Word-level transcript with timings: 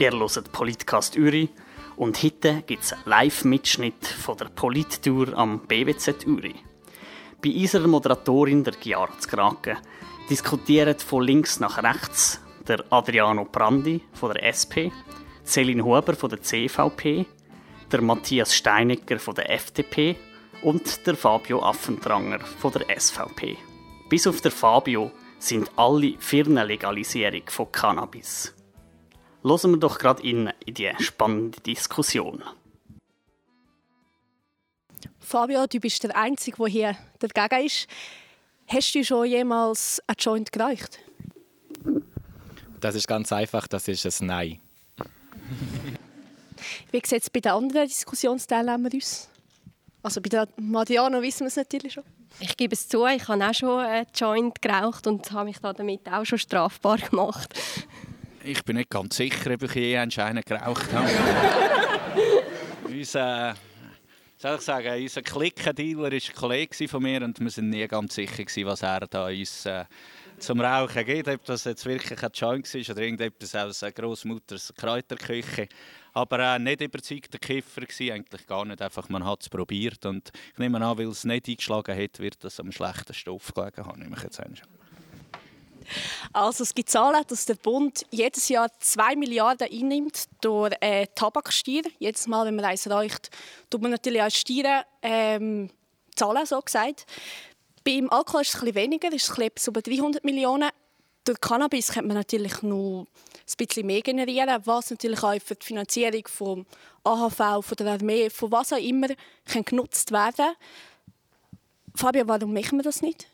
Ihr 0.00 0.12
hört 0.12 0.50
Politcast 0.50 1.18
Uri 1.18 1.50
und 1.96 2.22
heute 2.22 2.62
gibt 2.66 2.84
es 2.84 2.94
einen 2.94 3.02
Live-Mitschnitt 3.04 4.06
von 4.06 4.34
der 4.34 4.46
Polittour 4.46 5.36
am 5.36 5.60
BWZ 5.68 6.26
Uri. 6.26 6.54
Bei 7.44 7.50
unserer 7.50 7.86
Moderatorin, 7.86 8.64
der 8.64 8.72
Chiara 8.82 9.12
Zgraken, 9.18 9.76
diskutieren 10.30 10.98
von 10.98 11.22
links 11.22 11.60
nach 11.60 11.82
rechts 11.82 12.40
der 12.66 12.82
Adriano 12.88 13.44
Brandi 13.44 14.00
von 14.14 14.32
der 14.32 14.42
SP, 14.48 14.88
Celine 15.44 15.84
Huber 15.84 16.14
von 16.14 16.30
der 16.30 16.40
CVP, 16.40 17.26
der 17.92 18.00
Matthias 18.00 18.56
Steinegger 18.56 19.18
von 19.18 19.34
der 19.34 19.50
FDP 19.50 20.16
und 20.62 21.06
der 21.06 21.14
Fabio 21.14 21.62
Affentranger 21.62 22.40
von 22.40 22.72
der 22.72 22.98
SVP. 22.98 23.58
Bis 24.08 24.26
auf 24.26 24.40
der 24.40 24.50
Fabio 24.50 25.10
sind 25.38 25.70
alle 25.76 26.14
für 26.18 26.46
von 26.46 27.70
Cannabis. 27.70 28.54
Hören 29.42 29.70
wir 29.70 29.78
doch 29.78 29.98
gerade 29.98 30.22
in, 30.22 30.52
in 30.66 30.74
die 30.74 30.90
spannende 30.98 31.60
Diskussion. 31.60 32.42
Fabio, 35.18 35.66
du 35.66 35.80
bist 35.80 36.02
der 36.02 36.16
Einzige, 36.16 36.56
der 36.58 36.66
hier 36.66 36.96
dagegen 37.18 37.66
ist. 37.66 37.86
Hast 38.66 38.94
du 38.94 39.04
schon 39.04 39.26
jemals 39.26 40.02
einen 40.06 40.16
Joint 40.18 40.52
gereicht? 40.52 40.98
Das 42.80 42.94
ist 42.94 43.08
ganz 43.08 43.32
einfach, 43.32 43.66
das 43.66 43.88
ist 43.88 44.20
ein 44.20 44.26
Nein. 44.26 44.60
Wie 46.90 47.02
sieht 47.04 47.22
es 47.22 47.30
bei 47.30 47.40
den 47.40 47.52
anderen 47.52 47.88
Diskussionsteilnehmern 47.88 48.92
aus? 48.94 49.28
Also 50.02 50.20
bei 50.20 50.28
der 50.28 50.48
Mariano 50.56 51.20
wissen 51.22 51.40
wir 51.40 51.48
es 51.48 51.56
natürlich 51.56 51.94
schon. 51.94 52.04
Ich 52.38 52.56
gebe 52.56 52.74
es 52.74 52.88
zu, 52.88 53.06
ich 53.06 53.26
habe 53.28 53.44
auch 53.44 53.54
schon 53.54 53.80
einen 53.80 54.06
Joint 54.14 54.62
geraucht 54.62 55.06
und 55.06 55.30
habe 55.32 55.46
mich 55.46 55.58
damit 55.58 56.08
auch 56.08 56.24
schon 56.24 56.38
strafbar 56.38 56.98
gemacht. 56.98 57.54
Ich 58.42 58.64
bin 58.64 58.76
nicht 58.76 58.88
ganz 58.88 59.16
sicher, 59.16 59.52
ob 59.52 59.62
ich 59.64 59.74
je 59.74 59.98
einen 59.98 60.10
geraucht 60.42 60.92
habe. 60.92 61.10
unser, 62.88 63.54
soll 64.38 64.56
ich 64.56 64.60
sagen, 64.62 65.02
unser 65.02 65.20
Klickendealer 65.20 66.02
war 66.02 66.10
ein 66.10 66.20
Kollege 66.34 66.88
von 66.88 67.02
mir 67.02 67.22
und 67.22 67.38
wir 67.38 67.46
waren 67.46 67.68
nie 67.68 67.86
ganz 67.86 68.14
sicher, 68.14 68.44
was 68.64 68.82
er 68.82 69.00
da 69.00 69.26
uns 69.26 69.66
äh, 69.66 69.84
zum 70.38 70.62
Rauchen 70.62 71.04
gibt. 71.04 71.28
Ob 71.28 71.44
das 71.44 71.64
jetzt 71.64 71.84
wirklich 71.84 72.22
ein 72.22 72.30
Joint 72.32 72.74
war 72.74 72.94
oder 72.94 73.02
irgendetwas 73.02 73.54
aus 73.54 73.84
Großmutters 73.94 74.72
Kräuterküche. 74.74 75.68
Aber 76.14 76.38
äh, 76.38 76.58
nicht 76.58 76.80
überzeugter 76.80 77.38
Kiffer 77.38 77.82
war 77.82 78.14
eigentlich 78.14 78.46
gar 78.46 78.64
nicht. 78.64 78.80
Einfach, 78.80 79.10
man 79.10 79.26
hat 79.26 79.42
es 79.42 79.50
probiert 79.50 80.06
und 80.06 80.30
ich 80.52 80.58
nehme 80.58 80.80
an, 80.80 80.96
weil 80.96 81.08
es 81.08 81.24
nicht 81.24 81.46
eingeschlagen 81.46 82.02
hat, 82.02 82.18
wird 82.18 82.42
das 82.42 82.58
am 82.58 82.72
schlechten 82.72 83.12
Stoff 83.12 83.52
gelegen 83.52 83.84
haben, 83.84 84.00
nehme 84.00 84.16
ich 84.16 84.22
jetzt 84.22 84.40
an. 84.40 84.58
Also 86.32 86.62
es 86.62 86.74
gibt 86.74 86.90
Zahlen, 86.90 87.22
dass 87.26 87.46
der 87.46 87.54
Bund 87.54 88.06
jedes 88.10 88.48
Jahr 88.48 88.68
2 88.78 89.16
Milliarden 89.16 89.68
einnimmt 89.70 90.24
durch 90.40 90.74
äh, 90.80 91.06
Tabaksteuer. 91.14 91.82
Jedes 91.98 92.26
Mal, 92.26 92.46
wenn 92.46 92.56
man 92.56 92.64
eins 92.64 92.88
raucht, 92.88 93.30
tut 93.68 93.82
man 93.82 93.90
natürlich 93.90 94.22
auch 94.22 94.30
Steuern 94.30 94.84
ähm, 95.02 95.70
zahlen, 96.14 96.46
so 96.46 96.60
gesagt. 96.60 97.06
Beim 97.84 98.10
Alkohol 98.10 98.42
ist 98.42 98.54
es 98.54 98.62
ein 98.62 98.74
weniger, 98.74 99.12
ist 99.12 99.32
es 99.38 99.66
über 99.66 99.80
300 99.80 100.24
Millionen. 100.24 100.70
Durch 101.24 101.40
Cannabis 101.40 101.92
könnte 101.92 102.08
man 102.08 102.16
natürlich 102.16 102.62
noch 102.62 103.06
ein 103.06 103.56
bisschen 103.56 103.86
mehr 103.86 104.02
generieren, 104.02 104.60
was 104.64 104.90
natürlich 104.90 105.22
auch 105.22 105.40
für 105.42 105.54
die 105.54 105.66
Finanzierung 105.66 106.26
vom 106.26 106.66
AHV, 107.04 107.64
von 107.64 107.76
der 107.78 107.92
Armee, 107.92 108.30
von 108.30 108.52
was 108.52 108.72
auch 108.72 108.78
immer 108.78 109.08
kann 109.44 109.64
genutzt 109.64 110.12
werden 110.12 110.54
Fabio, 111.94 112.26
warum 112.26 112.52
machen 112.52 112.78
wir 112.78 112.82
das 112.82 113.02
nicht? 113.02 113.26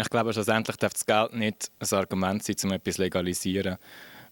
Ich 0.00 0.10
glaube, 0.10 0.32
schlussendlich 0.32 0.76
darf 0.76 0.92
das 0.92 1.04
Geld 1.04 1.34
nicht 1.34 1.72
ein 1.80 1.98
Argument 1.98 2.40
sein, 2.40 2.54
um 2.62 2.70
etwas 2.70 2.94
zu 2.94 3.02
legalisieren. 3.02 3.78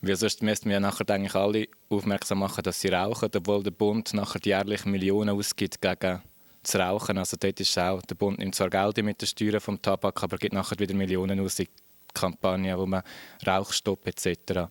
Weil 0.00 0.14
sonst 0.14 0.40
müssten 0.40 0.70
wir 0.70 0.78
nachher 0.78 1.10
eigentlich 1.10 1.34
alle 1.34 1.66
aufmerksam 1.88 2.38
machen, 2.38 2.62
dass 2.62 2.80
sie 2.80 2.88
rauchen, 2.88 3.30
obwohl 3.34 3.64
der 3.64 3.72
Bund 3.72 4.14
nachher 4.14 4.40
jährlich 4.44 4.84
Millionen 4.84 5.30
ausgibt 5.30 5.82
gegen 5.82 6.22
das 6.62 6.76
Rauchen. 6.76 7.18
Also 7.18 7.36
dort 7.36 7.58
ist 7.58 7.76
auch, 7.80 8.00
der 8.02 8.14
Bund 8.14 8.38
nimmt 8.38 8.54
zwar 8.54 8.70
Geld 8.70 9.02
mit 9.02 9.20
der 9.20 9.26
Steuern 9.26 9.58
vom 9.58 9.82
Tabak, 9.82 10.22
aber 10.22 10.38
gibt 10.38 10.54
nachher 10.54 10.78
wieder 10.78 10.94
Millionen 10.94 11.40
aus 11.40 11.58
in 11.58 11.66
Kampagnen, 12.14 12.78
wo 12.78 12.86
man 12.86 13.02
Rauchstopp 13.44 14.06
etc. 14.06 14.68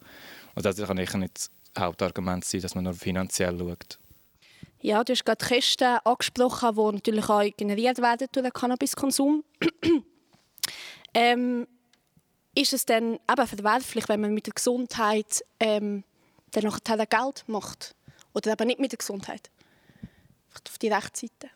Und 0.55 0.65
das 0.65 0.77
kann 0.77 0.95
nicht 0.95 1.11
das 1.11 1.51
Hauptargument 1.77 2.45
sein, 2.45 2.61
dass 2.61 2.73
man 2.73 2.85
nur 2.85 2.93
finanziell 2.93 3.59
schaut. 3.59 3.99
Ja, 4.79 5.03
du 5.03 5.11
hast 5.11 5.25
gerade 5.25 5.45
die 5.45 5.55
Kosten 5.55 5.97
angesprochen, 6.05 6.73
die 6.73 6.95
natürlich 6.95 7.29
auch 7.29 7.43
generiert 7.57 7.97
werden 7.97 8.27
durch 8.31 8.43
den 8.45 8.53
Cannabiskonsum. 8.53 9.43
Ähm, 11.15 11.65
ist 12.53 12.73
es 12.73 12.85
dann 12.85 13.13
eben 13.13 13.47
verwerflich, 13.47 14.07
wenn 14.09 14.21
man 14.21 14.33
mit 14.33 14.47
der 14.47 14.53
Gesundheit 14.53 15.43
ähm, 15.59 16.03
dann 16.51 16.63
nachher 16.65 17.05
Geld 17.05 17.43
macht? 17.47 17.95
Oder 18.33 18.51
eben 18.51 18.67
nicht 18.67 18.79
mit 18.79 18.91
der 18.91 18.97
Gesundheit? 18.97 19.49
Vielleicht 20.49 20.69
auf 20.69 20.77
die 20.77 20.89
Rechtsseite. 20.89 21.49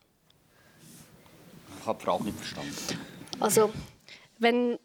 Ich 1.80 1.86
habe 1.86 2.00
die 2.00 2.06
Frage 2.06 2.24
nicht 2.24 2.38
verstanden. 2.38 3.00
Also, 3.40 3.74
wenn 4.40 4.80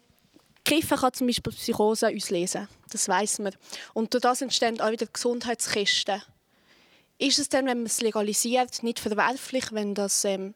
Kiffen 0.63 0.97
kann 0.97 1.13
zum 1.13 1.27
Beispiel 1.27 1.53
Psychose 1.53 2.07
auslesen, 2.07 2.67
das 2.89 3.07
weiß 3.07 3.39
man. 3.39 3.55
Und 3.93 4.13
durch 4.13 4.21
das 4.21 4.41
entstehen 4.41 4.79
auch 4.81 4.91
wieder 4.91 5.05
Gesundheitskosten. 5.05 6.21
Ist 7.17 7.39
es 7.39 7.47
dann, 7.47 7.65
wenn 7.65 7.77
man 7.77 7.85
es 7.85 8.01
legalisiert, 8.01 8.83
nicht 8.83 8.99
verwerflich, 8.99 9.71
wenn 9.71 9.93
das 9.93 10.25
ähm, 10.25 10.53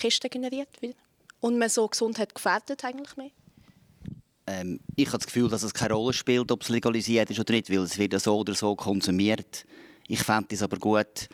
Kosten 0.00 0.30
generiert 0.30 0.80
wird? 0.80 0.96
Und 1.40 1.58
man 1.58 1.68
so 1.68 1.86
Gesundheit 1.86 2.34
gefährdet 2.34 2.84
eigentlich 2.84 3.16
mehr? 3.16 3.30
Ähm, 4.48 4.80
ich 4.96 5.08
habe 5.08 5.18
das 5.18 5.26
Gefühl, 5.26 5.48
dass 5.50 5.62
es 5.62 5.74
keine 5.74 5.94
Rolle 5.94 6.14
spielt, 6.14 6.50
ob 6.50 6.62
es 6.62 6.70
legalisiert 6.70 7.30
ist 7.30 7.38
oder 7.38 7.52
nicht, 7.52 7.70
weil 7.70 7.80
es 7.80 7.98
wird 7.98 8.18
so 8.18 8.38
oder 8.38 8.54
so 8.54 8.74
konsumiert. 8.74 9.66
Ich 10.06 10.20
fände 10.20 10.54
es 10.54 10.62
aber 10.62 10.78
gut, 10.78 11.28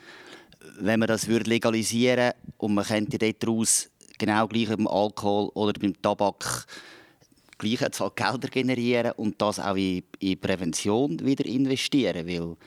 wenn 0.79 0.99
man 0.99 1.07
das 1.07 1.27
würde 1.27 1.49
legalisieren 1.49 2.33
und 2.57 2.73
man 2.73 2.83
könnte 2.83 3.17
daraus 3.17 3.89
genau 4.17 4.47
gleich 4.47 4.67
beim 4.67 4.87
Alkohol 4.87 5.49
oder 5.53 5.79
beim 5.79 5.99
Tabak 6.01 6.65
gleiche 7.57 7.89
Zahl 7.91 8.11
Gelder 8.13 8.49
generieren 8.49 9.13
und 9.13 9.41
das 9.41 9.59
auch 9.59 9.77
in, 9.77 10.03
in 10.19 10.37
Prävention 10.37 11.17
wieder 11.25 11.45
investieren, 11.45 12.27
weil 12.27 12.57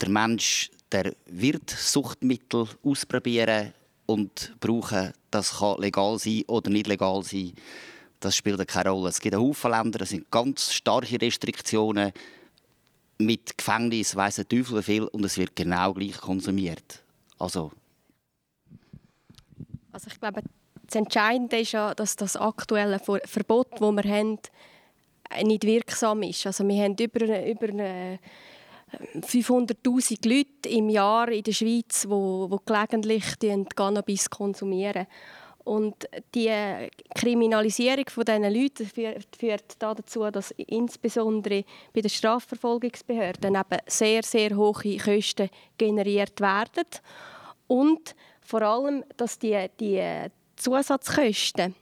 der 0.00 0.08
Mensch 0.08 0.70
der 0.90 1.14
wird 1.26 1.70
Suchtmittel 1.70 2.66
ausprobieren 2.82 3.72
und 4.06 4.52
brauchen. 4.58 5.12
Das 5.30 5.58
kann 5.58 5.80
legal 5.80 6.18
sein 6.18 6.42
oder 6.48 6.68
nicht 6.70 6.88
legal 6.88 7.22
sein 7.22 7.52
das 8.20 8.36
spielt 8.36 8.66
keine 8.68 8.90
Rolle. 8.90 9.08
Es 9.08 9.20
gibt 9.20 9.34
einen 9.34 9.44
Haufen 9.44 9.70
Länder, 9.70 9.98
da 9.98 10.06
sind 10.06 10.30
ganz 10.30 10.72
starke 10.72 11.20
Restriktionen 11.20 12.12
mit 13.18 13.56
Gefängnis, 13.56 14.16
weiss 14.16 14.36
der 14.36 14.48
Teufel 14.48 14.82
viel, 14.82 15.04
und 15.04 15.24
es 15.24 15.36
wird 15.36 15.56
genau 15.56 15.92
gleich 15.92 16.18
konsumiert. 16.18 17.02
Also, 17.38 17.72
also 19.92 20.08
ich 20.08 20.20
glaube, 20.20 20.42
das 20.86 20.94
Entscheidende 20.94 21.58
ist 21.60 21.72
ja, 21.72 21.94
dass 21.94 22.16
das 22.16 22.36
aktuelle 22.36 22.98
Verbot, 22.98 23.72
das 23.72 23.80
wir 23.80 24.04
haben, 24.04 24.38
nicht 25.44 25.64
wirksam 25.64 26.22
ist. 26.22 26.46
Also 26.46 26.66
wir 26.66 26.82
haben 26.82 26.96
über, 26.98 27.46
über 27.46 28.18
500'000 29.20 30.28
Leute 30.28 30.68
im 30.68 30.88
Jahr 30.88 31.28
in 31.28 31.44
der 31.44 31.52
Schweiz, 31.52 32.02
die, 32.02 32.48
die 32.50 32.58
gelegentlich 32.66 33.24
Cannabis 33.76 34.28
konsumieren. 34.30 35.06
Und 35.70 36.08
die 36.34 36.50
Kriminalisierung 37.14 38.06
von 38.08 38.24
diesen 38.24 38.52
Leuten 38.52 38.90
führt 39.38 39.76
dazu, 39.78 40.28
dass 40.28 40.50
insbesondere 40.50 41.64
bei 41.92 42.00
den 42.00 42.10
Strafverfolgungsbehörden 42.10 43.54
eben 43.54 43.78
sehr, 43.86 44.24
sehr 44.24 44.56
hohe 44.56 44.96
Kosten 44.98 45.48
generiert 45.78 46.40
werden. 46.40 46.88
Und 47.68 48.16
vor 48.40 48.62
allem, 48.62 49.04
dass 49.16 49.38
die, 49.38 49.64
die 49.78 50.02
Zusatzkosten 50.56 51.76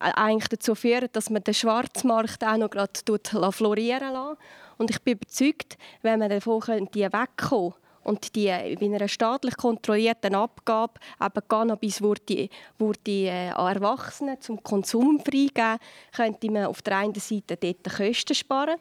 eigentlich 0.00 0.48
dazu 0.48 0.74
führen, 0.74 1.10
dass 1.12 1.28
man 1.28 1.44
den 1.44 1.52
Schwarzmarkt 1.52 2.42
auch 2.44 2.56
noch 2.56 2.70
gerade 2.70 3.52
florieren 3.52 4.14
lässt. 4.14 4.40
Und 4.78 4.90
ich 4.90 5.02
bin 5.02 5.16
überzeugt, 5.16 5.76
wenn 6.00 6.18
man 6.18 6.30
davon 6.30 6.62
wegkommen 6.62 6.88
könnte, 6.88 7.74
und 8.06 8.36
die 8.36 8.46
in 8.46 8.94
einer 8.94 9.08
staatlich 9.08 9.56
kontrollierten 9.56 10.36
Abgabe 10.36 11.00
eben 11.20 11.48
Cannabis 11.48 12.00
wurde, 12.00 12.48
wurde 12.78 13.10
äh, 13.10 13.50
an 13.50 13.74
Erwachsene 13.74 14.38
zum 14.38 14.62
Konsum 14.62 15.18
freigeben, 15.18 15.78
könnte 16.14 16.50
man 16.50 16.66
auf 16.66 16.82
der 16.82 16.98
einen 16.98 17.14
Seite 17.16 17.56
dort 17.56 17.82
Kosten 17.96 18.34
sparen. 18.34 18.78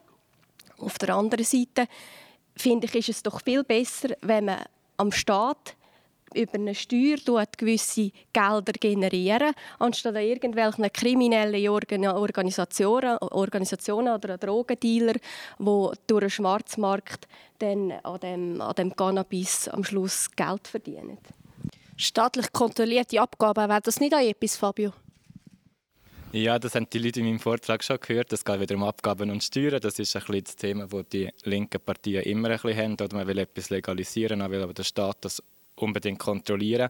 Auf 0.77 0.99
der 0.99 1.15
anderen 1.15 1.43
Seite 1.43 1.87
finde 2.55 2.85
ich, 2.85 2.95
ist 2.95 3.09
es 3.09 3.23
doch 3.23 3.41
viel 3.43 3.63
besser, 3.63 4.09
wenn 4.21 4.45
man 4.45 4.59
am 4.97 5.11
Staat 5.11 5.75
über 6.35 6.55
eine 6.55 6.75
Steuer 6.75 7.17
gewisse 7.57 8.11
Gelder 8.33 8.73
generieren, 8.73 9.53
anstatt 9.79 10.15
irgendwelchen 10.15 10.91
kriminellen 10.91 11.67
Organisationen, 11.69 13.17
Organisationen 13.19 14.13
oder 14.13 14.37
Drogendealer, 14.37 15.15
die 15.59 15.89
durch 16.07 16.21
den 16.21 16.29
Schwarzmarkt 16.29 17.27
dann 17.59 17.91
an 17.91 18.19
dem, 18.19 18.61
an 18.61 18.75
dem 18.75 18.95
Cannabis 18.95 19.67
am 19.67 19.83
Schluss 19.83 20.29
Geld 20.35 20.67
verdienen. 20.67 21.17
Staatlich 21.97 22.51
kontrollierte 22.51 23.21
Abgaben, 23.21 23.69
wäre 23.69 23.81
das 23.81 23.99
nicht 23.99 24.13
auch 24.13 24.19
etwas, 24.19 24.57
Fabio? 24.57 24.91
Ja, 26.35 26.59
das 26.59 26.75
haben 26.75 26.89
die 26.91 26.99
Leute 26.99 27.21
in 27.21 27.27
meinem 27.27 27.39
Vortrag 27.39 27.81
schon 27.81 27.97
gehört. 27.97 28.33
Es 28.33 28.43
geht 28.43 28.59
wieder 28.59 28.75
um 28.75 28.83
Abgaben 28.83 29.31
und 29.31 29.41
Steuern. 29.41 29.79
Das 29.79 29.97
ist 29.99 30.13
ein 30.17 30.21
bisschen 30.23 30.43
das 30.43 30.55
Thema, 30.57 30.85
das 30.85 31.05
die 31.07 31.29
linken 31.43 31.79
Partien 31.79 32.23
immer 32.23 32.49
ein 32.49 32.59
bisschen 32.59 32.77
haben. 32.77 32.93
Oder 32.95 33.15
man 33.15 33.25
will 33.25 33.37
etwas 33.37 33.69
legalisieren, 33.69 34.39
man 34.39 34.51
will 34.51 34.61
aber 34.61 34.73
der 34.73 34.83
Staat 34.83 35.19
das 35.21 35.41
unbedingt 35.75 36.19
kontrollieren. 36.19 36.89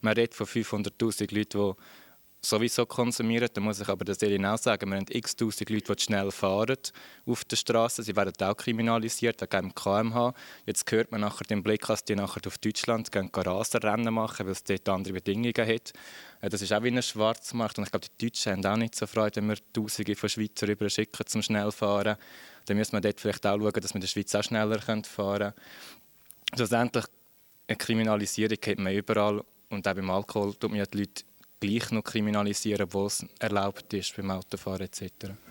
Man 0.00 0.14
redet 0.14 0.34
von 0.34 0.46
500'000 0.46 1.34
Leuten, 1.34 1.74
die 1.76 1.82
sowieso 2.44 2.86
konsumieren. 2.86 3.48
Da 3.52 3.60
muss 3.60 3.80
ich 3.80 3.88
aber 3.88 4.04
der 4.04 4.14
Selin 4.14 4.46
auch 4.46 4.58
sagen, 4.58 4.90
wir 4.90 4.96
haben 4.96 5.06
x 5.08 5.36
tausend 5.36 5.70
Leute, 5.70 5.94
die 5.94 6.02
schnell 6.02 6.30
fahren 6.30 6.76
auf 7.26 7.44
der 7.44 7.56
Straße. 7.56 8.02
Sie 8.02 8.14
werden 8.14 8.34
auch 8.40 8.56
kriminalisiert, 8.56 9.40
wegen 9.40 9.74
KMH. 9.74 10.34
Jetzt 10.66 10.90
hört 10.90 11.10
man 11.10 11.22
nachher 11.22 11.44
den 11.44 11.62
Blick, 11.62 11.86
dass 11.86 12.04
die 12.04 12.14
nachher 12.14 12.46
auf 12.46 12.58
Deutschland 12.58 13.10
gehen 13.10 13.30
Rasenrennen 13.34 14.12
machen, 14.12 14.46
weil 14.46 14.52
es 14.52 14.64
dort 14.64 14.88
andere 14.88 15.14
Bedingungen 15.14 15.54
hat. 15.56 15.92
Äh, 16.40 16.48
das 16.48 16.62
ist 16.62 16.72
auch 16.72 16.82
wie 16.82 16.88
ein 16.88 17.02
Schwarzmarkt 17.02 17.78
und 17.78 17.84
ich 17.84 17.90
glaube, 17.90 18.06
die 18.20 18.26
Deutschen 18.26 18.52
haben 18.52 18.66
auch 18.66 18.76
nicht 18.76 18.94
so 18.94 19.06
Freude, 19.06 19.36
wenn 19.36 19.48
wir 19.48 19.56
Tausende 19.72 20.14
von 20.14 20.28
Schweizer 20.28 20.68
rüber 20.68 20.88
schicken 20.88 21.26
zum 21.26 21.42
Schnellfahren. 21.42 22.16
Dann 22.66 22.76
müssen 22.76 22.92
wir 22.92 23.00
dort 23.00 23.20
vielleicht 23.20 23.46
auch 23.46 23.58
schauen, 23.58 23.72
dass 23.72 23.90
wir 23.90 23.96
in 23.96 24.00
der 24.00 24.08
Schweiz 24.08 24.34
auch 24.34 24.42
schneller 24.42 24.80
fahren 24.80 25.02
können. 25.02 25.52
Schlussendlich, 26.54 27.04
eine 27.66 27.76
Kriminalisierung 27.76 28.58
hat 28.66 28.78
man 28.78 28.94
überall 28.94 29.42
und 29.70 29.88
auch 29.88 29.94
beim 29.94 30.10
Alkohol 30.10 30.54
tut 30.54 30.70
man 30.70 30.78
ja 30.78 30.86
die 30.86 30.98
Leute 30.98 31.24
gleich 31.60 31.90
noch 31.90 32.02
kriminalisieren, 32.04 32.84
obwohl 32.84 33.06
es 33.06 33.24
erlaubt 33.38 33.92
ist 33.94 34.14
beim 34.16 34.30
Autofahren 34.30 34.82
etc. 34.82 35.02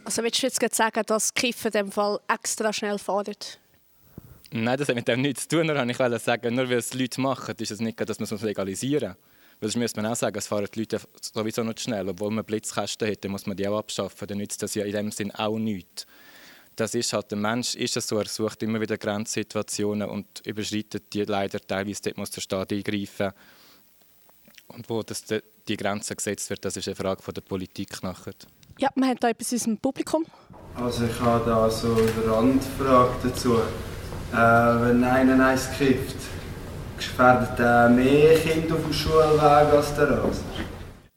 Also 0.05 0.23
willst 0.23 0.43
du 0.43 0.47
jetzt 0.47 0.75
sagen, 0.75 1.03
dass 1.05 1.33
Kiffen 1.33 1.67
in 1.67 1.71
dem 1.71 1.91
Fall 1.91 2.19
extra 2.27 2.71
schnell 2.71 2.99
fahren? 2.99 3.35
Nein, 4.51 4.77
das 4.77 4.87
hat 4.87 4.95
mit 4.95 5.07
dem 5.07 5.21
nichts 5.21 5.47
zu 5.47 5.57
tun. 5.57 5.67
Nur 5.67 5.83
ich 5.89 5.99
wollte 5.99 6.19
sagen, 6.19 6.53
nur 6.53 6.69
weil 6.69 6.77
es 6.77 6.93
Leute 6.93 7.19
machen, 7.19 7.55
ist 7.57 7.71
es 7.71 7.79
nicht, 7.79 7.99
dass 7.99 8.19
man 8.19 8.29
es 8.31 8.41
legalisieren 8.41 9.09
muss. 9.09 9.17
Weil 9.59 9.69
sonst 9.69 9.75
müsste 9.77 10.01
man 10.01 10.11
auch 10.11 10.15
sagen, 10.15 10.37
es 10.37 10.47
fahren 10.47 10.67
die 10.73 10.79
Leute 10.79 10.99
sowieso 11.21 11.63
nicht 11.63 11.79
schnell. 11.79 12.07
Obwohl 12.09 12.29
man 12.31 12.45
Blitzkästen 12.45 13.09
hat, 13.09 13.23
dann 13.23 13.31
muss 13.31 13.47
man 13.47 13.57
die 13.57 13.67
auch 13.67 13.79
abschaffen. 13.79 14.27
Dann 14.27 14.37
nützt 14.37 14.61
das 14.61 14.75
ja 14.75 14.85
in 14.85 14.91
dem 14.91 15.11
Sinn 15.11 15.31
auch 15.31 15.57
nichts. 15.57 16.05
Das 16.75 16.95
ist 16.95 17.13
halt, 17.13 17.29
der 17.31 17.37
Mensch 17.37 17.75
ist 17.75 17.97
es 17.97 18.07
so, 18.07 18.17
er 18.17 18.27
sucht 18.27 18.63
immer 18.63 18.81
wieder 18.81 18.97
Grenzsituationen 18.97 20.09
und 20.09 20.45
überschreitet 20.45 21.13
die 21.13 21.23
leider 21.23 21.59
teilweise, 21.59 22.01
dort 22.03 22.17
muss 22.17 22.31
der 22.31 22.41
Staat 22.41 22.71
eingreifen. 22.71 23.31
Und 24.67 24.89
wo 24.89 25.03
das 25.03 25.23
die 25.67 25.77
Grenze 25.77 26.15
gesetzt 26.15 26.49
wird, 26.49 26.65
das 26.65 26.77
ist 26.77 26.87
eine 26.87 26.95
Frage 26.95 27.21
von 27.21 27.33
der 27.33 27.41
Politik 27.41 28.01
nachher. 28.01 28.33
Ja, 28.79 28.89
wir 28.95 29.07
haben 29.07 29.19
da 29.19 29.29
etwas 29.29 29.53
aus 29.53 29.63
dem 29.63 29.77
Publikum. 29.77 30.25
Also 30.75 31.05
ich 31.05 31.19
habe 31.19 31.45
da 31.45 31.69
so 31.69 31.93
eine 31.93 32.31
Randfrage 32.31 33.13
dazu. 33.23 33.57
Äh, 33.57 34.35
wenn 34.35 35.03
einer 35.03 35.45
eins 35.45 35.69
kifft, 35.77 36.15
gefährdet 36.97 37.59
er 37.59 37.89
mehr 37.89 38.39
Kinder 38.39 38.75
auf 38.75 38.81
dem 38.81 38.93
Schulweg 38.93 39.41
als 39.41 39.95
der 39.95 40.09
Raser? 40.09 40.41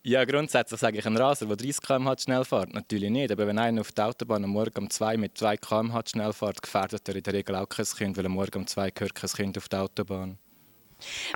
Ja, 0.08 0.24
grundsätzlich 0.24 0.78
sage 0.78 0.98
ich, 0.98 1.04
ein 1.04 1.16
Raser, 1.16 1.46
der 1.46 1.56
30 1.56 1.82
km/h 1.82 2.18
schnell 2.18 2.44
fährt, 2.44 2.72
natürlich 2.72 3.10
nicht. 3.10 3.32
Aber 3.32 3.44
wenn 3.48 3.58
einer 3.58 3.80
auf 3.80 3.90
der 3.90 4.06
Autobahn 4.06 4.44
am 4.44 4.50
Morgen 4.50 4.84
um 4.84 4.88
2 4.88 5.16
mit 5.16 5.36
2 5.36 5.56
km/h 5.56 6.02
schnell 6.06 6.32
fährt, 6.32 6.62
gefährdet 6.62 7.08
er 7.08 7.16
in 7.16 7.24
der 7.24 7.32
Regel 7.32 7.56
auch 7.56 7.68
kein 7.68 7.84
Kind, 7.84 8.16
weil 8.16 8.26
am 8.26 8.32
Morgen 8.32 8.60
um 8.60 8.66
2 8.68 8.90
gehört 8.90 9.16
kein 9.16 9.30
Kind 9.30 9.58
auf 9.58 9.68
der 9.68 9.82
Autobahn. 9.82 10.38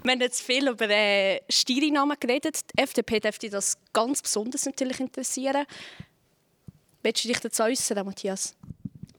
Wir 0.04 0.12
haben 0.12 0.20
jetzt 0.20 0.42
viel 0.42 0.68
über 0.68 0.88
äh, 0.88 1.40
Steuereinnahmen 1.48 2.16
geredet. 2.20 2.60
Die 2.72 2.80
FDP 2.80 3.18
dürfte 3.18 3.50
das 3.50 3.76
ganz 3.92 4.22
besonders 4.22 4.64
natürlich 4.66 5.00
interessieren. 5.00 5.66
Willst 7.02 7.24
du 7.24 7.28
dich 7.28 7.40
dazu 7.40 7.64
äußern, 7.64 8.06
Matthias? 8.06 8.54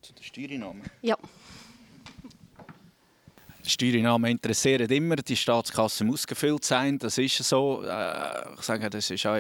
Zu 0.02 0.14
den 0.14 0.24
Steuereinnahmen? 0.24 0.84
Ja. 1.02 1.18
Steuereinnahmen 3.66 4.32
interessieren 4.32 4.90
immer, 4.90 5.16
die 5.18 5.36
Staatskasse 5.36 6.04
muss 6.04 6.26
gefüllt 6.26 6.66
sein, 6.66 6.98
das 6.98 7.18
ist 7.18 7.38
so. 7.38 7.84
Äh, 7.84 8.54
ich 8.56 8.62
sage, 8.62 8.90
das 8.90 9.10
ist 9.10 9.26
auch 9.26 9.38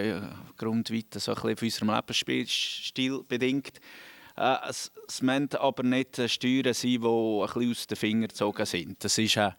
grundweit 0.58 1.14
so 1.16 1.34
ein 1.34 1.56
bisschen 1.56 1.90
unserem 1.90 2.02
Lebensstil 2.28 3.24
bedingt. 3.28 3.80
Äh, 4.38 4.56
es, 4.70 4.92
es 5.08 5.22
müssen 5.22 5.56
aber 5.56 5.84
nicht 5.84 6.22
Steuern 6.30 6.74
sein, 6.74 6.90
die 6.90 7.00
ein 7.00 7.72
aus 7.72 7.88
den 7.88 7.98
Fingern 7.98 8.30
gezogen 8.30 8.66
sind. 8.66 9.04
Das 9.04 9.18
ist 9.18 9.38
äh, 9.38 9.52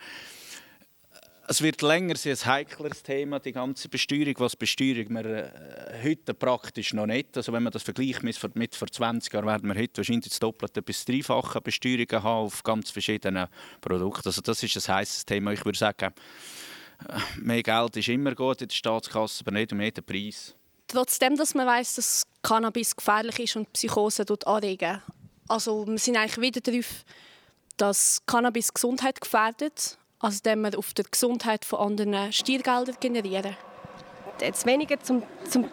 es 1.53 1.61
wird 1.61 1.83
länger 1.83 2.17
sein, 2.17 2.33
ein 2.33 2.47
heikleres 2.47 3.03
Thema, 3.03 3.39
die 3.39 3.53
ganze 3.53 3.91
Besteuerung. 3.91 4.35
Was 4.39 4.57
Besteuerung 4.57 5.11
wir 5.11 5.25
äh, 5.27 6.03
heute 6.03 6.33
praktisch 6.33 6.95
noch 6.95 7.05
nicht. 7.05 7.37
Also 7.37 7.53
wenn 7.53 7.63
man 7.63 7.71
das 7.71 7.83
vergleicht 7.83 8.23
mit, 8.23 8.57
mit 8.57 8.75
vor 8.75 8.89
20 8.89 9.31
Jahren, 9.31 9.45
werden 9.45 9.69
wir 9.69 9.79
heute 9.79 9.99
wahrscheinlich 9.99 10.31
das 10.31 10.39
Doppelte 10.39 10.81
bis 10.81 11.05
Dreifache 11.05 11.61
Besteuerungen 11.61 12.23
haben 12.23 12.47
auf 12.47 12.63
ganz 12.63 12.91
verschiedenen 12.91 13.49
Produkten. 13.83 14.29
Also 14.29 14.41
das 14.41 14.63
ist 14.63 14.89
ein 14.89 14.97
heißes 14.97 15.27
Thema. 15.27 15.53
Ich 15.53 15.63
würde 15.67 15.79
sagen, 15.79 16.15
äh, 17.07 17.19
mehr 17.39 17.63
Geld 17.63 17.99
ist 17.99 18.09
immer 18.09 18.35
gut 18.35 18.63
in 18.63 18.69
der 18.69 18.75
Staatskasse, 18.75 19.45
aber 19.45 19.51
nicht 19.51 19.75
um 19.75 19.81
jeden 19.83 20.05
Preis. 20.07 20.55
Trotzdem, 20.89 21.37
dass 21.37 21.55
man 21.55 21.67
weiß, 21.67 21.97
dass 21.97 22.23
Cannabis 22.41 22.97
gefährlich 22.97 23.39
ist 23.41 23.57
und 23.57 23.71
Psychose 23.75 24.25
anregen. 24.47 25.03
Also 25.49 25.87
wir 25.87 25.99
sind 25.99 26.17
eigentlich 26.17 26.41
wieder 26.41 26.63
darauf, 26.63 27.05
dass 27.77 28.23
Cannabis 28.25 28.73
Gesundheit 28.73 29.21
gefährdet 29.21 29.99
als 30.23 30.37
indem 30.37 30.63
wir 30.63 30.79
auf 30.79 30.95
der 30.95 31.05
Gesundheit 31.05 31.65
von 31.65 31.81
anderen 31.81 32.33
Steuergelder 32.33 32.93
generieren. 32.99 33.57
Jetzt 34.41 34.65
weniger 34.65 34.99
zum, 35.01 35.23
zum 35.49 35.69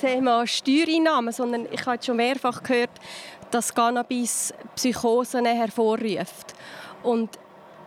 Thema 0.00 0.46
Steuereinnahmen, 0.46 1.32
sondern 1.32 1.66
ich 1.70 1.84
habe 1.86 2.02
schon 2.02 2.16
mehrfach 2.16 2.62
gehört, 2.62 2.90
dass 3.50 3.74
Cannabis 3.74 4.54
Psychosen 4.74 5.44
hervorruft. 5.44 6.54
Und 7.02 7.38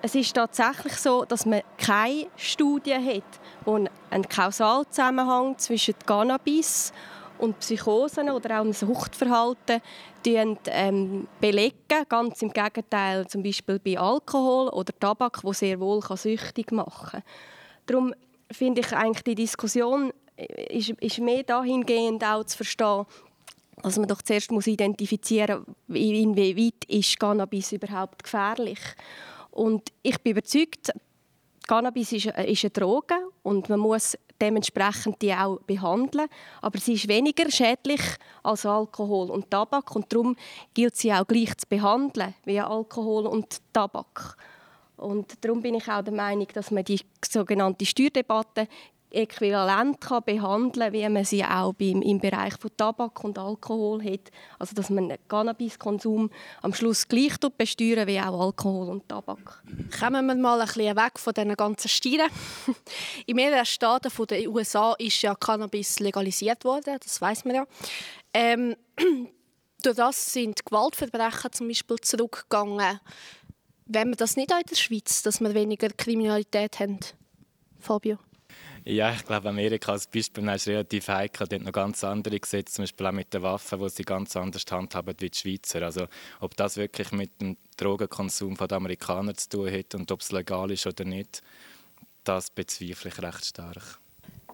es 0.01 0.15
ist 0.15 0.35
tatsächlich 0.35 0.93
so, 0.97 1.25
dass 1.25 1.45
man 1.45 1.61
keine 1.77 2.27
Studie 2.35 2.93
hat, 2.95 3.23
die 3.65 3.89
einen 4.11 4.29
Kausalzusammenhang 4.29 5.57
zwischen 5.57 5.95
Cannabis 6.05 6.93
und 7.37 7.59
Psychosen 7.59 8.29
oder 8.29 8.59
auch 8.59 8.65
ein 8.65 8.73
Suchtverhalten 8.73 9.81
ähm, 10.25 11.27
belegen. 11.41 12.05
Ganz 12.07 12.41
im 12.41 12.51
Gegenteil, 12.51 13.27
zum 13.27 13.43
Beispiel 13.43 13.79
bei 13.79 13.99
Alkohol 13.99 14.69
oder 14.69 14.93
Tabak, 14.97 15.43
wo 15.43 15.53
sehr 15.53 15.79
wohl 15.79 16.01
süchtig 16.15 16.71
machen 16.71 17.21
kann. 17.21 17.23
Darum 17.85 18.13
finde 18.51 18.81
ich 18.81 18.93
eigentlich 18.93 19.23
die 19.23 19.35
Diskussion 19.35 20.13
ist, 20.37 20.89
ist 20.89 21.19
mehr 21.19 21.43
dahingehend 21.43 22.23
auch 22.23 22.43
zu 22.43 22.57
verstehen, 22.57 23.05
dass 23.81 23.97
man 23.97 24.07
doch 24.07 24.21
zuerst 24.21 24.51
muss 24.51 24.67
identifizieren 24.67 25.65
muss, 25.87 25.97
inwieweit 25.97 26.85
ist 26.87 27.19
Cannabis 27.19 27.71
überhaupt 27.71 28.23
gefährlich. 28.23 28.79
Und 29.51 29.91
ich 30.01 30.19
bin 30.21 30.33
überzeugt, 30.33 30.91
Cannabis 31.67 32.11
ist, 32.11 32.27
äh, 32.27 32.51
ist 32.51 32.63
eine 32.63 32.71
Droge 32.71 33.15
und 33.41 33.69
man 33.69 33.79
muss 33.79 34.17
dementsprechend 34.43 35.21
die 35.21 35.33
auch 35.33 35.59
behandeln. 35.61 36.27
Aber 36.61 36.77
sie 36.79 36.93
ist 36.93 37.07
weniger 37.07 37.49
schädlich 37.49 38.01
als 38.43 38.65
Alkohol 38.65 39.29
und 39.29 39.49
Tabak 39.49 39.95
und 39.95 40.11
darum 40.11 40.35
gilt 40.73 40.95
sie 40.95 41.13
auch 41.13 41.25
gleich 41.25 41.57
zu 41.57 41.67
behandeln 41.67 42.33
wie 42.45 42.59
Alkohol 42.59 43.25
und 43.25 43.61
Tabak. 43.71 44.37
Und 44.97 45.43
darum 45.43 45.61
bin 45.61 45.75
ich 45.75 45.87
auch 45.89 46.03
der 46.03 46.13
Meinung, 46.13 46.47
dass 46.53 46.71
man 46.71 46.83
die 46.83 46.99
sogenannte 47.27 47.85
Steuerdebatte 47.85 48.67
äquivalent 49.13 50.01
kann 50.01 50.23
behandeln 50.23 50.91
kann, 50.91 50.93
wie 50.93 51.07
man 51.09 51.23
sie 51.23 51.43
auch 51.43 51.73
beim, 51.73 52.01
im 52.01 52.19
Bereich 52.19 52.55
von 52.59 52.75
Tabak 52.75 53.23
und 53.23 53.37
Alkohol 53.37 54.03
hat. 54.03 54.31
Also 54.59 54.73
dass 54.73 54.89
man 54.89 55.13
Cannabiskonsum 55.27 56.29
am 56.61 56.73
Schluss 56.73 57.07
gleich 57.07 57.37
besteuern 57.57 58.07
wie 58.07 58.19
auch 58.19 58.47
Alkohol 58.47 58.89
und 58.89 59.07
Tabak. 59.07 59.63
Kommen 59.99 60.25
wir 60.25 60.35
mal 60.35 60.59
ein 60.59 60.67
bisschen 60.67 60.95
weg 60.95 61.19
von 61.19 61.33
diesen 61.33 61.55
ganzen 61.55 61.89
Stieren. 61.89 62.29
In 63.25 63.35
mehreren 63.35 63.65
Staaten 63.65 64.11
der 64.27 64.49
USA 64.49 64.93
ist 64.93 65.21
ja 65.21 65.35
Cannabis 65.35 65.99
legalisiert 65.99 66.65
worden, 66.65 66.97
das 67.01 67.21
weiß 67.21 67.45
man 67.45 67.55
ja. 67.55 67.65
Ähm, 68.33 68.75
durch 69.83 69.95
das 69.95 70.33
sind 70.33 70.65
Gewaltverbrechen 70.65 71.51
zum 71.51 71.67
Beispiel 71.67 71.97
zurückgegangen. 71.97 72.99
Wenn 73.85 74.09
wir 74.09 74.15
das 74.15 74.37
nicht 74.37 74.51
auch 74.51 74.59
in 74.59 74.65
der 74.65 74.75
Schweiz, 74.75 75.21
dass 75.23 75.41
wir 75.41 75.53
weniger 75.53 75.89
Kriminalität 75.89 76.79
haben, 76.79 76.99
Fabio? 77.79 78.17
Ja, 78.85 79.13
ich 79.13 79.23
glaube, 79.25 79.47
Amerika 79.47 79.93
als 79.93 80.07
Beispiel 80.07 80.47
ist 80.49 80.67
relativ 80.67 81.07
heikel. 81.07 81.47
Dort 81.47 81.61
noch 81.61 81.71
ganz 81.71 82.03
andere 82.03 82.37
Gesetze, 82.37 82.73
zum 82.73 82.83
Beispiel 82.83 83.05
auch 83.05 83.11
mit 83.13 83.33
den 83.33 83.41
Waffen, 83.41 83.79
wo 83.79 83.87
sie 83.87 84.03
ganz 84.03 84.35
anders 84.35 84.65
handhaben 84.69 85.15
wie 85.19 85.29
die 85.29 85.37
Schweizer. 85.37 85.83
Also, 85.83 86.07
ob 86.41 86.57
das 86.57 86.75
wirklich 86.75 87.11
mit 87.13 87.39
dem 87.39 87.55
Drogenkonsum 87.77 88.57
der 88.57 88.73
Amerikaner 88.73 89.35
zu 89.35 89.49
tun 89.49 89.71
hat 89.71 89.95
und 89.95 90.11
ob 90.11 90.19
es 90.19 90.33
legal 90.33 90.69
ist 90.71 90.85
oder 90.85 91.05
nicht, 91.05 91.41
das 92.25 92.49
bezweifle 92.49 93.09
ich 93.09 93.21
recht 93.21 93.45
stark. 93.45 93.99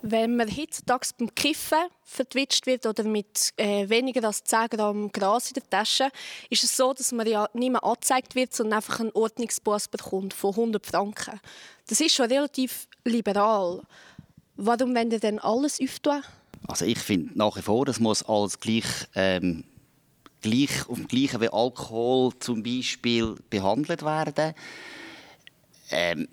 Wenn 0.02 0.38
man 0.38 0.56
heutzutage 0.56 1.08
beim 1.18 1.34
Kiffen 1.36 1.90
vertwitscht 2.04 2.68
wird 2.68 2.86
oder 2.86 3.04
mit 3.04 3.52
äh, 3.58 3.90
weniger 3.90 4.24
als 4.24 4.44
10 4.44 4.68
Gramm 4.70 5.12
Gras 5.12 5.50
in 5.50 5.56
der 5.56 5.70
Tasche, 5.70 6.10
ist 6.50 6.64
es 6.64 6.78
so, 6.78 6.94
dass 6.94 7.12
man 7.12 7.28
ja 7.28 7.50
nicht 7.54 7.72
mehr 7.72 7.84
angezeigt 7.84 8.36
wird, 8.36 8.54
sondern 8.54 8.78
einfach 8.78 9.02
einen 9.02 9.12
Ordnungsbus 9.12 9.90
bekommt 9.90 10.34
von 10.34 10.52
100 10.52 10.86
Franken. 10.86 11.40
Das 11.88 12.00
ist 12.00 12.16
schon 12.16 12.28
relativ 12.28 12.88
liberal. 13.04 13.82
Warum 14.62 14.94
wollen 14.94 15.10
Sie 15.10 15.22
denn 15.22 15.40
alles 15.40 15.80
öffnen? 15.80 16.22
Also 16.68 16.84
ich 16.84 17.00
finde 17.00 17.32
nach 17.38 17.56
wie 17.56 17.62
vor, 17.62 17.86
das 17.86 18.02
muss 18.02 18.24
alles 18.24 18.60
gleich, 18.60 18.84
ähm, 19.16 19.64
gleich 20.42 20.90
auf 20.90 20.98
dem 20.98 21.08
gleichen 21.08 21.40
wie 21.40 21.48
Alkohol 21.48 22.34
zum 22.40 22.62
Beispiel 22.62 23.36
behandelt 23.50 24.04
werden. 24.04 24.54
Ähm, 25.90 26.28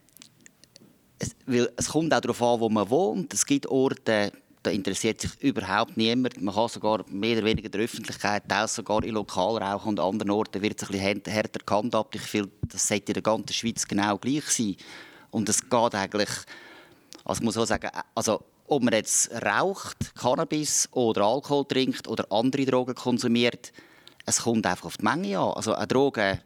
es, 1.21 1.37
weil 1.47 1.71
es 1.77 1.89
kommt 1.89 2.13
auch 2.13 2.21
darauf 2.21 2.43
an, 2.43 2.59
wo 2.59 2.69
man 2.69 2.91
wohnt. 2.91 3.33
Es 3.33 3.47
gibt 3.47 3.69
Orte, 3.69 4.33
Da 4.65 4.73
interessiert 4.73 5.21
sich 5.21 5.31
überhaupt 5.41 5.97
niemand. 5.97 6.43
Man 6.43 6.53
kann 6.53 6.69
sogar 6.69 7.05
mehr 7.09 7.37
oder 7.37 7.47
weniger 7.47 7.69
der 7.69 7.83
Öffentlichkeit, 7.83 8.53
auch 8.53 8.67
sogar 8.67 9.05
in 9.05 9.15
Lokalrauchen 9.15 9.91
und 9.91 10.01
anderen 10.01 10.33
Orten, 10.33 10.61
wird 10.63 10.83
es 10.83 10.89
ein 10.89 10.93
bisschen 10.93 11.33
härter 11.33 11.61
gehandhabt. 11.65 12.17
Ich 12.17 12.23
finde, 12.23 12.51
das 12.63 12.89
sollte 12.89 13.13
in 13.13 13.15
der 13.15 13.23
ganzen 13.23 13.53
Schweiz 13.53 13.87
genau 13.87 14.19
gleich 14.19 14.47
sein. 14.47 14.75
Und 15.31 15.49
es 15.49 15.63
geht 15.63 15.95
eigentlich, 15.95 16.31
also 17.27 17.43
muss 17.45 17.57
auch 17.57 17.67
sagen, 17.67 17.91
also 18.15 18.45
ob 18.69 18.83
man 18.83 18.95
jetzt 18.95 19.31
raucht, 19.33 20.15
Cannabis 20.15 20.89
oder 20.93 21.23
Alkohol 21.23 21.65
trinkt 21.67 22.09
oder 22.09 22.31
andere 22.31 22.65
Drogen 22.65 22.95
konsumiert, 22.95 23.73
es 24.25 24.43
kommt 24.43 24.67
einfach 24.67 24.87
auf 24.87 24.97
die 24.97 25.05
Menge 25.05 25.39
an. 25.39 25.53
Also 25.55 25.75
eine 25.75 25.87
Droge 25.87 26.41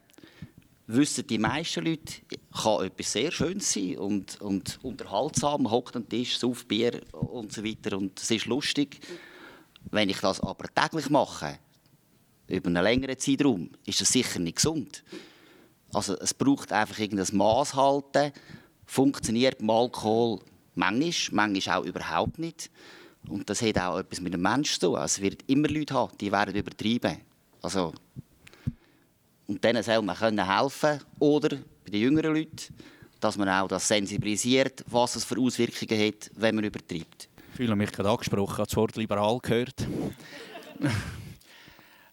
wissen 0.87 1.27
die 1.27 1.39
meisten 1.39 1.85
Leute, 1.85 2.15
kann 2.63 2.85
etwas 2.85 3.13
sehr 3.13 3.31
Schönes 3.31 3.73
sein 3.73 3.99
und, 3.99 4.41
und 4.41 4.79
unterhaltsam, 4.83 5.71
hockt 5.71 5.97
am 5.97 6.09
Tisch, 6.09 6.39
sauft 6.39 6.67
Bier 6.67 7.01
und 7.13 7.53
so 7.53 7.65
weiter 7.65 7.97
und 7.97 8.21
es 8.21 8.31
ist 8.31 8.47
lustig. 8.47 9.01
Wenn 9.91 10.09
ich 10.11 10.19
das 10.19 10.41
aber 10.41 10.67
täglich 10.75 11.09
mache, 11.11 11.59
über 12.49 12.69
einen 12.69 12.83
längeren 12.83 13.19
Zeitraum, 13.19 13.71
ist 13.87 14.01
das 14.01 14.09
sicher 14.09 14.41
nicht 14.41 14.57
gesund. 14.57 15.05
Also 15.93 16.19
es 16.19 16.35
braucht 16.35 16.73
einfach 16.73 16.99
irgendein 16.99 17.37
Maß 17.37 17.75
funktioniert 18.85 19.59
beim 19.59 19.71
Alkohol 19.71 20.41
manchmal, 20.75 21.49
manchmal 21.49 21.79
auch 21.79 21.85
überhaupt 21.85 22.39
nicht. 22.39 22.71
Und 23.29 23.49
das 23.51 23.63
hat 23.63 23.79
auch 23.79 23.99
etwas 23.99 24.21
mit 24.21 24.33
dem 24.33 24.43
Menschen 24.43 24.81
zu 24.81 24.89
tun. 24.89 25.01
Es 25.03 25.21
wird 25.21 25.43
immer 25.47 25.69
Leute 25.69 25.95
haben, 25.95 26.17
die 26.19 26.33
werden 26.33 26.55
übertreiben. 26.55 27.19
Also 27.63 27.93
und 29.51 29.65
denen 29.65 29.83
soll 29.83 30.01
man 30.01 30.17
helfen 30.17 30.81
können. 30.81 31.01
Oder 31.19 31.57
bei 31.85 31.91
den 31.91 32.01
jüngeren 32.01 32.37
Leuten, 32.37 32.73
dass 33.19 33.37
man 33.37 33.49
auch 33.49 33.67
das 33.67 33.89
sensibilisiert, 33.89 34.85
was 34.87 35.17
es 35.17 35.25
für 35.25 35.39
Auswirkungen 35.41 36.07
hat, 36.07 36.31
wenn 36.37 36.55
man 36.55 36.65
übertreibt. 36.65 37.29
Ich 37.51 37.57
fühle 37.57 37.75
mich 37.75 37.91
gerade 37.91 38.11
angesprochen, 38.11 38.53
habe 38.53 38.67
das 38.67 38.77
Wort 38.77 38.95
liberal 38.97 39.39
gehört. 39.43 39.75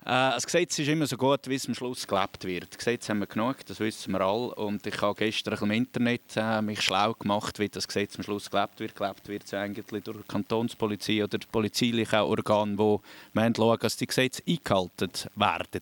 Äh, 0.07 0.31
das 0.35 0.45
Gesetz 0.45 0.79
ist 0.79 0.87
immer 0.87 1.05
so 1.05 1.17
gut, 1.17 1.49
wie 1.49 1.55
es 1.55 1.67
am 1.67 1.75
Schluss 1.75 2.07
gelebt 2.07 2.45
wird. 2.45 2.69
Das 2.69 2.77
Gesetz 2.77 3.09
haben 3.09 3.19
wir 3.19 3.27
genug, 3.27 3.57
das 3.65 3.81
wissen 3.81 4.13
wir 4.13 4.21
alle. 4.21 4.55
Und 4.55 4.87
ich 4.87 5.01
habe 5.01 5.13
gestern 5.15 5.61
im 5.61 5.71
Internet 5.71 6.21
äh, 6.37 6.61
mich 6.61 6.79
schlau 6.79 7.13
gemacht, 7.13 7.59
wie 7.59 7.67
das 7.67 7.85
Gesetz 7.85 8.15
am 8.15 8.23
Schluss 8.23 8.49
gelebt 8.49 8.79
wird. 8.79 8.95
Gelebt 8.95 9.27
wird 9.27 9.43
es 9.43 9.53
eigentlich 9.53 10.05
durch 10.05 10.19
die 10.19 10.27
Kantonspolizei 10.29 11.25
oder 11.25 11.37
die 11.37 11.47
polizeilichen 11.47 12.19
Organe, 12.19 12.77
die 12.77 13.53
schauen, 13.53 13.79
dass 13.81 13.97
die 13.97 14.07
Gesetze 14.07 14.41
eingehalten 14.47 15.11
werden. 15.35 15.81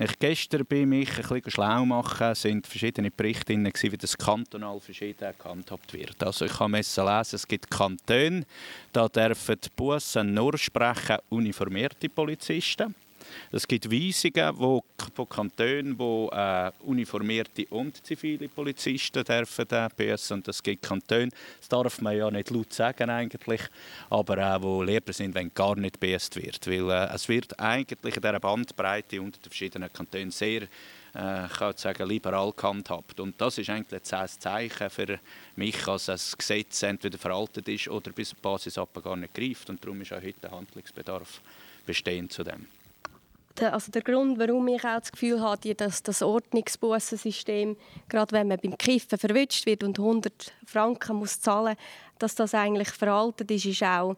Ich 0.00 0.18
gestern 0.18 0.66
bei 0.66 0.84
mich 0.84 1.10
ein 1.10 1.22
bisschen 1.22 1.50
schlau 1.52 1.84
machen, 1.86 2.34
sind 2.34 2.66
verschiedene 2.66 3.12
Berichte 3.12 3.54
drin, 3.54 3.72
wie 3.80 3.96
das 3.96 4.18
kantonal 4.18 4.80
verschieden 4.80 5.32
gehandhabt 5.38 5.92
wird. 5.92 6.20
Also 6.20 6.46
ich 6.46 6.58
habe 6.58 6.78
lesen, 6.78 7.36
es 7.36 7.46
gibt 7.46 7.70
Kantone, 7.70 8.44
da 8.92 9.08
dürfen 9.08 9.56
die 9.62 9.68
Bussen 9.76 10.34
nur 10.34 10.58
sprechen 10.58 11.18
uniformierte 11.28 12.08
Polizisten. 12.08 13.05
Es 13.52 13.66
gibt 13.66 13.90
Weisungen 13.90 14.58
wo, 14.58 14.84
von 15.14 15.28
Kantonen, 15.28 15.98
wo 15.98 16.28
äh, 16.32 16.70
uniformierte 16.80 17.66
und 17.70 18.04
zivile 18.04 18.48
Polizisten 18.48 19.24
dürfen 19.24 19.66
äh. 19.68 20.30
Und 20.30 20.48
es 20.48 20.62
gibt 20.62 20.82
Kantone, 20.82 21.30
das 21.58 21.68
darf 21.68 22.00
man 22.00 22.16
ja 22.16 22.30
nicht 22.30 22.50
laut 22.50 22.72
sagen 22.72 23.10
eigentlich, 23.10 23.62
aber 24.10 24.56
auch 24.56 24.62
wo 24.62 24.82
Lehrer 24.82 25.12
sind, 25.12 25.34
wenn 25.34 25.52
gar 25.54 25.76
nicht 25.76 26.00
büßt 26.00 26.36
wird. 26.36 26.66
Weil 26.66 26.90
äh, 26.90 27.14
es 27.14 27.28
wird 27.28 27.58
eigentlich 27.58 28.16
in 28.16 28.22
dieser 28.22 28.40
Bandbreite 28.40 29.20
unter 29.20 29.38
den 29.38 29.50
verschiedenen 29.50 29.92
Kantonen 29.92 30.30
sehr 30.30 30.68
äh, 31.16 31.46
ich 31.46 31.52
kann 31.52 31.76
sagen, 31.76 32.08
liberal 32.08 32.52
gehandhabt. 32.52 33.18
Und 33.20 33.40
das 33.40 33.58
ist 33.58 33.70
eigentlich 33.70 34.12
ein 34.12 34.28
Zeichen 34.28 34.90
für 34.90 35.18
mich, 35.56 35.82
dass 35.84 36.06
das 36.06 36.36
Gesetz 36.36 36.82
entweder 36.82 37.18
veraltet 37.18 37.68
ist 37.68 37.88
oder 37.88 38.12
bis 38.12 38.30
zur 38.30 38.38
Basis 38.40 38.74
gar 39.02 39.16
nicht 39.16 39.34
greift. 39.34 39.70
Und 39.70 39.82
darum 39.82 40.00
ist 40.02 40.12
auch 40.12 40.22
heute 40.22 40.50
Handlungsbedarf 40.50 41.40
bestehend 41.86 42.32
zu 42.32 42.44
dem 42.44 42.66
der, 43.58 43.74
also 43.74 43.90
der 43.90 44.02
Grund, 44.02 44.38
warum 44.38 44.68
ich 44.68 44.84
auch 44.84 45.00
das 45.00 45.12
Gefühl 45.12 45.40
habe, 45.40 45.74
dass 45.74 46.02
das 46.02 46.22
Ordnungsbussensystem, 46.22 47.76
gerade 48.08 48.32
wenn 48.32 48.48
man 48.48 48.58
beim 48.62 48.76
Kiffen 48.76 49.18
verwünscht 49.18 49.66
wird 49.66 49.82
und 49.82 49.98
100 49.98 50.52
Franken 50.64 51.16
muss 51.16 51.40
zahlen, 51.40 51.76
dass 52.18 52.34
das 52.34 52.54
eigentlich 52.54 52.88
veraltet 52.88 53.50
ist, 53.50 53.66
ist 53.66 53.82
auch, 53.82 54.16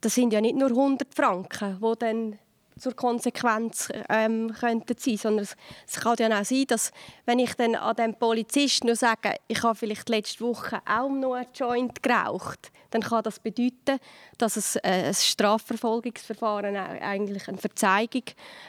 das 0.00 0.14
sind 0.14 0.32
ja 0.32 0.40
nicht 0.40 0.56
nur 0.56 0.68
100 0.68 1.14
Franken, 1.14 1.78
die 1.80 1.98
dann 1.98 2.38
zur 2.78 2.94
Konsequenz 2.94 3.88
ähm, 4.08 4.52
könnten 4.58 4.96
sein, 4.98 5.16
sondern 5.16 5.44
es, 5.44 5.56
es, 5.86 6.00
kann 6.00 6.16
ja 6.18 6.40
auch 6.40 6.44
sein, 6.44 6.64
dass 6.68 6.90
wenn 7.26 7.38
ich 7.38 7.54
dann 7.54 7.74
an 7.74 7.96
dem 7.96 8.14
Polizisten 8.14 8.86
nur 8.86 8.96
sage, 8.96 9.36
ich 9.48 9.62
habe 9.62 9.74
vielleicht 9.74 10.08
letzte 10.08 10.44
Woche 10.44 10.80
auch 10.86 11.10
noch 11.10 11.34
einen 11.34 11.48
Joint 11.54 12.02
geraucht, 12.02 12.70
dann 12.90 13.02
kann 13.02 13.22
das 13.22 13.38
bedeuten, 13.38 13.98
dass 14.38 14.56
es 14.56 14.76
äh, 14.76 15.06
ein 15.06 15.14
Strafverfolgungsverfahren 15.14 16.76
eigentlich 16.76 17.48
eine 17.48 17.58
Verzeihung, 17.58 18.24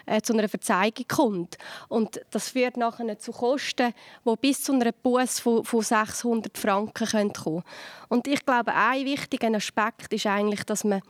äh, 0.06 0.22
zu 0.22 0.34
einer 0.34 0.50
Verzeihung 0.50 0.94
kommt. 1.08 1.58
Und 1.90 2.22
das 2.32 2.50
führt 2.50 2.78
nachher 2.78 3.20
zu 3.20 3.32
Kosten, 3.32 3.94
die 4.26 4.36
bis 4.38 4.64
zu 4.64 4.74
einer 4.74 4.92
Buß 4.92 5.40
von, 5.40 5.64
von 5.64 5.82
600 5.82 6.58
Franken 6.58 7.08
kommen 7.08 7.34
können. 7.34 7.64
Und 8.10 8.28
ich 8.28 8.46
glaube, 8.46 8.74
ein 8.74 9.06
wichtiger 9.06 9.54
Aspekt 9.54 10.14
ist 10.14 10.26
eigentlich, 10.26 10.64
dass 10.64 10.84
man 10.84 11.02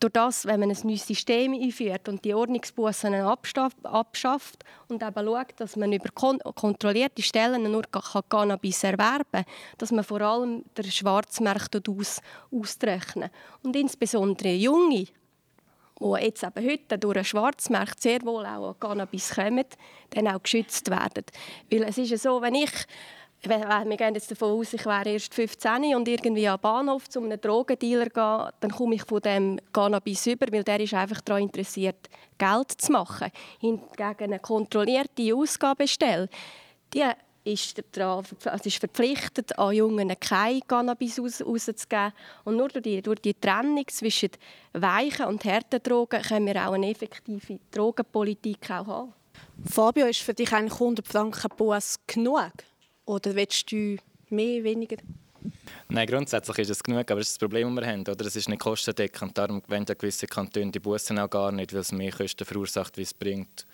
durch 0.00 0.12
das, 0.14 0.46
wenn 0.46 0.60
man 0.60 0.70
ein 0.70 0.78
neues 0.82 1.06
System 1.06 1.52
einführt 1.52 2.08
und 2.08 2.24
die 2.24 2.34
Ordnungsbussen 2.34 3.14
abschafft 3.14 4.64
und 4.88 5.02
eben 5.02 5.26
schaut, 5.26 5.52
dass 5.58 5.76
man 5.76 5.92
über 5.92 6.10
kontrollierte 6.10 7.22
Stellen 7.22 7.70
nur 7.70 7.82
Cannabis 8.28 8.82
erwerben 8.82 9.24
kann, 9.30 9.44
dass 9.76 9.92
man 9.92 10.02
vor 10.02 10.22
allem 10.22 10.64
den 10.76 10.90
Schwarzmarkt 10.90 11.88
aus, 11.88 12.20
ausrechnen. 12.50 13.30
Und 13.62 13.76
insbesondere 13.76 14.54
Junge, 14.54 15.06
die 16.00 16.22
jetzt 16.22 16.42
eben 16.42 16.66
heute 16.66 16.98
durch 16.98 17.14
den 17.14 17.24
Schwarzmarkt 17.24 18.00
sehr 18.00 18.22
wohl 18.22 18.46
auch 18.46 18.70
an 18.70 18.80
Cannabis 18.80 19.34
kommen, 19.34 19.66
dann 20.10 20.28
auch 20.28 20.42
geschützt 20.42 20.88
werden. 20.88 21.24
Weil 21.70 21.82
es 21.82 21.98
ist 21.98 22.22
so, 22.22 22.40
wenn 22.40 22.54
ich 22.54 22.70
wir 23.48 23.96
gehen 23.96 24.14
jetzt 24.14 24.30
davon 24.30 24.60
aus, 24.60 24.72
ich 24.74 24.84
wäre 24.84 25.08
erst 25.08 25.34
15 25.34 25.94
und 25.94 26.06
irgendwie 26.06 26.46
am 26.46 26.60
Bahnhof 26.60 27.08
zu 27.08 27.22
einem 27.22 27.40
Drogendealer 27.40 28.10
gehen, 28.10 28.52
dann 28.60 28.70
komme 28.70 28.96
ich 28.96 29.04
von 29.04 29.20
dem 29.20 29.58
Cannabis 29.72 30.26
über, 30.26 30.46
weil 30.52 30.62
der 30.62 30.80
ist 30.80 30.94
einfach 30.94 31.20
daran 31.22 31.44
interessiert, 31.44 32.08
Geld 32.36 32.72
zu 32.72 32.92
machen. 32.92 33.30
Hingegen 33.60 34.24
eine 34.24 34.38
kontrollierte 34.40 35.34
Ausgabestelle, 35.34 36.28
die 36.92 37.04
ist, 37.44 37.82
daran, 37.92 38.24
also 38.44 38.64
ist 38.64 38.78
verpflichtet, 38.78 39.58
an 39.58 39.74
Jungen 39.74 40.12
kein 40.20 40.60
Cannabis 40.66 41.18
raus, 41.18 41.42
rauszugeben. 41.42 42.12
Und 42.44 42.56
nur 42.56 42.68
durch 42.68 42.82
die, 42.82 43.00
durch 43.00 43.20
die 43.20 43.34
Trennung 43.34 43.86
zwischen 43.88 44.30
weichen 44.74 45.26
und 45.26 45.44
harten 45.44 45.82
Drogen 45.82 46.20
können 46.22 46.46
wir 46.46 46.68
auch 46.68 46.72
eine 46.72 46.90
effektive 46.90 47.58
Drogenpolitik 47.70 48.70
auch 48.70 48.86
haben. 48.86 49.14
Fabio, 49.64 50.06
ist 50.06 50.20
für 50.20 50.34
dich 50.34 50.52
eigentlich 50.52 50.74
100 50.74 51.06
Franken 51.06 51.48
Buß 51.56 52.00
genug? 52.06 52.52
Oder 53.10 53.34
willst 53.34 53.72
du 53.72 53.96
mehr, 54.28 54.62
weniger? 54.62 54.98
Nein, 55.88 56.06
grundsätzlich 56.06 56.58
ist 56.60 56.70
es 56.70 56.80
genug, 56.80 57.10
aber 57.10 57.18
das 57.18 57.30
ist 57.30 57.32
das 57.32 57.38
Problem, 57.40 57.74
das 57.74 57.84
wir 57.84 57.92
haben. 57.92 58.02
Oder? 58.02 58.24
Es 58.24 58.36
ist 58.36 58.48
nicht 58.48 58.60
kostendeckend. 58.60 59.36
Darum 59.36 59.60
wollen 59.66 59.84
ja 59.88 59.94
gewisse 59.94 60.28
Kantone 60.28 60.70
die 60.70 60.78
Bussen 60.78 61.18
auch 61.18 61.28
gar 61.28 61.50
nicht, 61.50 61.72
weil 61.72 61.80
es 61.80 61.90
mehr 61.90 62.12
Kosten 62.12 62.44
verursacht, 62.44 62.96
wie 62.98 63.02
es 63.02 63.12
bringt. 63.12 63.66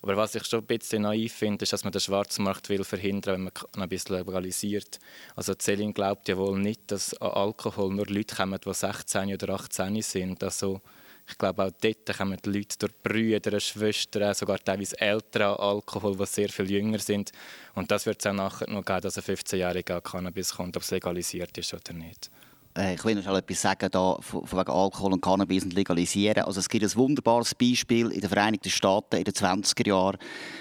Aber 0.00 0.16
was 0.16 0.34
ich 0.36 0.44
schon 0.46 0.60
ein 0.60 0.66
bisschen 0.66 1.02
naiv 1.02 1.34
finde, 1.34 1.64
ist, 1.64 1.74
dass 1.74 1.84
man 1.84 1.92
den 1.92 2.00
Schwarzmarkt 2.00 2.70
will 2.70 2.82
verhindern 2.82 3.44
will, 3.44 3.52
wenn 3.52 3.70
man 3.74 3.82
ein 3.82 3.88
bisschen 3.90 4.16
legalisiert. 4.16 5.00
Also 5.36 5.52
Celine 5.54 5.92
glaubt 5.92 6.26
ja 6.26 6.38
wohl 6.38 6.58
nicht, 6.58 6.90
dass 6.90 7.12
an 7.20 7.32
Alkohol 7.32 7.92
nur 7.92 8.06
Leute 8.06 8.36
kommen, 8.36 8.58
die 8.58 8.72
16 8.72 9.34
oder 9.34 9.50
18 9.50 10.00
sind. 10.00 10.42
Also 10.42 10.80
ich 11.28 11.36
glaube, 11.36 11.64
auch 11.64 11.70
dort 11.80 12.16
kommen 12.16 12.38
die 12.42 12.50
Leute 12.50 12.78
durch 12.78 12.92
Brüder, 13.02 13.60
Schwestern, 13.60 14.34
sogar 14.34 14.58
teilweise 14.58 14.98
Eltern 15.00 15.42
an 15.42 15.56
Alkohol, 15.56 16.16
die 16.16 16.26
sehr 16.26 16.48
viel 16.48 16.70
jünger 16.70 16.98
sind. 16.98 17.32
Und 17.74 17.90
das 17.90 18.06
wird 18.06 18.20
es 18.20 18.26
auch 18.26 18.32
nachher 18.32 18.68
noch 18.70 18.84
geben, 18.84 19.02
dass 19.02 19.18
ein 19.18 19.24
15-Jähriger 19.24 19.96
an 19.96 20.02
Cannabis 20.02 20.54
kommt, 20.54 20.76
ob 20.76 20.82
es 20.82 20.90
legalisiert 20.90 21.56
ist 21.58 21.74
oder 21.74 21.92
nicht. 21.92 22.30
Äh, 22.76 22.94
ich 22.94 23.04
will 23.04 23.16
noch 23.16 23.36
etwas 23.36 23.60
sagen 23.60 23.90
da, 23.90 24.16
von 24.20 24.42
wegen 24.50 24.70
Alkohol 24.70 25.12
und 25.12 25.20
Cannabis 25.20 25.64
und 25.64 25.74
legalisieren. 25.74 26.44
Also 26.44 26.60
es 26.60 26.68
gibt 26.68 26.84
ein 26.84 26.94
wunderbares 26.96 27.54
Beispiel 27.54 28.10
in 28.10 28.20
den 28.20 28.30
Vereinigten 28.30 28.70
Staaten 28.70 29.16
in 29.16 29.24
den 29.24 29.34
20er 29.34 29.86
Jahren. 29.86 30.18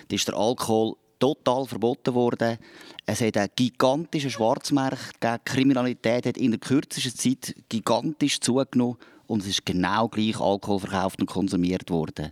Da 0.10 0.16
ist 0.16 0.28
der 0.28 0.36
Alkohol 0.36 0.96
total 1.20 1.66
verboten 1.66 2.14
worden. 2.14 2.58
Es 3.06 3.22
hat 3.22 3.38
einen 3.38 3.50
gigantischen 3.56 4.30
Schwarzmarkt 4.30 5.20
gegeben. 5.22 5.42
Kriminalität 5.46 6.26
hat 6.26 6.38
in 6.38 6.52
der 6.52 6.60
kürzesten 6.60 7.16
Zeit 7.16 7.56
gigantisch 7.70 8.40
zugenommen 8.40 8.98
und 9.28 9.42
es 9.42 9.48
ist 9.50 9.66
genau 9.66 10.08
gleich 10.08 10.40
Alkohol 10.40 10.80
verkauft 10.80 11.20
und 11.20 11.28
konsumiert 11.28 11.90
worden. 11.90 12.32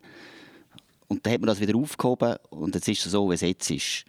Und 1.07 1.25
dann 1.25 1.33
hat 1.33 1.41
man 1.41 1.47
das 1.47 1.59
wieder 1.59 1.77
aufgehoben 1.77 2.35
und 2.49 2.73
jetzt 2.73 2.87
ist 2.87 3.05
es 3.05 3.11
so, 3.11 3.29
wie 3.29 3.35
es 3.35 3.41
jetzt 3.41 3.69
ist. 3.69 4.05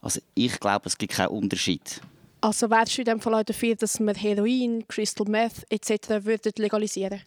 Also 0.00 0.20
ich 0.34 0.60
glaube, 0.60 0.86
es 0.86 0.98
gibt 0.98 1.14
keinen 1.14 1.28
Unterschied. 1.28 2.00
Also 2.40 2.68
wärst 2.68 2.98
du 2.98 3.00
in 3.00 3.06
dem 3.06 3.20
Fall 3.20 3.34
auch 3.34 3.42
dafür, 3.42 3.74
dass 3.74 3.98
man 4.00 4.14
Heroin, 4.14 4.86
Crystal 4.86 5.26
Meth 5.26 5.64
etc. 5.70 6.24
würden 6.24 6.52
legalisieren 6.58 7.22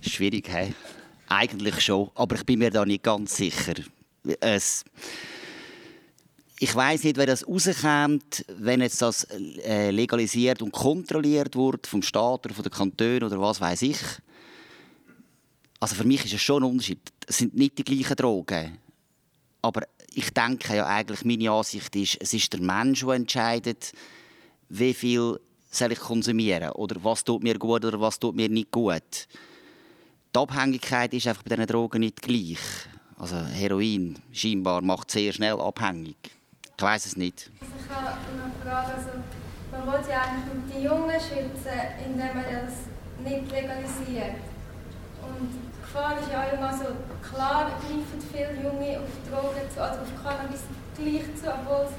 Schwierig, 0.00 0.48
hey? 0.48 0.74
Eigentlich 1.28 1.80
schon, 1.80 2.10
aber 2.14 2.36
ich 2.36 2.44
bin 2.44 2.60
mir 2.60 2.70
da 2.70 2.84
nicht 2.84 3.02
ganz 3.02 3.36
sicher. 3.36 3.74
Es 4.38 4.84
ich 6.64 6.74
weiß 6.74 7.04
nicht, 7.04 7.18
wer 7.18 7.26
das 7.26 7.46
rauskommt, 7.46 8.42
wenn 8.56 8.80
jetzt 8.80 9.02
das 9.02 9.24
äh, 9.24 9.90
legalisiert 9.90 10.62
und 10.62 10.72
kontrolliert 10.72 11.56
wird 11.56 11.86
vom 11.86 12.00
Staat 12.00 12.46
oder 12.46 12.54
von 12.54 12.62
den 12.62 12.72
Kantonen 12.72 13.22
oder 13.22 13.38
was 13.38 13.60
weiß 13.60 13.82
ich. 13.82 13.98
Also 15.78 15.94
für 15.94 16.04
mich 16.04 16.24
ist 16.24 16.32
es 16.32 16.40
schon 16.40 16.62
ein 16.62 16.70
Unterschied. 16.70 17.00
Es 17.26 17.36
sind 17.36 17.54
nicht 17.54 17.76
die 17.76 17.84
gleichen 17.84 18.16
Drogen. 18.16 18.78
Aber 19.60 19.82
ich 20.14 20.32
denke 20.32 20.76
ja 20.76 20.86
eigentlich, 20.86 21.22
meine 21.26 21.50
Ansicht 21.50 21.94
ist, 21.96 22.16
es 22.18 22.32
ist 22.32 22.50
der 22.54 22.62
Mensch, 22.62 23.04
der 23.04 23.12
entscheidet, 23.12 23.92
wie 24.70 24.94
viel 24.94 25.38
soll 25.70 25.92
ich 25.92 26.00
konsumieren 26.00 26.70
oder 26.70 26.96
was 27.04 27.24
tut 27.24 27.42
mir 27.42 27.58
gut 27.58 27.84
oder 27.84 28.00
was 28.00 28.18
tut 28.18 28.36
mir 28.36 28.48
nicht 28.48 28.70
gut. 28.70 29.28
Die 30.34 30.38
Abhängigkeit 30.38 31.12
ist 31.12 31.26
einfach 31.26 31.42
bei 31.42 31.56
diesen 31.56 31.66
Drogen 31.66 32.00
nicht 32.00 32.22
gleich. 32.22 32.58
Also 33.18 33.36
Heroin 33.36 34.18
scheinbar 34.32 34.80
macht 34.80 35.10
sehr 35.10 35.30
schnell 35.34 35.60
abhängig. 35.60 36.16
Ich 36.76 36.82
weiß 36.82 37.06
es 37.06 37.16
nicht. 37.16 37.50
Ich 37.62 37.94
habe 37.94 38.18
eine 38.18 38.50
Frage. 38.58 38.94
Also, 38.98 39.10
man 39.70 39.86
will 39.86 40.10
ja 40.10 40.22
eigentlich 40.22 40.54
mit 40.54 40.74
den 40.74 40.82
Jungen 40.82 41.20
schützen, 41.20 41.78
indem 42.04 42.34
man 42.34 42.44
das 42.50 42.90
nicht 43.22 43.46
legalisiert. 43.50 44.42
Und 45.22 45.54
die 45.54 45.80
Gefahr 45.80 46.18
ist 46.18 46.30
ja 46.30 46.42
immer 46.50 46.74
so, 46.74 46.90
klar 47.22 47.70
greifen 47.78 48.18
viele 48.18 48.58
Junge 48.58 48.98
auf 48.98 49.14
Drogen 49.30 49.70
zu, 49.70 49.80
also 49.80 50.02
auf 50.02 50.12
Cannabis 50.18 50.66
gleich 50.98 51.30
zu, 51.38 51.46
obwohl 51.46 51.86
es 51.86 51.94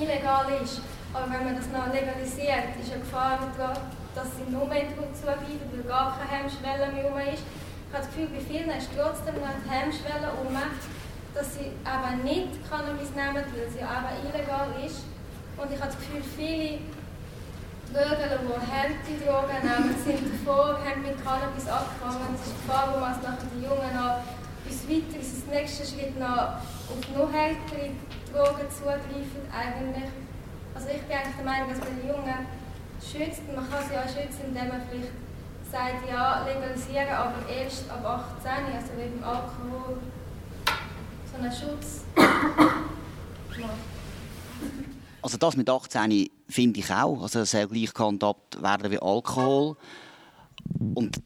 illegal 0.00 0.46
ist. 0.62 0.80
Aber 1.12 1.26
wenn 1.34 1.44
man 1.44 1.56
das 1.56 1.66
noch 1.74 1.92
legalisiert, 1.92 2.78
ist 2.78 2.92
eine 2.94 3.02
Gefahr 3.02 3.50
daran, 3.58 3.82
dass 4.14 4.28
sie 4.38 4.46
nur 4.46 4.66
mehr 4.66 4.86
zugreifen, 4.94 5.66
weil 5.74 5.82
gar 5.82 6.16
keine 6.16 6.46
Hemmschwelle 6.46 6.92
mehr 6.92 7.04
rum 7.10 7.18
ist. 7.18 7.42
Ich 7.42 7.90
habe 7.90 8.04
das 8.04 8.14
Gefühl, 8.14 8.28
bei 8.30 8.42
vielen 8.46 8.70
ist 8.70 8.90
trotzdem 8.94 9.34
noch 9.42 9.58
die 9.58 9.70
Hemmschwelle 9.70 10.30
um 10.38 10.54
dass 11.38 11.54
sie 11.54 11.70
aber 11.86 12.18
nicht 12.26 12.50
Cannabis 12.68 13.14
nehmen, 13.14 13.46
weil 13.46 13.70
sie 13.70 13.82
aber 13.82 14.10
illegal 14.26 14.74
ist. 14.82 15.06
Und 15.54 15.70
ich 15.70 15.78
habe 15.78 15.94
das 15.94 15.98
Gefühl, 16.02 16.22
viele 16.34 16.82
Bürger, 17.94 18.42
die 18.42 18.58
harte 18.66 19.12
Drogen 19.22 19.58
nehmen, 19.62 19.94
sind 20.02 20.26
davor, 20.34 20.82
haben 20.82 21.02
mit 21.06 21.14
Cannabis 21.22 21.70
angefangen. 21.70 22.34
Das 22.34 22.42
ist 22.42 22.58
die 22.58 22.66
Gefahr, 22.66 22.90
wo 22.90 22.98
man 22.98 23.14
es 23.14 23.22
nachher 23.22 23.46
die 23.54 23.62
Jungen 23.62 23.92
noch 23.94 24.26
bis 24.66 24.82
weiter, 24.90 25.14
das 25.22 25.46
nächste 25.46 25.86
Schritt 25.86 26.18
noch 26.18 26.58
auf 26.90 27.06
noch 27.14 27.30
härtere 27.30 27.94
Drogen 28.34 28.66
zugreifen 28.74 29.42
eigentlich. 29.54 30.10
Also 30.74 30.90
ich 30.90 31.02
bin 31.06 31.16
eigentlich 31.16 31.38
der 31.38 31.46
Meinung, 31.46 31.70
dass 31.70 31.80
man 31.80 31.94
die 32.02 32.08
Jungen 32.10 32.40
schützt. 32.98 33.46
Man 33.54 33.62
kann 33.70 33.86
sie 33.86 33.94
auch 33.94 34.10
schützen, 34.10 34.50
indem 34.50 34.74
man 34.74 34.82
vielleicht 34.90 35.14
sagt, 35.70 36.02
ja, 36.10 36.42
legalisieren, 36.44 37.14
aber 37.14 37.46
erst 37.46 37.86
ab 37.90 38.26
18, 38.42 38.74
also 38.74 38.90
beim 38.98 39.22
Alkohol 39.22 40.02
so 41.38 41.44
einen 41.44 41.52
Schutz 41.52 42.02
Also 45.20 45.36
das 45.36 45.56
mit 45.56 45.68
18 45.68 46.30
finde 46.48 46.80
ich 46.80 46.90
auch. 46.90 47.22
Also 47.22 47.44
soll 47.44 47.66
gleich 47.66 47.92
gehandhabt 47.92 48.62
werden 48.62 48.90
wie 48.90 48.98
Alkohol. 48.98 49.76
Und, 50.94 51.20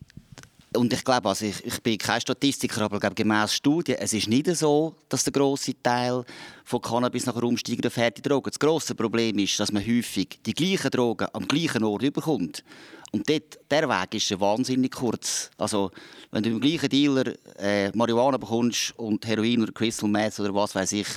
und 0.74 0.92
ich 0.92 1.04
glaube, 1.04 1.28
also 1.28 1.44
ich, 1.44 1.64
ich 1.64 1.82
bin 1.82 1.98
kein 1.98 2.20
Statistiker, 2.20 2.82
aber 2.82 2.98
glaube, 2.98 3.14
gemäß 3.14 3.54
Studien, 3.54 3.98
es 3.98 4.12
ist 4.12 4.28
nicht 4.28 4.46
so, 4.56 4.94
dass 5.08 5.24
der 5.24 5.32
große 5.32 5.82
Teil 5.82 6.24
von 6.64 6.80
Cannabis 6.80 7.26
nachher 7.26 7.44
umsteigt 7.44 7.86
auf 7.86 7.96
harte 7.96 8.22
Drogen. 8.22 8.50
Das 8.50 8.58
große 8.58 8.94
Problem 8.94 9.38
ist, 9.38 9.60
dass 9.60 9.72
man 9.72 9.86
häufig 9.86 10.40
die 10.44 10.54
gleichen 10.54 10.90
Drogen 10.90 11.28
am 11.32 11.46
gleichen 11.46 11.84
Ort 11.84 12.02
überkommt. 12.02 12.64
Und 13.12 13.28
dort, 13.28 13.58
der 13.70 13.88
Weg 13.88 14.14
ist 14.14 14.40
wahnsinnig 14.40 14.92
kurz. 14.92 15.50
Also, 15.58 15.90
wenn 16.30 16.42
du 16.42 16.50
im 16.50 16.60
gleichen 16.60 16.88
Dealer 16.88 17.34
äh, 17.58 17.90
Marihuana 17.94 18.38
bekommst 18.38 18.98
und 18.98 19.26
Heroin 19.26 19.62
oder 19.62 19.72
Crystal 19.72 20.08
Meth 20.08 20.40
oder 20.40 20.54
was 20.54 20.74
weiß 20.74 20.92
ich, 20.92 21.08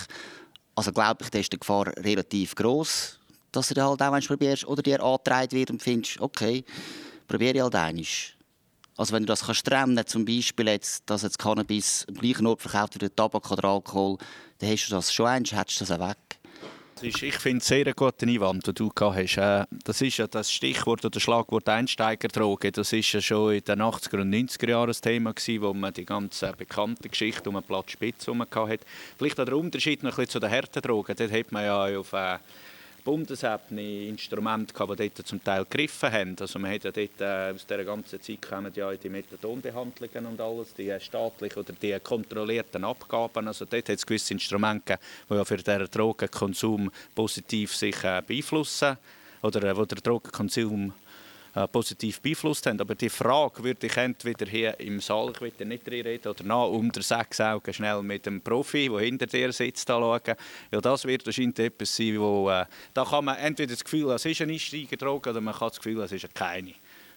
also 0.76 0.92
glaube 0.92 1.24
ich, 1.24 1.30
da 1.30 1.40
ist 1.40 1.54
die 1.54 1.60
Gefahr 1.60 1.88
relativ 1.98 2.54
groß, 2.54 3.18
dass 3.54 3.70
du 3.70 3.82
halt 3.82 4.02
auch 4.02 4.28
probierst 4.28 4.68
oder 4.68 4.84
dir 4.84 5.02
angetragen 5.02 5.54
wird 5.54 5.72
und 5.72 5.82
findest, 5.82 6.20
okay, 6.20 6.66
probiere 7.30 7.56
ich 7.56 7.62
halt 7.62 7.76
eines. 7.76 8.34
Also 8.98 9.14
wenn 9.14 9.24
du 9.24 9.28
das 9.28 9.46
kannst 9.46 9.66
trennen, 9.66 10.06
zum 10.06 10.26
Beispiel 10.26 10.68
jetzt, 10.68 11.04
dass 11.10 11.24
jetzt 11.24 11.40
Cannabis 11.40 12.06
am 12.10 12.16
gleichen 12.16 12.46
Ort 12.46 12.62
verkauft 12.62 13.00
wird, 13.02 13.16
Tabak 13.16 13.50
oder 13.52 13.70
Alkohol, 13.70 14.18
dann 14.60 14.70
hast 14.70 14.88
du 14.88 14.96
das 14.96 15.14
schon 15.14 15.28
eins, 15.28 15.54
hättest 15.54 15.82
du 15.82 15.86
das 15.86 16.00
auch 16.00 16.10
weg. 16.10 16.18
Ist, 17.02 17.22
ich 17.22 17.36
finde 17.36 17.58
es 17.58 17.68
sehr 17.68 17.94
guten 17.94 18.30
Einwand, 18.30 18.68
den 18.68 18.74
du 18.74 18.90
gehabt 18.90 19.18
hast. 19.18 19.38
Äh, 19.38 19.66
das 19.84 20.02
ist 20.02 20.18
ja 20.18 20.28
das 20.28 20.50
Stichwort 20.50 21.04
oder 21.04 21.20
Schlagwort 21.20 21.68
Einsteigerdroge. 21.68 22.72
Das 22.72 22.94
ist 22.94 23.12
ja 23.12 23.22
schon 23.22 23.56
in 23.56 23.64
den 23.64 23.82
80er 23.82 24.22
und 24.22 24.34
90er 24.34 24.70
Jahren 24.70 24.90
ein 24.90 25.02
Thema 25.02 25.34
gewesen, 25.34 25.62
wo 25.62 25.74
man 25.74 25.94
die 25.94 26.06
ganze 26.06 26.54
bekannte 26.54 27.10
Geschichte 27.10 27.50
um 27.50 27.56
den 27.56 27.64
Platz 27.64 27.92
Spitz 27.92 28.28
herum 28.28 28.42
hatte. 28.42 28.86
Vielleicht 29.18 29.40
auch 29.40 29.46
der 29.46 29.58
Unterschied 29.58 30.04
noch 30.04 30.12
ein 30.12 30.16
bisschen 30.16 30.30
zu 30.30 30.40
den 30.40 30.52
harten 30.52 30.82
Drogen. 30.82 31.16
Dort 31.18 31.32
hat 31.32 31.52
man 31.52 31.66
ja 31.66 32.00
auf 32.00 32.14
äh, 32.14 32.38
Bundesebene 33.06 34.08
Instrumente 34.08 34.74
gehabt, 34.74 35.00
die 35.00 35.10
dort 35.10 35.28
zum 35.28 35.42
Teil 35.44 35.64
gegriffen 35.64 36.12
haben. 36.12 36.36
Also 36.40 36.58
man 36.58 36.72
hat 36.72 36.84
ja 36.84 36.92
dort, 36.92 37.22
äh, 37.22 37.54
aus 37.54 37.66
dieser 37.66 37.86
ganzen 37.86 38.20
Zeit 38.20 38.42
kommen 38.42 38.72
ja 38.76 38.92
die 38.96 39.10
Methadonbehandlungen 39.10 40.26
und 40.26 40.42
alles, 40.42 40.74
die 40.74 40.94
staatlichen 41.00 41.60
oder 41.60 41.74
die 41.74 41.98
kontrollierten 42.00 42.84
Abgaben. 42.84 43.48
Also 43.48 43.66
dort 43.66 43.88
hat 43.88 43.98
es 43.98 44.06
gewisse 44.06 44.34
Instrumente 44.34 44.94
gegeben, 44.94 45.04
die 45.30 45.34
ja 45.36 45.46
für 45.46 45.58
den 45.58 45.86
Drogenkonsum 45.86 46.92
positiv 47.14 47.76
sich 47.76 48.04
äh, 48.04 48.24
beeinflussen 48.26 48.98
oder 49.44 49.64
äh, 49.64 49.78
wo 49.78 49.86
der 49.86 50.02
Drogenkonsum 50.02 50.92
äh, 51.56 51.68
positiv 51.68 52.22
beeinflusst 52.22 52.66
haben. 52.66 52.80
Aber 52.82 52.96
die 52.96 53.10
Frage 53.10 53.64
würde 53.64 53.88
ich 53.88 53.98
entweder 53.98 54.46
hier 54.46 54.80
im 54.80 55.00
Saal, 55.00 55.32
ich 55.32 55.42
will 55.42 55.68
nicht 55.68 55.88
reden, 55.90 56.28
oder 56.30 56.44
nach 56.44 56.68
unter 56.68 57.02
sechs 57.02 57.40
Augen 57.40 57.74
schnell 57.74 58.04
mit 58.04 58.26
dem 58.26 58.42
Profi, 58.42 58.90
der 58.90 59.00
hinter 59.00 59.26
dir 59.26 59.52
sitzt, 59.52 59.90
anschauen. 59.90 60.36
Ja, 60.72 60.82
das 60.82 61.06
wird 61.06 61.26
wahrscheinlich 61.26 61.60
etwas 61.60 61.96
sein, 61.96 62.20
wo, 62.20 62.50
äh, 62.50 62.66
da 62.94 63.06
kann 63.06 63.26
man 63.26 63.38
entweder 63.38 63.74
das 63.74 63.84
Gefühl, 63.84 64.12
es 64.12 64.26
ist 64.26 64.42
eine 64.42 64.54
Einsteigerdroge, 64.54 65.30
oder 65.30 65.42
man 65.42 65.54
kann 65.54 65.70
das 65.70 65.78
Gefühl, 65.78 66.02
es 66.02 66.12
ist 66.12 66.34
keine. 66.36 66.74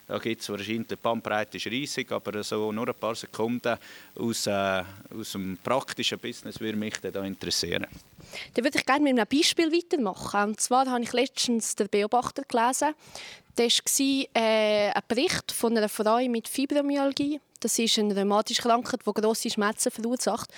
Da 0.08 0.16
gibt 0.18 0.40
es 0.40 0.48
wahrscheinlich, 0.48 0.88
die 0.88 0.96
Bandbreite 0.96 1.58
ist 1.58 1.66
riesig, 1.66 2.10
aber 2.10 2.42
so 2.42 2.72
nur 2.72 2.88
ein 2.88 2.94
paar 2.94 3.14
Sekunden 3.14 3.76
aus, 4.18 4.46
äh, 4.46 4.82
aus 5.14 5.32
dem 5.32 5.58
praktischen 5.62 6.18
Business 6.18 6.58
würde 6.60 6.78
mich 6.78 6.94
da 6.96 7.22
interessieren. 7.22 7.86
Dann 8.54 8.64
würde 8.64 8.78
ich 8.78 8.86
gerne 8.86 9.04
mit 9.04 9.18
einem 9.18 9.26
Beispiel 9.28 9.70
weitermachen. 9.70 10.50
Und 10.50 10.60
zwar 10.60 10.86
habe 10.86 11.02
ich 11.02 11.12
letztens 11.12 11.76
den 11.76 11.88
Beobachter 11.90 12.42
gelesen. 12.48 12.94
Das 13.54 13.80
war 13.80 14.42
äh, 14.42 14.90
ein 14.92 15.02
Bericht 15.06 15.52
von 15.52 15.76
einer 15.76 15.90
Frau 15.90 16.26
mit 16.26 16.48
Fibromyalgie. 16.48 17.38
Das 17.60 17.78
ist 17.78 17.98
eine 17.98 18.16
rheumatische 18.16 18.62
Krankheit, 18.62 19.00
die 19.06 19.12
grosse 19.12 19.50
Schmerzen 19.50 19.90
verursacht. 19.90 20.48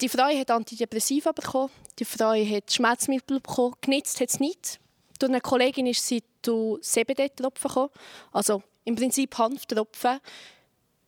Die 0.00 0.08
Frau 0.08 0.28
hat 0.28 0.50
Antidepressiva 0.50 1.32
bekommen, 1.32 1.70
die 1.98 2.04
Frau 2.04 2.32
hat 2.34 2.72
Schmerzmittel 2.72 3.40
bekommen, 3.40 3.74
genitzt 3.80 4.20
hat 4.20 4.28
es 4.28 4.40
nicht. 4.40 4.78
Durch 5.18 5.30
eine 5.30 5.40
Kollegin 5.40 5.86
ist 5.86 6.06
sie 6.06 6.22
zu 6.42 6.78
CBD-Tropfen 6.80 7.68
gekommen, 7.68 7.90
also 8.32 8.62
im 8.84 8.94
Prinzip 8.94 9.36
Hanftropfen. 9.38 10.20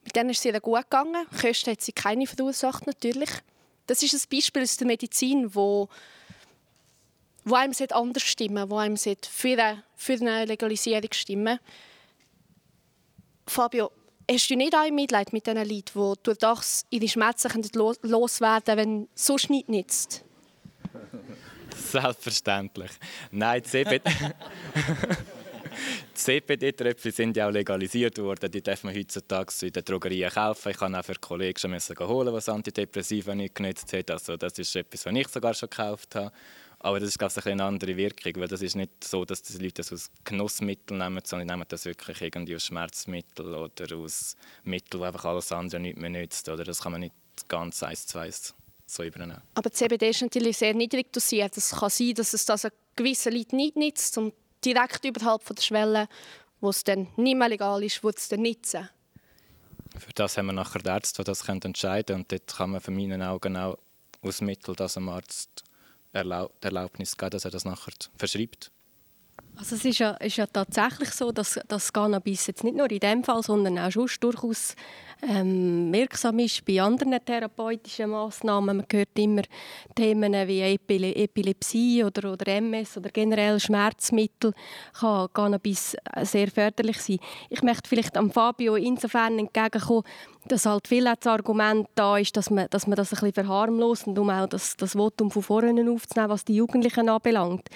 Mit 0.05 0.17
denen 0.17 0.31
ist 0.31 0.39
es 0.39 0.45
ihr 0.47 0.61
gut 0.61 0.83
gegangen. 0.83 1.27
Kosten 1.41 1.71
hat 1.73 1.81
sie 1.81 1.93
keine 1.93 2.27
verursacht, 2.27 2.87
natürlich. 2.87 3.31
Das 3.87 4.03
ist 4.03 4.15
ein 4.15 4.29
Beispiel 4.31 4.63
aus 4.63 4.77
der 4.77 4.87
Medizin, 4.87 5.55
wo, 5.55 5.89
wo 7.45 7.55
einem 7.55 7.75
anders 7.91 8.23
stimmen 8.23 8.71
wo 8.71 8.77
einem 8.77 8.97
für 8.97 9.53
eine, 9.53 9.85
für 9.97 10.15
eine 10.15 10.45
Legalisierung 10.45 11.13
stimmen 11.13 11.59
Fabio, 13.49 13.91
hast 14.31 14.51
du 14.51 14.57
nicht 14.57 14.75
auch 14.75 14.91
Mitleid 14.91 15.33
mit 15.33 15.47
diesen 15.47 15.59
Leuten, 15.59 15.93
die 15.95 16.23
durch 16.23 16.39
das 16.39 16.85
ihre 16.91 17.09
Schmerzen 17.09 17.63
loswerden 18.03 18.65
können, 18.65 18.79
wenn 18.79 19.09
sonst 19.15 19.51
nichts 19.51 19.69
nützt? 19.69 20.25
Selbstverständlich. 21.91 22.91
Nein, 23.31 23.65
CBD. 23.65 24.11
CBD-Tröpfchen 26.15 27.13
sind 27.13 27.37
ja 27.37 27.49
auch 27.49 27.53
legalisiert 27.53 28.19
worden. 28.19 28.51
Die 28.51 28.63
darf 28.63 28.83
man 28.83 28.95
heutzutage 28.95 29.53
in 29.63 29.73
den 29.73 29.85
Drogerien 29.85 30.31
kaufen. 30.31 30.71
Ich 30.71 30.77
kann 30.77 30.95
auch 30.95 31.05
für 31.05 31.15
Kollegen 31.15 31.59
schon 31.59 32.09
holen, 32.09 32.33
was 32.33 32.49
Antidepressiva 32.49 33.35
nicht 33.35 33.55
genutzt 33.55 33.93
hat. 33.93 34.11
Also 34.11 34.37
das 34.37 34.59
ist 34.59 34.75
etwas, 34.75 35.07
was 35.07 35.15
ich 35.15 35.29
sogar 35.29 35.55
schon 35.55 35.71
gekauft 35.71 36.17
habe. 36.17 36.33
Aber 36.81 37.01
das 37.01 37.11
ist 37.11 37.19
glaube 37.19 37.33
ich, 37.37 37.47
eine 37.47 37.65
andere 37.65 37.97
Wirkung, 37.97 38.35
weil 38.37 38.49
das 38.49 38.63
ist 38.63 38.77
nicht 38.77 39.03
so, 39.03 39.25
dass 39.25 39.43
die 39.43 39.59
Leute 39.59 39.75
das 39.75 39.93
aus 39.93 40.11
Genussmitteln 40.25 40.99
nehmen, 40.99 41.21
sondern 41.25 41.49
nehmen 41.49 41.65
das 41.69 41.85
wirklich 41.85 42.21
irgendwie 42.23 42.55
aus 42.55 42.67
Schmerzmitteln 42.67 43.55
oder 43.55 43.97
aus 43.97 44.37
Mitteln, 44.65 45.01
die 45.01 45.07
einfach 45.07 45.25
alles 45.25 45.51
andere 45.51 45.81
nicht 45.81 45.99
mehr 45.99 46.11
nützt. 46.11 46.49
Oder 46.49 46.65
das 46.65 46.81
kann 46.81 46.93
man 46.93 47.01
nicht 47.01 47.15
ganz 47.49 47.83
eins 47.83 48.07
zu 48.07 48.19
eins 48.19 48.55
so 48.91 49.03
übernehmen. 49.03 49.41
Aber 49.55 49.71
CBD 49.71 50.11
ist 50.11 50.23
natürlich 50.23 50.57
sehr 50.57 50.75
niedrig 50.75 51.13
dosiert. 51.13 51.57
Es 51.57 51.71
kann 51.71 51.91
sein, 51.91 52.15
dass 52.15 52.33
es 52.33 52.45
das 52.45 52.67
gewisse 52.97 53.31
Leute 53.31 53.55
nicht 53.55 53.77
nützt 53.77 54.17
und 54.19 54.35
direkt 54.65 55.05
überhalb 55.05 55.43
von 55.43 55.57
der 55.57 55.63
Schwelle, 55.63 56.09
wo 56.61 56.71
es 56.71 56.83
dann 56.85 57.09
nicht 57.17 57.37
mehr 57.37 57.49
legal 57.49 57.83
ist, 57.85 58.03
wird 58.03 58.19
es 58.19 58.29
dann 58.29 58.43
nutzen. 58.43 58.89
Für 59.97 60.13
das 60.15 60.37
haben 60.37 60.47
wir 60.47 60.53
nachher 60.53 60.81
die 60.81 60.89
Ärzte, 60.89 61.23
die 61.23 61.27
das 61.27 61.49
entscheiden 61.49 62.07
können. 62.07 62.21
Und 62.23 62.33
dort 62.33 62.57
kann 62.57 62.71
man 62.71 62.81
von 62.81 62.95
meinen 62.95 63.23
Augen 63.23 63.57
auch 63.57 63.79
aus 64.23 64.41
Mittel, 64.41 64.75
dass 64.75 64.95
dem 64.95 65.09
Arzt 65.09 65.65
die 66.13 66.19
Erlaubnis 66.19 67.17
geben, 67.17 67.31
dass 67.31 67.45
er 67.45 67.51
das 67.51 67.65
nachher 67.65 67.93
verschreibt. 68.17 68.71
Also 69.59 69.75
es 69.75 69.85
ist 69.85 69.99
ja, 69.99 70.13
ist 70.13 70.37
ja 70.37 70.47
tatsächlich 70.47 71.11
so, 71.11 71.33
dass, 71.33 71.59
dass 71.67 71.93
Cannabis 71.93 72.47
jetzt 72.47 72.63
nicht 72.63 72.77
nur 72.77 72.89
in 72.93 73.01
dem 73.01 73.25
Fall, 73.25 73.43
sondern 73.43 73.77
auch 73.77 73.91
schon 73.91 74.07
durchaus 74.21 74.77
ähm, 75.21 75.93
wirksam 75.93 76.39
ist 76.39 76.65
bei 76.65 76.81
anderen 76.81 77.19
therapeutischen 77.25 78.11
Massnahmen. 78.11 78.77
Man 78.77 78.87
hört 78.89 79.19
immer 79.19 79.43
Themen 79.97 80.33
wie 80.47 80.61
Epile 80.61 81.13
Epilepsie 81.13 82.05
oder, 82.05 82.35
oder 82.35 82.47
MS 82.47 82.99
oder 82.99 83.11
generell 83.11 83.59
Schmerzmittel 83.59 84.53
kann 84.93 85.29
Cannabis 85.33 85.97
sehr 86.23 86.53
förderlich 86.53 87.01
sein. 87.03 87.19
Ich 87.51 87.63
möchte 87.63 87.89
vielleicht 87.89 88.17
am 88.17 88.31
Fabio 88.31 88.77
insofern 88.77 89.41
entgegenkommen, 89.41 90.05
dass 90.47 90.67
halt 90.67 90.87
viel 90.87 91.05
das 91.05 91.27
Argument 91.27 91.89
da 91.97 92.17
ist, 92.17 92.37
dass 92.37 92.51
man, 92.51 92.69
dass 92.71 92.87
man 92.87 92.95
das 92.95 93.13
ein 93.13 93.17
bisschen 93.17 93.45
verharmlost 93.45 94.07
und 94.07 94.17
um 94.21 94.31
auch 94.31 94.47
das, 94.47 94.77
das 94.77 94.93
Votum 94.93 95.33
von 95.33 95.43
vorne 95.43 95.91
aufzunehmen, 95.91 96.31
was 96.31 96.45
die 96.45 96.55
Jugendlichen 96.55 97.09
anbelangt 97.09 97.69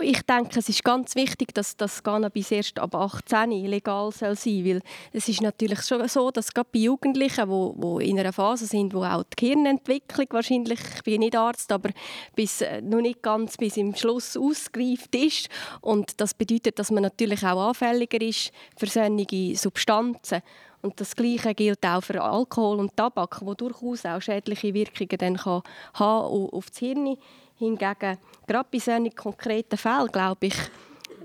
ich 0.00 0.22
denke, 0.22 0.58
es 0.58 0.68
ist 0.68 0.84
ganz 0.84 1.14
wichtig, 1.14 1.54
dass 1.54 1.76
das 1.76 2.02
Cannabis 2.02 2.50
erst 2.50 2.78
ab 2.78 2.94
18 2.94 3.50
legal 3.66 4.10
soll 4.12 4.36
sein 4.36 4.64
weil 4.64 4.80
es 5.12 5.28
ist 5.28 5.42
natürlich 5.42 5.82
schon 5.82 6.06
so, 6.08 6.30
dass 6.30 6.52
gerade 6.52 6.68
bei 6.72 6.80
Jugendlichen, 6.80 7.48
wo 7.48 7.98
in 7.98 8.18
einer 8.18 8.32
Phase 8.32 8.66
sind, 8.66 8.94
wo 8.94 9.04
auch 9.04 9.24
die 9.38 9.46
Hirnentwicklung 9.46 10.26
wahrscheinlich, 10.30 10.80
ich 10.96 11.02
bin 11.02 11.20
nicht 11.20 11.36
Arzt, 11.36 11.70
aber 11.72 11.90
bis, 12.34 12.62
äh, 12.62 12.80
noch 12.80 13.00
nicht 13.00 13.22
ganz 13.22 13.56
bis 13.56 13.76
im 13.76 13.94
Schluss 13.94 14.36
ausgereift 14.36 15.14
ist 15.14 15.48
und 15.80 16.20
das 16.20 16.34
bedeutet, 16.34 16.78
dass 16.78 16.90
man 16.90 17.02
natürlich 17.02 17.44
auch 17.44 17.68
anfälliger 17.68 18.20
ist 18.20 18.50
für 18.76 18.86
solche 18.86 19.56
Substanzen. 19.56 20.42
Und 20.80 21.00
das 21.00 21.16
Gleiche 21.16 21.54
gilt 21.54 21.84
auch 21.86 22.02
für 22.02 22.20
Alkohol 22.20 22.78
und 22.78 22.94
Tabak, 22.94 23.40
wo 23.40 23.54
durchaus 23.54 24.04
auch 24.04 24.20
schädliche 24.20 24.74
Wirkungen 24.74 25.16
dann 25.18 25.36
kann 25.38 25.62
haben 25.94 26.50
auf 26.50 26.68
das 26.68 26.78
Hirn 26.78 27.16
Hingegen, 27.56 28.18
gerade 28.46 28.68
bei 28.70 28.78
solchen 28.78 29.14
konkreten 29.14 29.76
Fällen, 29.76 30.08
glaube 30.08 30.46
ich, 30.46 30.54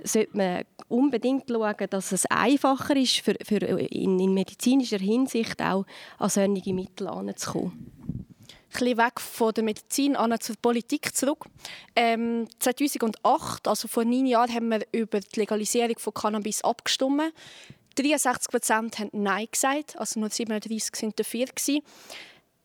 sollte 0.03 0.38
man 0.38 0.63
unbedingt 0.88 1.49
schauen, 1.49 1.88
dass 1.89 2.12
es 2.12 2.25
einfacher 2.27 2.95
ist, 2.95 3.19
für, 3.19 3.36
für 3.43 3.58
in, 3.58 4.19
in, 4.19 4.34
medizinischer 4.34 4.99
Hinsicht 4.99 5.62
auch 5.62 5.86
an 6.17 6.29
solche 6.29 6.73
Mittel 6.73 7.08
heranzukommen. 7.08 7.91
Ein 8.71 8.86
bisschen 8.86 8.97
weg 8.97 9.19
von 9.19 9.53
der 9.53 9.63
Medizin 9.63 10.15
an 10.15 10.39
zur 10.39 10.55
Politik 10.62 11.15
zurück. 11.15 11.45
Ähm, 11.95 12.47
2008, 12.60 13.67
also 13.67 13.88
vor 13.88 14.05
neun 14.05 14.27
Jahren, 14.27 14.53
haben 14.53 14.69
wir 14.69 14.82
über 14.91 15.19
die 15.19 15.39
Legalisierung 15.39 15.97
von 15.97 16.13
Cannabis 16.13 16.63
abgestimmt. 16.63 17.34
63 17.95 18.51
Prozent 18.51 18.99
haben 18.99 19.10
Nein 19.12 19.47
gesagt, 19.51 19.97
also 19.97 20.19
nur 20.19 20.29
37 20.29 20.95
sind 20.95 21.19
dafür. 21.19 21.47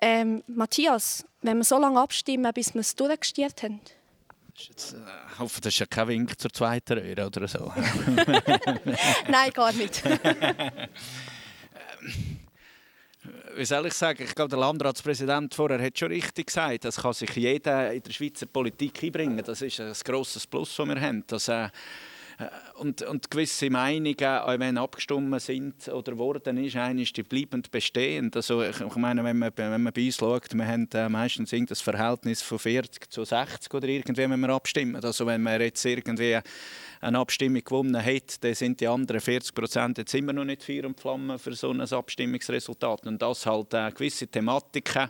Ähm, 0.01 0.45
Matthias, 0.47 1.25
wenn 1.41 1.57
wir 1.57 1.65
so 1.65 1.79
lange 1.79 1.99
abstimmen, 1.99 2.53
bis 2.53 2.75
wir 2.75 2.83
es 2.83 2.95
durchgestiert 2.95 3.63
haben? 3.63 3.81
Jetzt, 4.57 4.93
äh, 4.93 4.97
ich 5.33 5.39
hoffe, 5.39 5.61
das 5.61 5.75
ist 5.75 5.81
ja 5.81 5.87
kein 5.87 6.09
Wink 6.09 6.41
zur 6.41 6.53
zweiten 6.53 6.99
Röhre 6.99 7.27
oder 7.27 7.49
so. 7.49 7.73
Nein, 9.29 9.51
gar 9.53 9.73
nicht. 9.73 10.03
Wie 13.57 13.65
soll 13.65 13.87
ich 13.87 13.95
sagen? 13.95 14.23
Ich 14.23 14.35
glaube, 14.35 14.51
der 14.51 14.59
Landratspräsident 14.59 15.55
vorher 15.55 15.81
hat 15.81 15.99
schon 15.99 16.09
richtig 16.09 16.47
gesagt, 16.47 16.85
das 16.85 16.97
kann 16.97 17.13
sich 17.13 17.31
jeder 17.35 17.93
in 17.93 18.03
der 18.03 18.13
Schweizer 18.13 18.47
Politik 18.47 19.03
einbringen. 19.03 19.43
Das 19.45 19.63
ist 19.63 19.81
ein 19.81 19.93
grosses 20.05 20.47
Plus, 20.47 20.75
das 20.77 20.87
wir 20.87 21.01
haben. 21.01 21.25
Dass, 21.27 21.49
äh, 21.49 21.69
und, 22.75 23.03
und 23.03 23.31
gewisse 23.31 23.71
Meinungen, 23.71 24.25
auch 24.25 24.59
wenn 24.59 24.79
abgestimmt 24.79 25.41
sind 25.41 25.89
oder 25.89 26.19
worden 26.19 26.57
ist, 26.59 26.77
eines 26.77 27.13
die 27.13 27.23
bleiben 27.23 27.63
bestehen. 27.71 28.31
Also 28.35 28.63
ich, 28.63 28.81
ich 28.81 28.97
meine, 28.97 29.23
wenn 29.25 29.39
man, 29.39 29.53
wenn 29.55 29.83
man 29.83 29.93
bei 29.93 30.07
uns 30.07 30.17
schaut, 30.17 30.53
wir 30.53 30.67
haben 30.67 30.89
äh, 30.95 31.09
meistens 31.09 31.55
das 31.69 31.81
Verhältnis 31.81 32.43
von 32.43 32.59
40 32.59 33.11
zu 33.11 33.25
60 33.25 33.73
oder 33.73 33.89
irgendwie, 33.89 34.29
wenn 34.29 34.41
wir 34.41 34.49
abstimmen. 34.51 35.03
Also 35.03 35.27
wenn 35.27 35.43
man 35.43 35.61
jetzt 35.61 35.85
irgendwie 35.85 36.39
eine 37.01 37.19
Abstimmung 37.19 37.63
gewonnen 37.63 38.05
hat, 38.05 38.43
dann 38.43 38.55
sind 38.55 38.81
die 38.81 38.89
anderen 38.89 39.21
40 39.21 39.55
Prozent 39.55 39.99
jetzt 39.99 40.15
immer 40.15 40.33
noch 40.33 40.45
nicht 40.45 40.63
Feuer 40.63 40.85
und 40.85 40.99
Flamme 40.99 41.39
für 41.39 41.55
so 41.55 41.71
ein 41.71 41.81
Abstimmungsresultat. 41.81 43.07
Und 43.07 43.21
das 43.21 43.47
halt 43.47 43.75
äh, 43.75 43.91
gewisse 43.93 44.27
Thematiken 44.27 45.09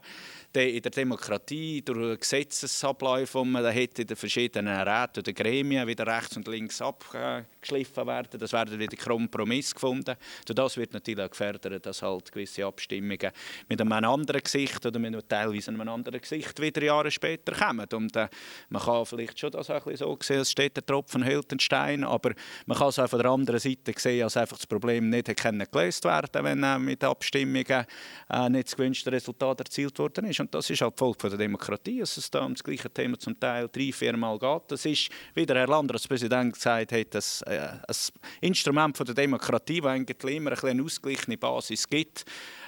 in 0.57 0.83
der 0.83 0.91
Demokratie 0.91 1.83
durch 1.83 2.21
Gesetzesabläufe, 2.21 3.43
die 3.43 3.49
man 3.49 3.67
hat 3.67 3.99
in 3.99 4.07
den 4.07 4.17
verschiedenen 4.17 4.81
Räten 4.89 5.21
oder 5.21 5.33
Gremien 5.33 5.87
wieder 5.87 6.07
rechts 6.07 6.37
und 6.37 6.47
links 6.47 6.81
abgeschliffen 6.81 8.07
werden. 8.07 8.39
Das 8.39 8.53
werden 8.53 8.79
wieder 8.79 8.97
Kompromiss 8.97 9.75
gefunden. 9.75 10.15
Durch 10.47 10.55
das 10.55 10.77
wird 10.77 10.93
natürlich 10.93 11.25
auch 11.25 11.31
gefördert, 11.31 11.85
dass 11.85 12.03
halt 12.03 12.31
gewisse 12.31 12.65
Abstimmungen 12.65 13.33
mit 13.69 13.81
einem 13.81 13.93
anderen 13.93 14.43
Gesicht 14.43 14.85
oder 14.87 14.99
mit 14.99 15.29
teilweise 15.29 15.71
einem 15.71 15.89
anderen 15.89 16.21
Gesicht 16.21 16.61
wieder 16.61 16.83
Jahre 16.83 17.11
später 17.11 17.53
kommen. 17.53 17.89
Und 17.93 18.15
äh, 18.15 18.29
man 18.69 18.83
kann 18.83 19.07
vielleicht 19.07 19.39
schon 19.39 19.51
das 19.51 19.71
auch 19.71 19.87
ein 19.87 19.93
bisschen 19.93 20.07
so 20.07 20.19
sehen, 20.21 20.41
es 20.41 20.51
steht 20.53 20.77
der 20.77 20.87
Tropfen 20.87 21.23
hält 21.23 21.51
den 21.51 21.59
Stein, 21.59 22.05
aber 22.05 22.33
man 22.67 22.79
kann 22.79 22.89
es 22.89 22.99
auch 22.99 23.09
von 23.09 23.19
der 23.21 23.31
anderen 23.31 23.59
Seite 23.59 23.93
sehen, 23.97 24.21
dass 24.21 24.37
einfach 24.37 24.57
das 24.57 24.67
Problem 24.67 25.11
nicht 25.11 25.27
gelöst 25.73 26.05
werden 26.05 26.45
wenn 26.45 26.63
äh, 26.63 26.79
mit 26.79 27.03
Abstimmungen 27.03 27.87
äh, 28.31 28.49
nicht 28.51 28.69
das 28.69 28.77
gewünschte 28.77 29.11
Resultat 29.11 29.61
erzielt 29.61 29.99
worden 29.99 30.27
ist. 30.27 30.44
Und 30.45 30.55
das 30.55 30.69
ist 30.69 30.83
halt 30.83 30.93
die 30.95 30.99
Folge 30.99 31.31
der 31.31 31.39
Demokratie, 31.39 32.01
dass 32.01 32.19
es 32.19 32.31
da 32.31 32.45
um 32.45 32.53
das 32.53 32.63
gleiche 32.63 32.91
Thema 32.91 33.19
zum 33.19 33.41
Teil 33.41 33.67
drei, 33.73 33.91
vier 33.91 34.15
Mal 34.15 34.39
geht. 34.39 34.63
Das 34.69 34.85
ist, 34.85 35.09
wie 35.35 35.47
der 35.47 35.57
Herr 35.57 35.69
Landratspräsident 35.69 36.53
gesagt 36.53 36.93
hat, 36.93 37.15
das, 37.15 37.41
äh, 37.43 37.61
ein 37.61 37.95
Instrument 38.43 38.99
der 38.99 39.15
Demokratie, 39.15 39.81
das 39.81 39.91
eigentlich 39.91 40.37
immer 40.37 40.63
eine 40.63 40.83
ausgeglichene 40.83 41.39
Basis 41.39 41.89
gibt. 41.89 42.27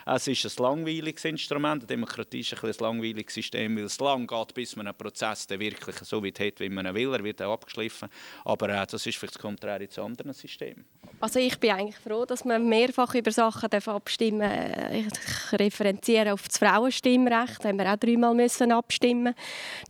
Es 0.08 0.28
ist 0.28 0.46
ein 0.46 0.62
langweiliges 0.62 1.24
Instrument. 1.24 1.82
Die 1.82 1.86
Demokratie 1.88 2.38
ist 2.38 2.52
ein, 2.52 2.70
ein 2.70 2.74
langweiliges 2.78 3.34
System, 3.34 3.76
weil 3.76 3.86
es 3.86 3.98
lang 3.98 4.24
geht, 4.24 4.54
bis 4.54 4.76
man 4.76 4.86
einen 4.86 4.96
Prozess 4.96 5.48
wirklich 5.50 5.96
so 5.96 6.24
weit 6.24 6.38
hat, 6.38 6.60
wie 6.60 6.68
man 6.68 6.86
ihn 6.86 6.94
will. 6.94 7.12
Er 7.12 7.24
wird 7.24 7.42
auch 7.42 7.54
abgeschliffen. 7.54 8.08
Aber 8.44 8.68
äh, 8.68 8.86
das 8.86 9.04
ist 9.04 9.16
vielleicht 9.16 9.34
das 9.34 9.42
Konträre 9.42 9.88
zu 9.88 10.04
anderen 10.04 10.32
Systemen. 10.32 10.84
Also 11.18 11.40
ich 11.40 11.58
bin 11.58 11.72
eigentlich 11.72 11.98
froh, 11.98 12.24
dass 12.24 12.44
man 12.44 12.68
mehrfach 12.68 13.16
über 13.16 13.32
Sachen 13.32 13.68
abstimmen 13.68 14.48
darf. 14.48 14.92
Ich 14.92 15.58
referenziere 15.58 16.34
auf 16.34 16.46
das 16.46 16.58
Frauenstimmrecht. 16.58 17.64
Da 17.64 17.70
haben 17.70 17.78
wir 17.78 17.92
auch 17.92 17.96
dreimal 17.96 18.32
müssen 18.32 18.70
abstimmen 18.70 19.34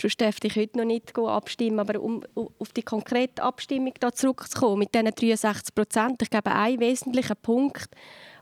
Sonst 0.00 0.18
dürfte 0.18 0.46
ich 0.46 0.57
heute 0.57 0.79
noch 0.79 0.87
nicht 0.87 1.14
abstimmen. 1.18 1.79
Aber 1.79 2.00
um 2.00 2.24
auf 2.59 2.72
die 2.72 2.83
konkrete 2.83 3.42
Abstimmung 3.42 3.92
da 4.00 4.11
zurückzukommen, 4.11 4.79
mit 4.79 4.94
diesen 4.94 5.14
63 5.14 5.74
Prozent, 5.74 6.22
ich 6.22 6.31
glaube, 6.31 6.52
ein 6.52 6.81
wesentlicher 6.81 7.35
Punkt, 7.35 7.90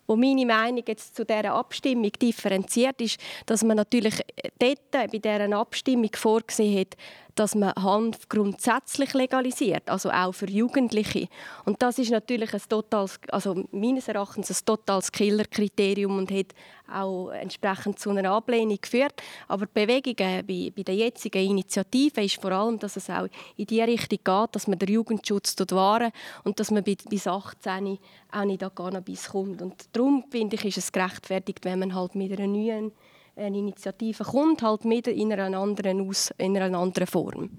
wo 0.07 0.17
meine 0.17 0.47
Meinung 0.47 0.85
jetzt 0.87 1.17
zu 1.17 1.25
dieser 1.25 1.53
Abstimmung 1.55 2.13
differenziert 2.13 3.01
ist, 3.01 3.19
dass 3.47 3.65
man 3.65 3.77
natürlich 3.77 4.21
dort 4.59 4.91
bei 4.91 5.07
dieser 5.07 5.57
Abstimmung 5.57 6.11
vorgesehen 6.15 6.81
hat, 6.81 6.97
dass 7.35 7.55
man 7.55 7.73
Hanf 7.75 8.29
grundsätzlich 8.29 9.13
legalisiert, 9.15 9.89
also 9.89 10.11
auch 10.11 10.33
für 10.33 10.49
Jugendliche. 10.49 11.29
Und 11.65 11.83
das 11.83 11.99
ist 11.99 12.11
natürlich 12.11 12.55
ein 12.55 12.63
totales, 12.69 13.19
also 13.31 13.65
meines 13.73 14.09
Erachtens 14.09 14.51
ein 14.51 14.65
totales 14.65 15.11
Killerkriterium 15.11 16.19
und 16.19 16.31
hat 16.31 16.55
auch 16.93 17.31
entsprechend 17.31 17.99
zu 17.99 18.11
einer 18.11 18.31
Ablehnung 18.31 18.79
geführt. 18.81 19.15
Aber 19.49 19.67
die 19.67 19.73
Bewegung 19.87 20.15
bei, 20.17 20.73
bei 20.75 20.83
der 20.83 20.95
jetzigen 20.95 21.51
Initiative 21.51 22.23
ist 22.23 22.41
vor 22.41 22.53
allem, 22.53 22.79
dass 22.79 22.97
es 22.97 23.11
auch 23.11 23.27
in 23.57 23.67
die 23.67 23.81
Richtung 23.81 24.19
geht, 24.23 24.55
dass 24.55 24.67
man 24.67 24.79
den 24.79 24.89
Jugendschutz 24.91 25.57
wahren 25.71 26.13
und 26.45 26.61
dass 26.61 26.71
man 26.71 26.85
bis 26.85 27.27
18 27.27 27.99
auch 28.33 28.45
nicht 28.45 28.63
an 28.63 28.75
Cannabis 28.75 29.29
kommt. 29.31 29.63
Und 29.63 29.85
darum 29.93 30.25
finde 30.31 30.57
ich, 30.57 30.65
ist 30.65 30.79
es 30.79 30.93
gerechtfertigt, 30.93 31.65
wenn 31.65 31.79
man 31.79 31.95
halt 31.95 32.15
mit 32.15 32.33
einer 32.33 32.47
neuen 32.47 32.93
eine 33.37 33.59
Initiative 33.59 34.25
kommt, 34.25 34.63
halt 34.63 34.85
mit 34.85 35.07
in 35.07 35.33
einer 35.33 35.59
anderen, 35.59 36.09
Aus 36.09 36.33
in 36.39 36.57
einer 36.57 36.79
anderen 36.79 37.07
Form. 37.07 37.51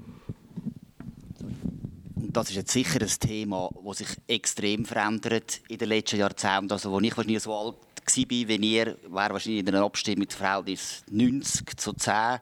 Das 2.15 2.49
ist 2.49 2.55
jetzt 2.55 2.71
sicher 2.71 3.01
ein 3.01 3.07
Thema, 3.07 3.69
das 3.85 3.97
sich 3.99 4.07
extrem 4.27 4.85
verändert 4.85 5.61
in 5.69 5.77
den 5.77 5.89
letzten 5.89 6.19
Jahrzehnten. 6.19 6.71
Also, 6.71 6.93
als 6.93 7.03
ich 7.03 7.15
wahrscheinlich 7.15 7.43
so 7.43 7.53
alt 7.53 7.75
war 7.75 8.29
wie 8.29 8.55
ihr, 8.55 8.97
wäre 9.07 9.33
wahrscheinlich 9.33 9.61
in 9.61 9.69
einer 9.69 9.83
Abstimmung 9.85 10.27
das 10.27 10.35
Verhältnis 10.35 11.03
90 11.09 11.77
zu 11.77 11.93
10 11.93 12.39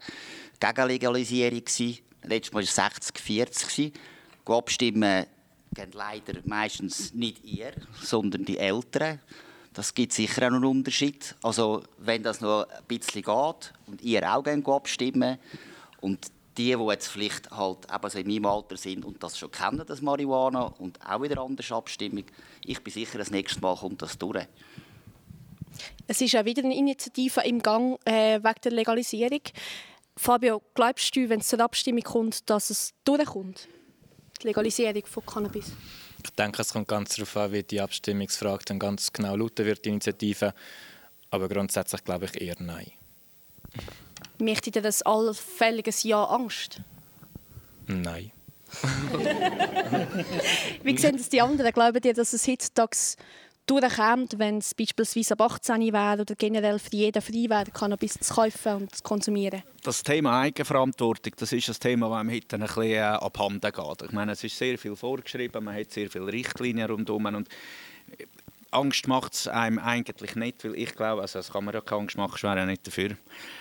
gegen 0.60 0.88
Legalisierung 0.88 1.60
gewesen. 1.60 2.00
Letztes 2.24 2.54
Mal 2.54 2.60
war 2.60 2.64
es 2.64 2.76
60 2.76 3.20
40 3.20 3.94
Abstimmen 4.46 5.26
gehen 5.74 5.92
leider 5.94 6.40
meistens 6.46 7.14
nicht 7.14 7.44
ihr, 7.44 7.74
sondern 8.02 8.46
die 8.46 8.58
Älteren. 8.58 9.20
Das 9.74 9.94
gibt 9.94 10.14
sicher 10.14 10.44
auch 10.44 10.54
einen 10.54 10.66
Unterschied. 10.66 11.36
Also 11.42 11.84
wenn 11.98 12.22
das 12.22 12.42
noch 12.42 12.68
ein 12.68 12.84
bisschen 12.88 13.24
geht 13.24 13.74
und 13.88 14.02
ihr 14.02 14.24
auch 14.32 14.46
abstimmen 14.46 15.40
und 16.02 16.28
die, 16.58 16.76
die 16.76 16.86
jetzt 16.86 17.08
vielleicht 17.08 17.50
halt 17.50 17.80
eben 17.92 18.10
so 18.10 18.20
in 18.20 18.28
meinem 18.28 18.46
Alter 18.46 18.78
sind 18.78 19.04
und 19.06 19.24
das 19.24 19.38
schon 19.38 19.50
kennen, 19.50 19.84
das 19.88 20.02
Marihuana, 20.02 20.66
und 20.78 21.00
auch 21.04 21.22
wieder 21.22 21.42
anders 21.42 21.72
Abstimmung, 21.72 22.26
ich 22.64 22.80
bin 22.84 22.94
sicher, 22.94 23.18
das 23.18 23.32
nächste 23.32 23.60
Mal 23.62 23.76
kommt 23.76 24.04
das 24.04 24.18
durch. 24.18 24.46
Es 26.06 26.22
ist 26.22 26.34
ja 26.34 26.46
wieder 26.46 26.64
eine 26.64 26.76
Initiative 26.76 27.42
im 27.42 27.60
Gang 27.60 28.00
äh, 28.06 28.40
wegen 28.44 28.62
der 28.64 28.72
Legalisierung. 28.72 29.42
Fabio, 30.16 30.62
glaubst 30.76 31.16
du, 31.16 31.28
wenn 31.30 31.40
es 31.40 31.48
zur 31.48 31.60
Abstimmung 31.60 32.04
kommt, 32.04 32.48
dass 32.50 32.70
es 32.70 32.94
durchkommt? 33.04 33.68
Die 34.42 34.48
Legalisierung 34.48 35.06
von 35.08 35.26
Cannabis? 35.26 35.72
Ich 36.24 36.32
denke, 36.32 36.62
es 36.62 36.74
kommt 36.74 36.88
ganz 36.88 37.16
darauf 37.16 37.36
an, 37.38 37.52
wie 37.52 37.64
die 37.64 37.82
Abstimmungsfrage 37.82 38.66
dann 38.66 38.80
ganz 38.80 39.12
genau 39.12 39.36
lauten 39.36 39.66
wird, 39.66 39.86
die 39.86 39.90
Initiative. 39.90 40.54
Aber 41.30 41.50
grundsätzlich 41.50 42.04
glaube 42.04 42.26
ich 42.26 42.42
eher 42.42 42.56
nein. 42.60 42.92
Möchte 44.40 44.72
dir 44.72 44.82
das 44.82 45.02
allfälliges 45.02 46.04
Ja 46.04 46.24
Angst? 46.26 46.82
Nein. 47.88 48.32
Wie 50.84 50.98
sehen 50.98 51.18
das 51.18 51.30
die 51.30 51.42
anderen? 51.42 51.72
Glauben 51.72 52.02
die, 52.02 52.14
dass 52.14 52.34
es 52.34 52.48
heutzutage 52.48 52.98
durchkommt, 53.66 54.38
wenn 54.40 54.58
es 54.58 54.74
beispielsweise 54.76 55.34
ab 55.34 55.54
18 55.54 55.94
wäre 55.94 56.22
oder 56.22 56.36
generell 56.36 56.80
für 56.80 56.96
jeden 56.96 57.22
frei 57.22 57.50
wäre, 57.50 57.72
Cannabis 57.72 58.14
zu 58.14 58.34
kaufen 58.34 58.84
und 58.84 58.96
zu 58.96 59.04
konsumieren? 59.04 59.64
Das 59.84 60.04
Thema 60.04 60.42
Eigenverantwortung, 60.42 61.34
das 61.38 61.54
ist 61.54 61.70
ein 61.70 61.76
Thema, 61.80 62.10
das 62.10 62.20
einem 62.20 62.32
heute 62.32 62.56
ein 62.56 62.62
bisschen 62.62 62.84
äh, 62.84 63.00
abhanden 63.00 63.72
geht. 63.72 64.02
Ich 64.04 64.12
meine, 64.12 64.34
es 64.34 64.44
ist 64.44 64.58
sehr 64.58 64.78
viel 64.78 64.96
vorgeschrieben, 64.96 65.64
man 65.64 65.76
hat 65.76 65.92
sehr 65.92 66.10
viele 66.10 66.28
Richtlinien 66.28 66.90
rundherum 66.90 67.26
und 67.26 67.50
Angst 68.74 69.08
macht 69.08 69.34
es 69.34 69.48
einem 69.48 69.80
eigentlich 69.80 70.36
nicht, 70.36 70.64
weil 70.64 70.76
ich 70.76 70.96
glaube, 70.96 71.22
also 71.22 71.40
das 71.40 71.52
kann 71.52 71.66
man 71.66 71.74
ja 71.74 71.82
keine 71.82 72.02
Angst 72.02 72.18
machen, 72.18 72.34
ich 72.36 72.44
wäre 72.44 72.58
ja 72.58 72.66
nicht 72.66 72.86
dafür. 72.86 73.12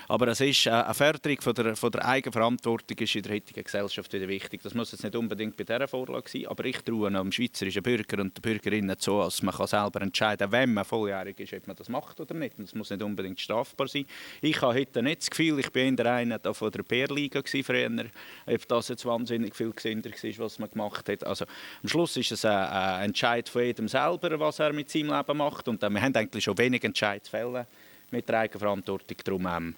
Aber 0.09 0.29
es 0.29 0.41
ist 0.41 0.67
äh, 0.67 0.71
eine 0.71 0.95
Förderung 0.95 1.41
von 1.41 1.55
der, 1.55 1.77
von 1.77 1.91
der 1.91 2.07
Eigenverantwortung 2.07 2.99
ist 2.99 3.15
in 3.15 3.23
der 3.23 3.33
heutigen 3.33 3.65
Gesellschaft 3.65 4.13
wieder 4.13 4.29
wichtig. 4.29 4.63
Das 4.63 4.75
muss 4.75 4.93
jetzt 4.93 5.05
nicht 5.05 5.17
unbedingt 5.17 5.57
bei 5.57 5.65
dieser 5.65 5.89
Vorlage 5.89 6.29
sein, 6.29 6.47
aber 6.47 6.65
ich 6.65 6.79
traue 6.79 7.11
dem 7.11 7.33
schweizerischen 7.33 7.83
Bürger 7.83 8.21
und 8.21 8.37
den 8.37 8.43
Bürgerinnen 8.43 8.99
zu, 8.99 9.21
dass 9.21 9.43
man 9.43 9.55
selber 9.67 10.03
entscheiden 10.03 10.51
kann, 10.51 10.53
wenn 10.53 10.75
man 10.75 10.85
volljährig 10.85 11.39
ist, 11.41 11.53
ob 11.55 11.67
man 11.67 11.77
das 11.77 11.89
macht 11.89 12.21
oder 12.21 12.35
nicht. 12.35 12.59
Und 12.59 12.69
das 12.69 12.75
muss 12.75 12.91
nicht 12.91 13.03
unbedingt 13.03 13.41
strafbar 13.41 13.89
sein. 13.89 14.07
Ich 14.41 14.61
habe 14.61 14.75
heute 14.75 15.03
nicht 15.03 15.23
das 15.23 15.31
Gefühl, 15.31 15.59
ich 15.59 15.71
bin 15.73 15.89
in 15.89 15.97
der 15.97 16.13
einen 16.13 16.39
von 16.53 16.71
der 16.71 16.83
Bärliga 16.83 17.43
früher, 17.45 18.05
ob 18.47 18.69
das 18.69 18.89
jetzt 18.89 19.05
wahnsinnig 19.05 19.55
viel 19.55 19.73
gesünder 19.73 20.11
war, 20.11 20.45
was 20.45 20.59
man 20.59 20.71
gemacht 20.71 21.09
hat. 21.09 21.25
Also, 21.25 21.45
am 21.83 21.89
Schluss 21.89 22.17
ist 22.17 22.33
es 22.33 22.45
ein 22.45 23.05
Entscheid 23.05 23.49
von 23.49 23.63
jedem 23.63 23.89
selber, 23.89 24.39
was 24.41 24.59
er 24.59 24.73
mit 24.73 24.91
seinem 24.91 25.02
Leben 25.09 25.37
macht. 25.37 25.69
Und 25.69 25.83
äh, 25.83 25.91
wir 25.91 26.03
haben 26.03 26.15
eigentlich 26.15 26.45
schon 26.45 26.59
wenig 26.59 26.85
Entscheidungsfälle 26.85 27.67
mit 28.11 28.29
der 28.29 28.41
Eigenverantwortung. 28.41 29.17
Darum 29.25 29.47
ähm, 29.47 29.77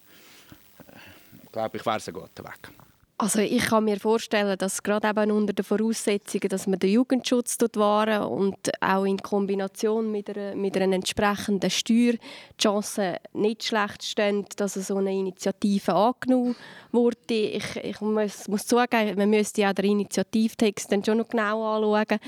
glaube 1.53 1.77
ich, 1.77 1.87
wäre 1.87 1.97
es 1.97 2.09
ein 2.09 2.15
guter 2.15 2.45
Weg. 2.45 2.84
Also 3.17 3.39
ich 3.39 3.67
kann 3.67 3.85
mir 3.85 4.01
vorstellen, 4.01 4.59
dass 4.59 4.83
gerade 4.83 5.09
eben 5.09 5.31
unter 5.31 5.53
den 5.53 5.65
Voraussetzungen, 5.65 6.49
dass 6.49 6.67
man 6.67 6.81
den 6.81 6.91
Jugendschutz 6.91 7.59
wahren 7.77 8.25
und 8.25 8.73
auch 8.83 9.05
in 9.05 9.19
Kombination 9.19 10.11
mit 10.11 10.37
einer, 10.37 10.57
mit 10.57 10.77
einer 10.77 10.97
entsprechenden 10.97 11.71
Steuer 11.71 12.15
die 12.15 12.19
Chancen 12.61 13.15
nicht 13.33 13.63
schlecht 13.63 14.03
stehen, 14.03 14.45
dass 14.57 14.75
so 14.75 14.97
eine 14.97 15.13
Initiative 15.13 15.95
angenommen 15.95 16.57
wurde. 16.91 17.17
Ich, 17.31 17.77
ich 17.77 18.01
muss, 18.01 18.49
muss 18.49 18.67
zugeben, 18.67 19.17
man 19.17 19.31
müsste 19.31 19.69
auch 19.69 19.75
den 19.75 19.93
Initiativtext 19.93 20.91
dann 20.91 21.05
schon 21.05 21.19
noch 21.19 21.29
genau 21.29 21.77
anschauen, 21.77 22.19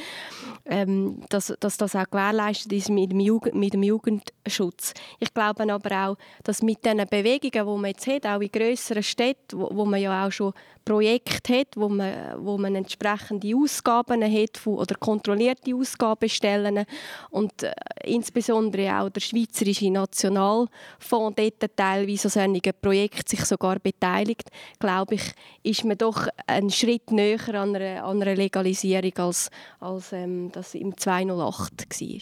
ähm, 0.66 1.20
dass, 1.30 1.52
dass 1.58 1.78
das 1.78 1.96
auch 1.96 2.08
gewährleistet 2.08 2.72
ist 2.72 2.90
mit 2.90 3.10
dem, 3.10 3.18
Jugend, 3.18 3.56
mit 3.56 3.74
dem 3.74 3.82
Jugendschutz. 3.82 4.94
Ich 5.18 5.34
glaube 5.34 5.68
aber 5.72 6.10
auch, 6.10 6.16
dass 6.44 6.62
mit 6.62 6.84
den 6.84 6.98
Bewegungen, 7.08 7.50
die 7.66 7.80
man 7.82 7.86
jetzt 7.86 8.06
hat, 8.06 8.24
auch 8.24 8.40
in 8.40 8.52
grösseren 8.52 9.02
Städten, 9.02 9.58
wo, 9.58 9.68
wo 9.72 9.84
man 9.84 10.00
ja 10.00 10.24
auch 10.24 10.30
schon 10.30 10.52
Projekt 10.86 11.48
hat, 11.48 11.76
wo 11.76 11.88
man, 11.88 12.36
wo 12.38 12.56
man 12.56 12.76
entsprechende 12.76 13.54
Ausgaben 13.56 14.22
hat 14.22 14.64
oder 14.66 14.94
kontrollierte 14.94 15.74
Ausgabenstellen 15.74 16.86
und 17.30 17.64
äh, 17.64 17.72
insbesondere 18.04 19.00
auch 19.00 19.10
der 19.10 19.20
Schweizerische 19.20 19.90
Nationalfonds 19.90 21.36
dort 21.36 21.76
teilweise 21.76 22.28
an 22.28 22.54
solchen 22.54 22.72
Projekten 22.80 23.28
sich 23.28 23.44
sogar 23.44 23.80
beteiligt, 23.80 24.48
glaube 24.78 25.16
ich, 25.16 25.32
ist 25.64 25.84
man 25.84 25.98
doch 25.98 26.28
einen 26.46 26.70
Schritt 26.70 27.10
näher 27.10 27.40
an 27.48 27.74
einer, 27.74 28.04
an 28.04 28.22
einer 28.22 28.36
Legalisierung, 28.36 29.12
als, 29.16 29.50
als 29.80 30.12
ähm, 30.12 30.52
das 30.52 30.76
im 30.76 30.96
208 30.96 32.00
war. 32.00 32.20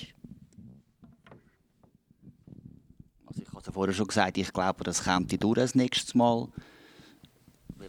Also 3.26 3.42
ich 3.42 3.48
habe 3.48 3.60
es 3.60 3.74
vorher 3.74 3.94
schon 3.94 4.06
gesagt, 4.06 4.38
ich 4.38 4.52
glaube, 4.54 4.84
das 4.84 5.04
kommt 5.04 5.42
durch 5.42 5.58
das 5.58 5.74
nächste 5.74 6.16
Mal. 6.16 6.48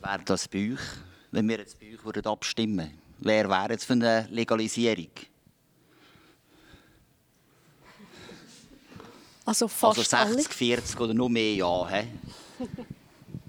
Wäre 0.06 0.24
das 0.24 0.48
bei 0.48 0.72
euch, 0.74 0.80
wenn 1.32 1.50
wir 1.50 1.58
jetzt 1.58 1.80
bei 1.80 1.92
euch 1.92 2.06
würden 2.06 2.28
abstimmen 2.28 2.92
Wer 3.18 3.50
wäre 3.50 3.72
jetzt 3.72 3.86
für 3.86 3.94
eine 3.94 4.28
Legalisierung? 4.30 5.10
Also 9.46 9.68
fast 9.68 10.14
also 10.14 10.34
60, 10.34 10.38
alle. 10.38 10.44
40 10.44 11.00
oder 11.00 11.14
noch 11.16 11.30
mehr 11.30 11.56
Ja. 11.56 11.90
He? 11.90 12.08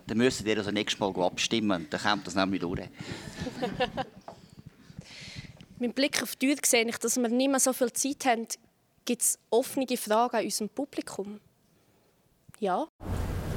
dann 0.07 0.17
müsstet 0.17 0.47
ihr 0.47 0.57
also 0.57 0.71
nächstes 0.71 0.99
Mal 0.99 1.15
abstimmen. 1.23 1.89
Dann 1.91 2.01
kommt 2.01 2.27
das 2.27 2.35
nämlich 2.35 2.63
durch. 2.63 2.81
Mit 5.79 5.95
Blick 5.95 6.23
auf 6.23 6.37
die 6.37 6.55
Tür 6.55 6.57
sehe 6.65 6.89
ich, 6.89 6.97
dass 6.97 7.17
wir 7.19 7.29
nicht 7.29 7.51
mehr 7.51 7.61
so 7.61 7.75
viel 7.75 7.93
Zeit 7.93 8.25
haben. 8.25 8.47
Gibt 9.05 9.21
es 9.21 9.39
offene 9.51 9.95
Fragen 9.99 10.37
an 10.37 10.45
unserem 10.45 10.71
Publikum? 10.71 11.39
Ja? 12.61 12.89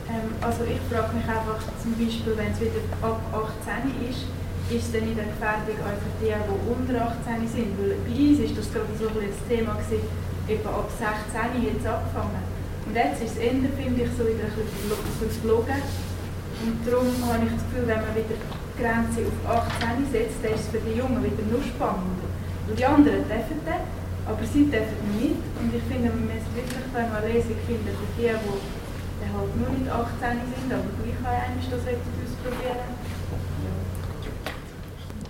Ähm, 0.09 0.33
also 0.41 0.65
ich 0.65 0.81
frage 0.89 1.13
mich 1.13 1.27
einfach 1.29 1.61
zum 1.77 1.93
Beispiel, 1.93 2.33
wenn 2.33 2.49
es 2.49 2.59
wieder 2.59 2.81
ab 3.05 3.21
18 3.29 4.09
ist, 4.09 4.25
ist 4.69 4.85
es 4.85 4.91
dann 4.93 5.05
nicht 5.05 5.17
eine 5.17 5.29
Gefährdung 5.29 5.77
auch 5.85 5.97
für 5.97 6.13
die, 6.21 6.33
die 6.33 6.57
unter 6.65 7.13
18 7.13 7.45
sind? 7.45 7.73
Weil 7.77 7.97
bei 8.05 8.13
uns 8.13 8.37
war 8.41 8.51
das 8.57 8.67
gerade 8.73 8.93
so 8.97 9.05
ein 9.09 9.29
das 9.29 9.41
Thema, 9.49 9.77
etwa 9.77 10.69
ab 10.81 10.89
16 10.89 11.05
hat 11.05 11.77
es 11.77 11.85
angefangen. 11.85 12.43
Und 12.89 12.93
jetzt 12.97 13.21
ist 13.21 13.37
es 13.37 13.41
eher, 13.41 13.69
finde 13.77 14.01
ich, 14.01 14.09
so 14.17 14.25
wieder 14.25 14.49
ein 14.49 14.57
bisschen 14.57 15.29
geflogen. 15.29 15.77
Und 15.77 16.77
darum 16.85 17.09
habe 17.29 17.45
ich 17.45 17.53
das 17.53 17.65
Gefühl, 17.69 17.85
wenn 17.85 18.01
man 18.01 18.13
wieder 18.17 18.33
die 18.33 18.77
Grenze 18.81 19.19
auf 19.29 19.37
18 19.77 20.09
setzt, 20.09 20.41
dann 20.41 20.53
ist 20.57 20.65
es 20.65 20.73
für 20.73 20.81
die 20.81 20.97
Jungen 20.97 21.21
wieder 21.21 21.45
nur 21.45 21.61
spannender. 21.61 22.29
Und 22.65 22.73
die 22.73 22.85
anderen 22.85 23.25
dürfen 23.29 23.61
das, 23.61 23.85
aber 24.25 24.43
sie 24.45 24.65
dürfen 24.69 25.05
nicht. 25.21 25.41
Und 25.61 25.69
ich 25.69 25.85
finde, 25.85 26.09
man 26.09 26.29
muss 26.29 26.45
wirklich 26.57 26.85
eine 26.97 27.25
Lesung 27.29 27.57
finden 27.65 27.93
für 27.93 28.09
die, 28.17 28.33
die 28.33 28.78
die 29.21 29.33
halt 29.33 29.55
nur 29.55 29.69
nicht 29.69 29.89
18 29.89 30.39
sind, 30.55 30.73
aber 30.73 30.83
gleich 31.01 31.17
einmal 31.17 31.57
das 31.69 31.79
ausprobieren. 31.79 32.77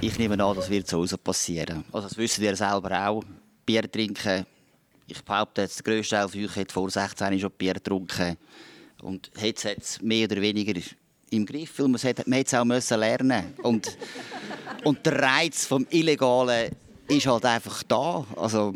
Ich 0.02 0.18
nehme 0.18 0.44
an, 0.44 0.56
das 0.56 0.70
wird 0.70 0.88
so 0.88 1.06
passieren. 1.18 1.84
Also 1.92 2.08
das 2.08 2.18
wissen 2.18 2.42
wir 2.42 2.56
selber 2.56 3.08
auch. 3.08 3.24
Bier 3.66 3.92
trinken, 3.92 4.46
ich 5.08 5.24
behaupte 5.24 5.62
jetzt, 5.62 5.86
der 5.86 5.94
grösste 5.94 6.16
Teil 6.16 6.30
von 6.30 6.44
euch 6.44 6.56
hat 6.56 6.72
vor 6.72 6.90
16 6.90 7.40
schon 7.40 7.52
Bier 7.52 7.74
getrunken. 7.74 8.38
Und 9.02 9.32
hat 9.36 9.66
es 9.66 10.02
mehr 10.02 10.26
oder 10.26 10.42
weniger 10.42 10.80
im 11.32 11.46
Griff, 11.46 11.80
weil 11.80 11.88
man 11.88 12.42
es 12.42 12.54
auch 12.54 12.66
müssen 12.66 13.00
lernen 13.00 13.54
und 13.62 13.98
Und 14.84 15.06
der 15.06 15.22
Reiz 15.22 15.66
vom 15.66 15.86
Illegalen 15.90 16.72
ist 17.08 17.28
halt 17.28 17.46
einfach 17.46 17.84
da. 17.84 18.26
Also, 18.36 18.74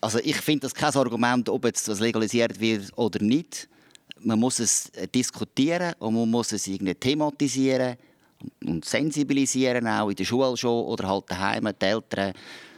also 0.00 0.18
ich 0.18 0.36
finde 0.36 0.62
das 0.62 0.74
kein 0.74 0.94
Argument, 0.94 1.48
ob 1.48 1.64
jetzt 1.64 1.86
das 1.88 2.00
legalisiert 2.00 2.58
wird 2.58 2.90
oder 2.96 3.22
nicht 3.22 3.68
man 4.24 4.38
muss 4.38 4.58
es 4.58 4.88
äh, 4.90 5.06
diskutieren 5.08 5.94
und 5.98 6.14
man 6.14 6.30
muss 6.30 6.52
es 6.52 6.66
irgendwie 6.66 6.94
thematisieren 6.94 7.96
und 8.64 8.84
sensibilisieren, 8.84 9.86
auch 9.86 10.10
in 10.10 10.16
der 10.16 10.24
Schule 10.24 10.56
schon 10.56 10.84
oder 10.84 11.08
halt 11.08 11.30
daheim, 11.30 11.68
die 11.80 11.84
Eltern. 11.84 12.32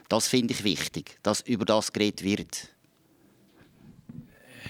Das 0.09 0.29
finde 0.29 0.55
ich 0.55 0.63
wichtig, 0.63 1.19
dass 1.23 1.41
über 1.43 1.65
das 1.65 1.93
geredet 1.93 2.23
wird. 2.23 2.69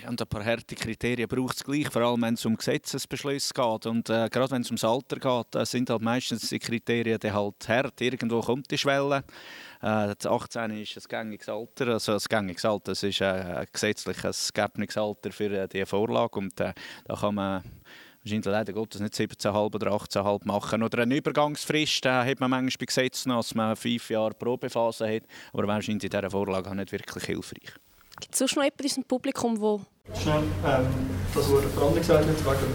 Und 0.08 0.20
ein 0.20 0.28
paar 0.28 0.44
harte 0.44 0.74
Kriterien 0.74 1.28
braucht 1.28 1.56
es 1.56 1.64
gleich, 1.64 1.88
vor 1.88 2.02
allem 2.02 2.22
wenn 2.22 2.34
es 2.34 2.44
um 2.46 2.56
Gesetzesbeschlüsse 2.56 3.52
geht. 3.54 3.86
Und 3.86 4.08
äh, 4.08 4.28
gerade 4.30 4.50
wenn 4.50 4.62
es 4.62 4.68
ums 4.68 4.84
Alter 4.84 5.16
geht, 5.16 5.60
äh, 5.60 5.64
sind 5.64 5.90
halt 5.90 6.02
meistens 6.02 6.48
die 6.48 6.58
Kriterien 6.58 7.18
die 7.18 7.32
halt 7.32 7.68
hart. 7.68 8.00
Irgendwo 8.00 8.40
kommt 8.40 8.70
die 8.70 8.78
Schwelle. 8.78 9.24
Äh, 9.82 10.14
18 10.24 10.70
ist 10.82 10.96
ein 10.96 11.02
gängiges 11.08 11.48
Alter, 11.48 11.88
also 11.88 12.12
ein 12.12 12.18
gängiges 12.28 12.64
Alter, 12.64 12.92
das 12.92 13.02
ist 13.02 13.20
äh, 13.20 13.24
ein 13.24 13.66
Alter 14.96 15.32
für 15.32 15.50
äh, 15.52 15.68
diese 15.68 15.86
Vorlage 15.86 16.38
und 16.38 16.58
äh, 16.60 16.72
da 17.04 17.14
kann 17.14 17.34
man 17.34 17.62
wahrscheinlich 18.22 18.46
leider 18.46 18.72
Gottes 18.72 19.00
nicht 19.00 19.14
17,5 19.14 19.74
oder 19.74 19.92
18,5 19.92 20.46
machen. 20.46 20.82
Oder 20.82 21.02
eine 21.02 21.16
Übergangsfrist 21.16 22.06
äh, 22.06 22.30
hat 22.30 22.40
man 22.40 22.50
manchmal 22.50 22.78
bei 22.80 22.86
Gesetzen, 22.86 23.30
dass 23.30 23.54
man 23.54 23.76
fünf 23.76 24.10
Jahre 24.10 24.34
Probephase 24.34 25.08
hat, 25.08 25.22
aber 25.52 25.66
wahrscheinlich 25.68 26.04
in 26.04 26.10
dieser 26.10 26.30
Vorlage 26.30 26.74
nicht 26.74 26.92
wirklich 26.92 27.24
hilfreich. 27.24 27.74
Gibt 28.20 28.34
es 28.34 28.38
sonst 28.38 28.56
noch 28.56 28.62
jemanden 28.62 28.82
in 28.82 28.86
unserem 28.86 29.04
Publikum, 29.04 29.60
wo... 29.60 29.80
Schnell, 30.14 30.42
ähm, 30.64 30.86
das, 31.34 31.52
was 31.52 31.60
der 31.60 31.68
Brand 31.68 31.96
gesagt 31.96 32.24
hat, 32.24 32.44
wegen 32.44 32.72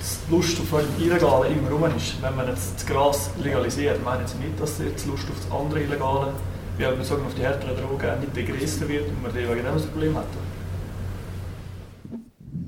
die 0.00 0.30
Lust 0.30 0.60
auf 0.60 0.70
das 0.70 1.04
Illegale 1.04 1.48
immer 1.48 1.70
rum 1.70 1.96
ist. 1.96 2.20
Wenn 2.22 2.36
man 2.36 2.48
jetzt 2.48 2.74
das 2.74 2.86
Gras 2.86 3.30
legalisiert, 3.42 4.02
meinen 4.04 4.26
Sie 4.26 4.38
nicht, 4.38 4.60
dass 4.60 4.78
jetzt 4.78 5.04
die 5.04 5.10
Lust 5.10 5.24
auf 5.28 5.36
das 5.36 5.50
andere 5.50 5.82
Illegale, 5.82 6.34
wie 6.76 6.84
man 6.84 7.04
sagen, 7.04 7.24
auf 7.24 7.34
die 7.34 7.42
härteren 7.42 7.76
Drogen, 7.76 8.20
nicht 8.20 8.34
begrenzt 8.34 8.88
wird 8.88 9.08
und 9.08 9.22
man 9.22 9.34
wegen 9.34 9.54
dem 9.54 9.66
ein 9.66 9.82
Problem 9.82 10.16
hat? 10.16 10.26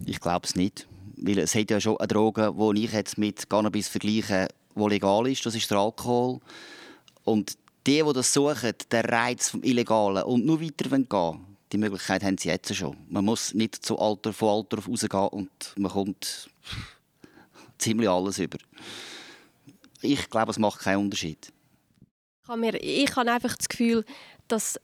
Ich 0.07 0.21
glaube 0.21 0.47
es 0.47 0.57
nicht. 0.57 0.87
Weil 1.17 1.39
es 1.39 1.55
hat 1.55 1.71
ja 1.71 1.81
schon 1.81 1.99
eine 1.99 2.09
Droge, 2.09 2.55
die 2.57 2.85
ich 2.85 2.93
jetzt 2.93 3.19
mit 3.19 3.49
Cannabis 3.51 3.89
vergleiche, 3.89 4.49
die 4.75 4.89
legal 4.89 5.27
ist. 5.27 5.45
Das 5.45 5.55
ist 5.55 5.71
der 5.71 5.79
Alkohol. 5.79 6.41
Und 7.25 7.59
die, 7.87 8.03
die 8.03 8.13
das 8.13 8.33
suchen, 8.33 8.73
der 8.91 9.05
Reiz 9.05 9.51
vom 9.51 9.63
Illegalen 9.63 10.23
und 10.25 10.47
nur 10.47 10.61
weiter 10.61 10.89
gehen 10.89 11.50
die 11.73 11.79
Möglichkeit 11.79 12.23
haben 12.23 12.39
sie 12.39 12.49
jetzt 12.49 12.75
schon. 12.75 12.97
Man 13.09 13.25
muss 13.25 13.55
nicht 13.55 13.77
zu 13.85 13.99
Alter 13.99 14.33
von 14.33 14.49
Alter 14.49 14.79
auf 14.79 14.89
rausgehen 14.89 15.29
und 15.29 15.51
man 15.77 15.93
kommt 15.93 16.51
ziemlich 17.79 18.09
alles 18.09 18.39
über. 18.39 18.59
Ich 20.03 20.29
glaube, 20.31 20.51
es 20.51 20.59
macht 20.59 20.81
keinen 20.81 21.05
Unterschied. 21.05 21.53
Ich 22.81 23.17
habe, 23.17 23.31
einfach 23.31 23.57
das 23.57 23.69
Gefühl, 23.69 24.05
dass 24.49 24.81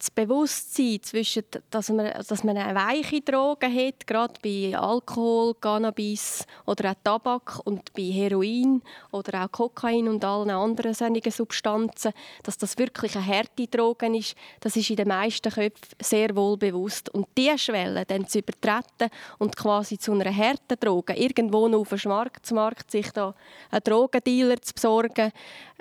das 0.00 0.10
Bewusstsein 0.10 1.02
zwischen, 1.02 1.44
dass 1.68 1.90
man, 1.90 2.10
dass 2.26 2.42
man 2.42 2.56
eine 2.56 2.74
weiche 2.74 3.20
Droge 3.20 3.66
hat, 3.66 4.06
gerade 4.06 4.32
bei 4.42 4.74
Alkohol, 4.74 5.54
Cannabis 5.60 6.46
oder 6.64 6.92
auch 6.92 6.94
Tabak 7.04 7.60
und 7.64 7.92
bei 7.92 8.04
Heroin 8.04 8.80
oder 9.12 9.44
auch 9.44 9.52
Kokain 9.52 10.08
und 10.08 10.24
allen 10.24 10.50
anderen 10.50 10.94
solchen 10.94 11.30
Substanzen, 11.30 12.14
dass 12.42 12.56
das 12.56 12.78
wirklich 12.78 13.14
eine 13.14 13.26
harte 13.26 13.66
Droge 13.66 14.16
ist, 14.16 14.34
das 14.60 14.74
ist 14.74 14.88
in 14.88 14.96
den 14.96 15.08
meisten 15.08 15.52
Köpfen 15.52 15.96
sehr 16.00 16.34
wohl 16.34 16.56
bewusst. 16.56 17.10
Und 17.10 17.26
diese 17.36 17.58
Schwelle 17.58 18.06
dann 18.06 18.26
zu 18.26 18.38
übertreten 18.38 19.10
und 19.38 19.54
quasi 19.54 19.98
zu 19.98 20.12
einer 20.12 20.34
harten 20.34 20.80
Droge 20.80 21.12
irgendwo 21.12 21.68
noch 21.68 21.80
auf 21.80 21.90
dem 21.90 21.98
Schwarzmarkt 21.98 22.90
sich 22.90 23.10
da 23.10 23.34
einen 23.70 23.84
Drogendealer 23.84 24.62
zu 24.62 24.72
besorgen, 24.72 25.30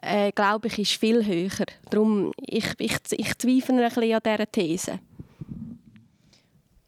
äh, 0.01 0.31
glaube 0.31 0.67
ich, 0.67 0.79
ist 0.79 0.99
viel 0.99 1.25
höher. 1.25 1.65
Darum, 1.89 2.31
ich, 2.37 2.65
ich, 2.77 2.97
ich 3.11 3.37
zweifle 3.37 3.83
ein 3.83 3.89
bisschen 3.89 4.13
an 4.13 4.21
dieser 4.23 4.51
These. 4.51 4.99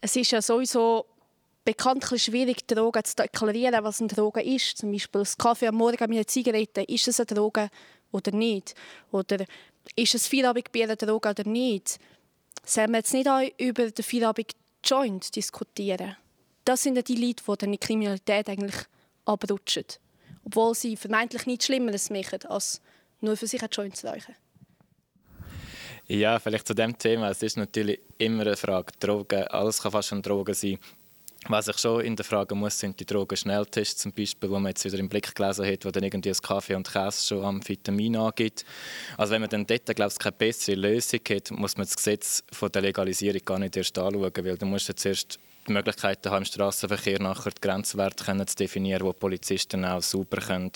Es 0.00 0.16
ist 0.16 0.30
ja 0.32 0.42
sowieso 0.42 1.06
bekanntlich 1.64 2.24
schwierig, 2.24 2.66
Drogen 2.66 3.04
zu 3.04 3.16
deklarieren, 3.16 3.84
was 3.84 4.00
eine 4.00 4.08
Droge 4.08 4.42
ist. 4.42 4.78
Zum 4.78 4.92
Beispiel 4.92 5.20
das 5.20 5.36
Kaffee 5.36 5.68
am 5.68 5.76
Morgen 5.76 6.08
mit 6.08 6.18
einer 6.18 6.26
Zigarette, 6.26 6.82
ist 6.82 7.06
es 7.06 7.20
eine 7.20 7.26
Droge 7.26 7.70
oder 8.10 8.32
nicht? 8.32 8.74
Oder 9.10 9.44
ist 9.94 10.14
es 10.14 10.26
Feierabendbier 10.26 10.84
eine 10.84 10.96
Droge 10.96 11.30
oder 11.30 11.48
nicht? 11.48 11.98
Sollen 12.64 12.90
wir 12.90 12.98
jetzt 12.98 13.12
nicht 13.12 13.28
auch 13.28 13.42
über 13.58 13.90
den 13.90 14.04
Feierabend-Joint 14.04 15.34
diskutieren? 15.34 16.16
Das 16.64 16.82
sind 16.82 16.96
ja 16.96 17.02
die 17.02 17.16
Leute, 17.16 17.42
die 17.44 17.64
in 17.64 17.72
die 17.72 17.78
Kriminalität 17.78 18.48
eigentlich 18.48 18.76
abrutschen. 19.24 19.84
Obwohl 20.44 20.74
sie 20.74 20.96
vermeintlich 20.96 21.46
nichts 21.46 21.66
Schlimmeres 21.66 22.10
machen, 22.10 22.44
als 22.48 22.80
nur 23.22 23.36
für 23.36 23.46
sich 23.46 23.62
Joint 23.70 23.96
zu 23.96 24.06
rauchen. 24.06 24.34
Ja, 26.08 26.38
vielleicht 26.38 26.66
zu 26.66 26.74
dem 26.74 26.98
Thema. 26.98 27.30
Es 27.30 27.42
ist 27.42 27.56
natürlich 27.56 28.00
immer 28.18 28.42
eine 28.42 28.56
Frage. 28.56 28.92
Drogen, 28.98 29.44
alles 29.44 29.80
kann 29.80 29.92
fast 29.92 30.08
schon 30.08 30.20
Drogen 30.20 30.54
sein. 30.54 30.78
Was 31.48 31.66
ich 31.66 31.78
schon 31.78 32.02
in 32.02 32.14
der 32.14 32.24
Frage 32.24 32.54
muss, 32.54 32.78
sind 32.78 33.00
die 33.00 33.04
Drogen-Schnelltests 33.04 34.02
zum 34.02 34.12
Beispiel, 34.12 34.48
wo 34.48 34.60
man 34.60 34.70
jetzt 34.70 34.84
wieder 34.84 34.98
im 34.98 35.08
Blick 35.08 35.34
gelesen 35.34 35.66
hat, 35.66 35.84
wo 35.84 35.90
dann 35.90 36.04
irgendwie 36.04 36.28
das 36.28 36.40
Kaffee 36.40 36.76
und 36.76 36.88
Käse 36.88 37.26
schon 37.26 37.44
am 37.44 37.68
Vitamin 37.68 38.14
angibt. 38.14 38.64
Also 39.16 39.32
wenn 39.32 39.40
man 39.40 39.50
dann 39.50 39.66
dort, 39.66 39.86
glaube 39.86 40.12
ich, 40.12 40.18
keine 40.18 40.36
bessere 40.36 40.76
Lösung 40.76 41.20
hat, 41.28 41.50
muss 41.50 41.76
man 41.76 41.86
das 41.86 41.96
Gesetz 41.96 42.44
von 42.52 42.70
der 42.70 42.82
Legalisierung 42.82 43.44
gar 43.44 43.58
nicht 43.58 43.76
erst 43.76 43.98
anschauen, 43.98 44.32
weil 44.36 44.56
du 44.56 44.66
musst 44.66 44.86
jetzt 44.86 45.04
erst 45.04 45.40
die 45.66 45.72
Möglichkeit 45.72 46.24
haben, 46.26 46.38
im 46.38 46.44
Straßenverkehr 46.44 47.20
nachher 47.20 47.50
die 47.50 47.60
Grenzwerte 47.60 48.46
zu 48.46 48.56
definieren, 48.56 49.04
wo 49.04 49.12
Polizisten 49.12 49.84
auch 49.84 50.02
sauber 50.02 50.38
können 50.38 50.70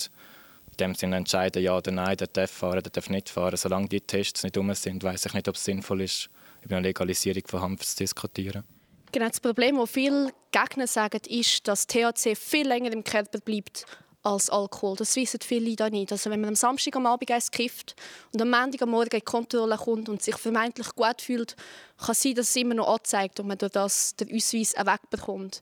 dem 0.77 0.95
Sinne 0.95 1.17
entscheiden, 1.17 1.61
ja 1.61 1.77
oder 1.77 1.91
nein, 1.91 2.17
der 2.17 2.27
darf 2.27 2.51
fahren, 2.51 2.81
der 2.83 2.91
darf 2.91 3.09
nicht 3.09 3.29
fahren. 3.29 3.57
Solange 3.57 3.87
die 3.87 4.01
Tests 4.01 4.43
nicht 4.43 4.57
um 4.57 4.73
sind, 4.73 5.03
weiß 5.03 5.25
ich 5.25 5.33
nicht, 5.33 5.47
ob 5.47 5.55
es 5.55 5.65
sinnvoll 5.65 6.01
ist, 6.01 6.29
über 6.61 6.77
eine 6.77 6.87
Legalisierung 6.87 7.43
von 7.47 7.61
Hanf 7.61 7.85
zu 7.85 7.97
diskutieren. 7.97 8.63
Genau, 9.11 9.27
das 9.27 9.39
Problem, 9.39 9.77
das 9.77 9.89
viele 9.89 10.31
Gegner 10.51 10.87
sagen, 10.87 11.21
ist, 11.27 11.67
dass 11.67 11.87
THC 11.87 12.35
viel 12.35 12.67
länger 12.67 12.91
im 12.91 13.03
Körper 13.03 13.39
bleibt 13.39 13.85
als 14.23 14.49
Alkohol. 14.49 14.95
Das 14.97 15.15
wissen 15.15 15.39
viele 15.41 15.75
da 15.75 15.89
nicht. 15.89 16.11
Also 16.11 16.29
wenn 16.29 16.41
man 16.41 16.49
am 16.49 16.55
Samstag 16.55 16.95
am 16.97 17.05
Abend 17.05 17.31
eins 17.31 17.49
kifft 17.49 17.95
und 18.33 18.41
am 18.41 18.49
Montag 18.49 18.81
am 18.81 18.89
Morgen 18.89 19.09
in 19.11 19.19
die 19.19 19.21
Kontrolle 19.21 19.77
kommt 19.77 20.09
und 20.09 20.21
sich 20.21 20.35
vermeintlich 20.35 20.89
gut 20.95 21.21
fühlt, 21.21 21.55
kann 21.97 22.15
sein, 22.15 22.35
dass 22.35 22.49
es 22.49 22.55
immer 22.57 22.75
noch 22.75 22.93
anzeigt 22.93 23.39
und 23.39 23.47
man 23.47 23.57
durch 23.57 23.71
das 23.71 24.15
den 24.15 24.35
Ausweis 24.35 24.73
wegbekommt. 24.73 25.61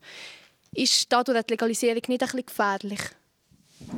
Ist 0.73 1.12
dadurch 1.12 1.43
die 1.43 1.54
Legalisierung 1.54 2.01
nicht 2.08 2.10
ein 2.10 2.17
bisschen 2.17 2.45
gefährlich? 2.45 3.01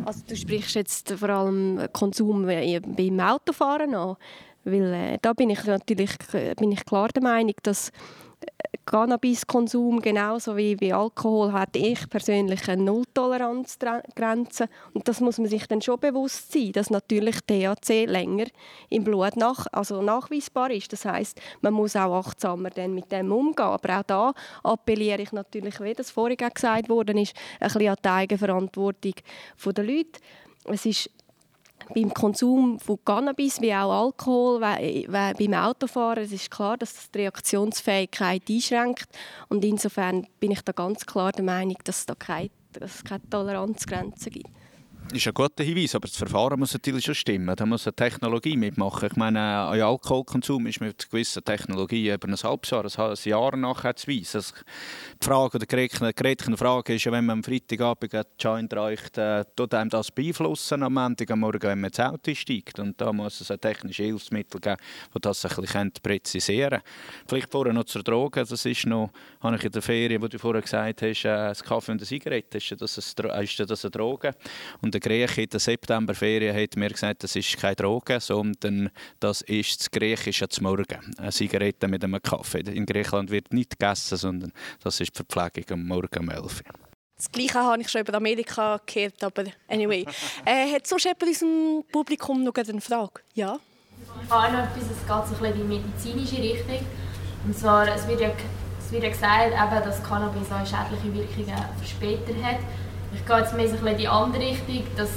Also 0.06 0.22
du 0.28 0.36
sprichst 0.36 0.76
jetzt 0.76 1.12
vor 1.12 1.30
allem 1.30 1.88
Konsum 1.94 2.46
beim 2.46 3.20
Autofahren 3.20 3.96
an, 3.96 4.16
weil 4.64 4.94
äh, 4.94 5.18
da 5.22 5.34
bin 5.34 5.50
ich 5.50 5.64
natürlich 5.66 6.12
bin 6.58 6.72
ich 6.72 6.86
klar 6.86 7.10
der 7.10 7.24
Meinung, 7.24 7.56
dass 7.64 7.92
Cannabiskonsum 8.88 10.00
genauso 10.00 10.56
wie 10.56 10.78
bei 10.78 10.96
Alkohol 10.96 11.52
hat 11.52 11.76
ich 11.76 12.10
persönlich 12.10 12.70
eine 12.70 12.84
Nulltoleranzgrenze 12.84 14.70
und 14.94 15.06
das 15.08 15.20
muss 15.20 15.38
man 15.38 15.50
sich 15.50 15.68
dann 15.68 15.82
schon 15.82 16.00
bewusst 16.00 16.54
sein, 16.54 16.72
dass 16.72 16.90
natürlich 16.90 17.36
THC 17.42 18.06
länger 18.06 18.46
im 18.90 19.04
Blut 19.04 19.36
nach, 19.36 19.68
also 19.74 20.02
nachweisbar 20.02 20.72
ist. 20.72 20.94
Das 20.94 21.04
heißt, 21.04 21.40
man 21.60 21.74
muss 21.74 21.98
auch 21.98 22.16
achtsamer 22.18 22.70
dann 22.70 22.94
mit 22.94 23.12
dem 23.12 23.30
umgehen. 23.32 23.66
Aber 23.66 24.00
auch 24.00 24.04
da 24.04 24.34
appelliere 24.64 25.22
ich 25.22 25.34
natürlich, 25.34 25.82
wie 25.82 25.94
das 25.94 26.10
vorhin 26.10 26.38
gesagt 26.38 26.88
worden 26.88 27.18
ist, 27.18 27.34
ein 27.60 27.68
bisschen 27.68 27.90
an 27.90 27.98
die 28.04 28.10
Eigenverantwortung 28.10 29.14
der 29.66 29.84
Leute. 29.84 30.20
Es 30.64 30.86
ist 30.86 31.10
beim 31.94 32.14
Konsum 32.14 32.80
von 32.80 33.00
Cannabis 33.04 33.62
wie 33.62 33.74
auch 33.74 34.06
Alkohol, 34.06 34.60
beim 34.60 35.54
Autofahren, 35.54 36.24
es 36.24 36.32
ist 36.32 36.52
klar, 36.52 36.78
dass 36.78 36.94
das 36.94 37.12
die 37.12 37.20
Reaktionsfähigkeit 37.20 38.44
einschränkt. 38.50 39.08
Und 39.50 39.64
insofern 39.64 40.28
bin 40.40 40.52
ich 40.52 40.62
da 40.62 40.72
ganz 40.72 41.06
klar 41.06 41.32
der 41.32 41.44
Meinung, 41.44 41.78
dass 41.84 42.00
es 42.00 42.06
da 42.06 42.16
keine, 42.16 42.50
dass 42.74 42.96
es 42.96 43.04
keine 43.04 43.30
Toleranzgrenzen 43.30 44.32
gibt 44.32 44.50
ist 45.14 45.28
ein 45.28 45.34
guter 45.34 45.64
Hinweis, 45.64 45.96
aber 45.96 46.08
das 46.08 46.18
Verfahren 46.18 46.60
muss 46.60 46.74
natürlich 46.74 47.06
schon 47.06 47.16
stimmen. 47.16 47.56
Da 47.56 47.66
muss 47.66 47.88
eine 47.88 47.96
Technologie 47.96 48.58
mitmachen. 48.58 49.08
Ich 49.10 49.16
meine, 49.16 49.68
ein 49.70 49.82
Alkoholkonsum 49.82 50.68
ist 50.68 50.82
mit 50.82 51.10
gewissen 51.10 51.44
Technologien 51.44 52.16
über 52.16 52.28
ein 52.28 52.36
halbes 52.36 52.70
Jahr, 52.70 52.86
ein 52.86 53.16
Jahr 53.24 53.56
nachher 53.56 53.96
zu 53.96 54.08
weisen. 54.08 54.38
Also 54.38 54.54
die 55.22 55.26
Frage, 55.26 55.60
die 55.60 55.68
gerätliche 55.68 56.58
Frage 56.58 56.96
ist 56.96 57.06
wenn 57.06 57.26
man 57.26 57.38
am 57.38 57.44
Freitagabend 57.44 58.14
einen 58.14 58.24
Joint 58.40 58.74
reicht, 58.74 59.18
äh, 59.18 59.46
tut 59.56 59.74
einem 59.74 59.90
das 59.90 60.12
beeinflussen 60.12 60.84
am 60.84 60.94
Montag 60.94 61.32
am 61.32 61.40
Morgen, 61.40 61.62
wenn 61.62 61.80
man 61.80 61.90
ins 61.90 62.00
Auto 62.00 62.34
steigt. 62.34 62.80
Und 62.80 63.00
da 63.00 63.14
muss 63.14 63.40
es 63.40 63.50
ein 63.50 63.62
technisches 63.62 64.06
Hilfsmittel 64.06 64.60
geben, 64.60 64.78
die 65.16 65.22
das 65.22 65.46
ein 65.46 65.62
bisschen 65.62 65.92
präzisieren 66.04 66.70
können. 66.70 66.82
Vielleicht 67.28 67.52
vorher 67.52 67.74
noch 67.74 67.86
zur 67.86 68.04
Droge. 68.04 68.44
Das 68.44 68.66
ist 68.66 68.86
noch, 68.86 69.12
habe 69.42 69.56
ich 69.56 69.64
in 69.64 69.72
der 69.72 69.82
Ferien, 69.82 70.22
wo 70.22 70.28
du 70.28 70.38
vorher 70.38 70.62
gesagt 70.62 71.02
hast, 71.02 71.26
äh, 71.26 71.30
das 71.30 71.64
Kaffee 71.64 71.94
und 71.94 72.00
eine 72.00 72.08
Zigarette, 72.08 72.58
ist 72.58 72.76
das, 72.78 72.98
ist 72.98 73.20
das 73.20 73.86
eine 73.86 73.92
Droge? 73.92 74.36
Und 74.82 74.97
der 75.00 75.10
Grieche 75.10 75.44
in 75.44 75.50
der 75.50 75.60
Septemberferien 75.60 76.56
hat 76.56 76.76
mir 76.76 76.90
gesagt, 76.90 77.24
das 77.24 77.36
ist 77.36 77.58
keine 77.58 77.76
Droge, 77.76 78.20
sondern 78.20 78.90
das 79.20 79.42
ist 79.42 79.80
das 79.80 79.92
Griechische 79.92 80.50
zum 80.50 80.64
Morgen. 80.64 81.16
Eine 81.18 81.32
Zigarette 81.32 81.88
mit 81.88 82.04
einem 82.04 82.22
Kaffee. 82.22 82.62
In 82.62 82.86
Griechenland 82.86 83.30
wird 83.30 83.54
nicht 83.54 83.80
gegessen, 83.80 84.18
sondern 84.18 84.52
das 84.84 85.00
ist 85.00 85.12
die 85.12 85.24
Verpflegung 85.24 85.66
am 85.72 85.88
Morgen 85.88 86.20
um 86.20 86.30
11 86.30 86.44
Uhr. 86.44 86.74
Das 87.16 87.32
Gleiche 87.32 87.60
habe 87.60 87.82
ich 87.82 87.90
schon 87.90 88.02
über 88.02 88.16
Amerika 88.16 88.80
gehört, 88.86 89.24
aber 89.24 89.46
anyway. 89.68 90.06
Äh, 90.46 90.74
hat 90.74 90.88
sonst 90.88 91.04
jemand 91.04 91.24
in 91.24 91.30
unserem 91.30 91.84
Publikum 91.92 92.44
noch 92.44 92.54
eine 92.56 92.82
Frage? 92.82 93.22
Ja? 93.34 93.60
Ich 94.24 94.30
habe 94.30 94.54
noch 94.54 94.64
etwas, 94.64 94.84
es 94.84 95.08
geht 95.08 95.38
so 95.38 95.44
ein 95.44 95.52
in 95.54 95.58
die 95.58 95.76
medizinische 95.76 96.42
Richtung. 96.42 96.86
Und 97.46 97.58
zwar, 97.58 97.88
es 97.88 98.08
wird 98.08 98.22
ja, 98.22 98.32
es 98.80 98.92
wird 98.92 99.04
ja 99.04 99.10
gesagt, 99.10 99.48
eben, 99.48 99.84
dass 99.84 100.04
Cannabis 100.04 100.52
auch 100.52 100.66
schädliche 100.66 101.14
Wirkungen 101.14 101.66
später 101.84 102.44
hat. 102.44 102.60
Ich 103.14 103.26
gehe 103.26 103.38
jetzt 103.38 103.54
mehr 103.56 103.92
in 103.92 103.98
die 103.98 104.08
andere 104.08 104.42
Richtung, 104.42 104.84
dass 104.96 105.10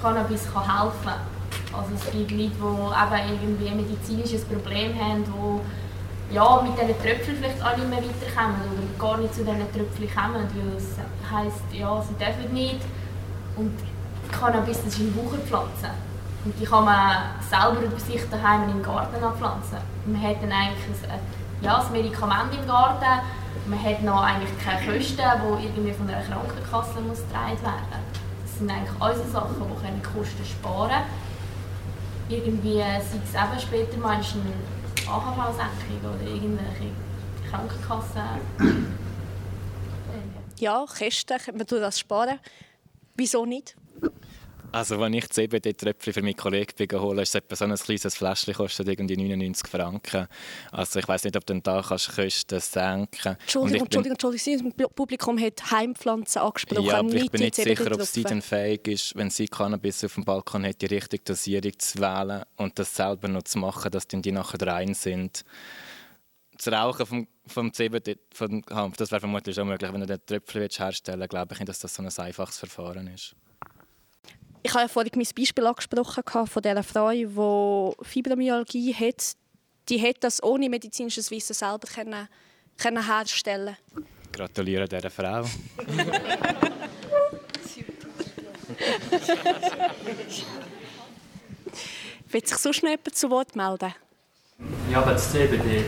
Cannabis 0.00 0.44
helfen 0.44 0.92
kann. 1.04 1.20
Also 1.72 1.90
es 1.94 2.10
gibt 2.10 2.30
Leute, 2.30 2.50
die 2.50 3.26
eben 3.26 3.42
irgendwie 3.42 3.68
ein 3.68 3.76
medizinisches 3.76 4.44
Problem 4.44 4.94
haben, 4.98 5.24
die 5.24 6.34
ja, 6.34 6.60
mit 6.62 6.72
diesen 6.72 7.00
Tröpfeln 7.00 7.36
vielleicht 7.36 7.62
auch 7.62 7.76
nicht 7.76 7.88
mehr 7.88 7.98
weiterkommen 7.98 8.56
oder 8.72 8.98
gar 8.98 9.18
nicht 9.18 9.34
zu 9.34 9.44
diesen 9.44 9.72
Tröpfeln 9.72 10.10
kommen, 10.14 10.48
weil 10.54 10.76
es 10.76 10.96
heisst, 11.30 11.62
ja, 11.72 12.02
sie 12.02 12.14
dürfen 12.14 12.52
nicht. 12.52 12.80
Und 13.56 13.72
Cannabis 14.32 14.78
das 14.84 14.94
ist 14.94 15.00
eine 15.00 15.14
Wucherpflanze. 15.14 15.90
Und 16.44 16.54
die 16.60 16.64
kann 16.64 16.84
man 16.84 17.16
selber 17.48 17.80
bei 17.90 17.98
sich 17.98 18.22
daheim 18.30 18.68
im 18.70 18.82
Garten 18.82 19.22
anpflanzen. 19.22 19.78
Man 20.06 20.22
hat 20.22 20.42
dann 20.42 20.52
eigentlich 20.52 21.10
ein, 21.10 21.20
ja, 21.60 21.78
ein 21.78 21.92
Medikament 21.92 22.54
im 22.54 22.66
Garten, 22.66 23.20
man 23.66 23.82
hat 23.82 24.02
noch 24.02 24.22
eigentlich 24.22 24.50
keine 24.58 24.80
Kosten, 24.92 25.16
die 25.16 25.66
irgendwie 25.66 25.92
von 25.92 26.08
einer 26.08 26.22
Krankenkasse 26.22 27.00
muss 27.00 27.18
getragen 27.18 27.60
werden 27.62 28.04
Das 28.42 28.58
sind 28.58 28.70
eigentlich 28.70 29.00
unsere 29.00 29.28
Sachen, 29.28 29.56
die 29.56 29.86
können 29.86 30.02
Kosten 30.02 30.44
sparen 30.44 30.90
können. 30.90 31.04
Irgendwie 32.28 32.78
sei 32.78 32.96
es 32.98 33.34
eben 33.34 33.60
später 33.60 33.98
mal 33.98 34.14
eine 34.14 34.24
AHV-Senkung 35.08 36.00
oder 36.02 36.28
irgendwelche 36.28 36.90
Krankenkassen. 37.48 38.22
ja, 40.58 40.84
Kosten, 40.86 41.36
man 41.54 41.66
das 41.80 42.00
sparen. 42.00 42.38
Wieso 43.16 43.46
nicht? 43.46 43.76
Also 44.72 45.00
wenn 45.00 45.12
ich 45.14 45.28
CBD-Tröpfchen 45.28 46.12
für 46.12 46.22
meinen 46.22 46.36
Kollegen 46.36 47.00
hole, 47.00 47.22
ist 47.22 47.34
es 47.34 47.58
so 47.58 47.64
ein 47.64 47.74
kleines 47.74 48.14
Fläschchen, 48.14 48.54
kostet 48.54 48.88
irgendwie 48.88 49.16
99 49.16 49.68
Franken. 49.68 50.26
Also 50.70 50.98
ich 50.98 51.08
weiß 51.08 51.24
nicht, 51.24 51.36
ob 51.36 51.46
du 51.46 51.60
da 51.60 51.82
kannst 51.86 52.14
Kosten 52.14 52.60
senken 52.60 53.36
Entschuldigung, 53.40 53.86
Entschuldigung, 53.86 54.12
Entschuldigung, 54.12 54.74
das 54.76 54.88
Publikum 54.94 55.40
hat 55.40 55.70
Heimpflanzen 55.70 56.42
angesprochen, 56.42 56.84
Ja, 56.84 56.98
aber 56.98 57.14
ich 57.14 57.30
bin 57.30 57.42
nicht 57.42 57.54
sicher, 57.54 57.92
ob 57.92 58.02
sie 58.02 58.22
dann 58.22 58.42
fähig 58.42 58.86
ist, 58.88 59.16
wenn 59.16 59.30
sie 59.30 59.46
Cannabis 59.46 60.04
auf 60.04 60.14
dem 60.14 60.24
Balkon 60.24 60.64
hat, 60.64 60.80
die 60.82 60.86
richtige 60.86 61.24
Dosierung 61.24 61.78
zu 61.78 61.98
wählen 61.98 62.42
und 62.56 62.78
das 62.78 62.94
selber 62.94 63.28
noch 63.28 63.42
zu 63.42 63.58
machen, 63.58 63.90
dass 63.90 64.06
dann 64.08 64.22
die 64.22 64.32
nachher 64.32 64.66
rein 64.66 64.94
sind. 64.94 65.44
Das 66.56 66.72
Rauchen 66.72 67.06
vom, 67.06 67.28
vom 67.46 67.72
CBD, 67.72 68.18
vom 68.32 68.62
Hanf, 68.70 68.96
das 68.96 69.10
wäre 69.10 69.20
vermutlich 69.20 69.54
schon 69.54 69.68
möglich. 69.68 69.92
Wenn 69.92 70.00
du 70.00 70.06
den 70.06 70.24
Tröpfchen 70.24 70.62
herstellen 70.62 71.20
willst, 71.20 71.30
glaube 71.30 71.54
ich 71.54 71.60
nicht, 71.60 71.68
dass 71.68 71.80
das 71.80 71.94
so 71.94 72.02
ein 72.02 72.08
einfaches 72.08 72.58
Verfahren 72.58 73.06
ist. 73.08 73.34
Ich 74.66 74.74
habe 74.74 74.82
ja 74.82 74.88
vorhin 74.88 75.12
mein 75.14 75.28
Beispiel 75.38 75.64
angesprochen 75.64 76.24
von 76.48 76.60
dieser 76.60 76.82
Frau, 76.82 77.12
die 77.12 77.28
Fibromyalgie 78.04 78.92
hat. 78.92 79.36
die 79.88 79.98
hätte 79.98 80.18
das 80.22 80.42
ohne 80.42 80.68
medizinisches 80.68 81.30
Wissen 81.30 81.54
selber 81.54 81.86
können, 81.86 82.26
können 82.76 83.06
herstellen 83.06 83.76
Gratuliere 84.32 84.88
dieser 84.88 85.08
Frau. 85.08 85.44
Will 92.32 92.44
sich 92.44 92.58
sonst 92.58 92.82
noch 92.82 92.90
jemand 92.90 93.14
zu 93.14 93.30
Wort 93.30 93.54
melden? 93.54 93.94
Ja, 94.90 94.98
aber 95.00 95.12
das 95.12 95.30
CBD, 95.30 95.84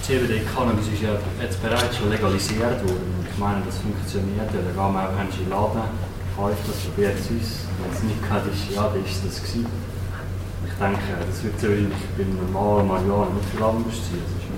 CBD 0.00 0.40
Cannabis 0.54 0.88
ist 0.88 1.02
ja 1.02 1.18
jetzt 1.38 1.60
bereits 1.60 1.98
schon 1.98 2.08
legalisiert 2.08 2.82
worden. 2.82 3.28
Ich 3.30 3.38
meine, 3.38 3.62
das 3.66 3.76
funktioniert. 3.76 4.48
Da 4.48 4.52
gehen 4.52 4.74
wir 4.74 4.84
auch 4.84 5.20
in 5.20 5.30
den 5.30 5.50
Laden, 5.50 6.11
kauft 6.42 6.68
das, 6.68 6.80
probiert 6.84 7.14
es 7.14 7.26
aus. 7.26 7.66
Wenn 7.78 8.08
nicht 8.08 8.22
geht, 8.22 8.52
ist, 8.52 8.74
ja, 8.74 8.88
dann 8.88 9.04
ist 9.04 9.24
das 9.24 9.42
gewesen. 9.42 9.66
Ich 10.66 10.74
denke, 10.74 11.26
das 11.26 11.44
wird 11.44 11.60
so 11.60 11.68
beim 11.68 12.36
normalen 12.36 12.88
Marihuana 12.88 13.34
nicht 13.34 13.48
viel 13.50 13.62
anders 13.62 13.96
sein. 13.96 14.22
Das 14.22 14.42
ist 14.42 14.52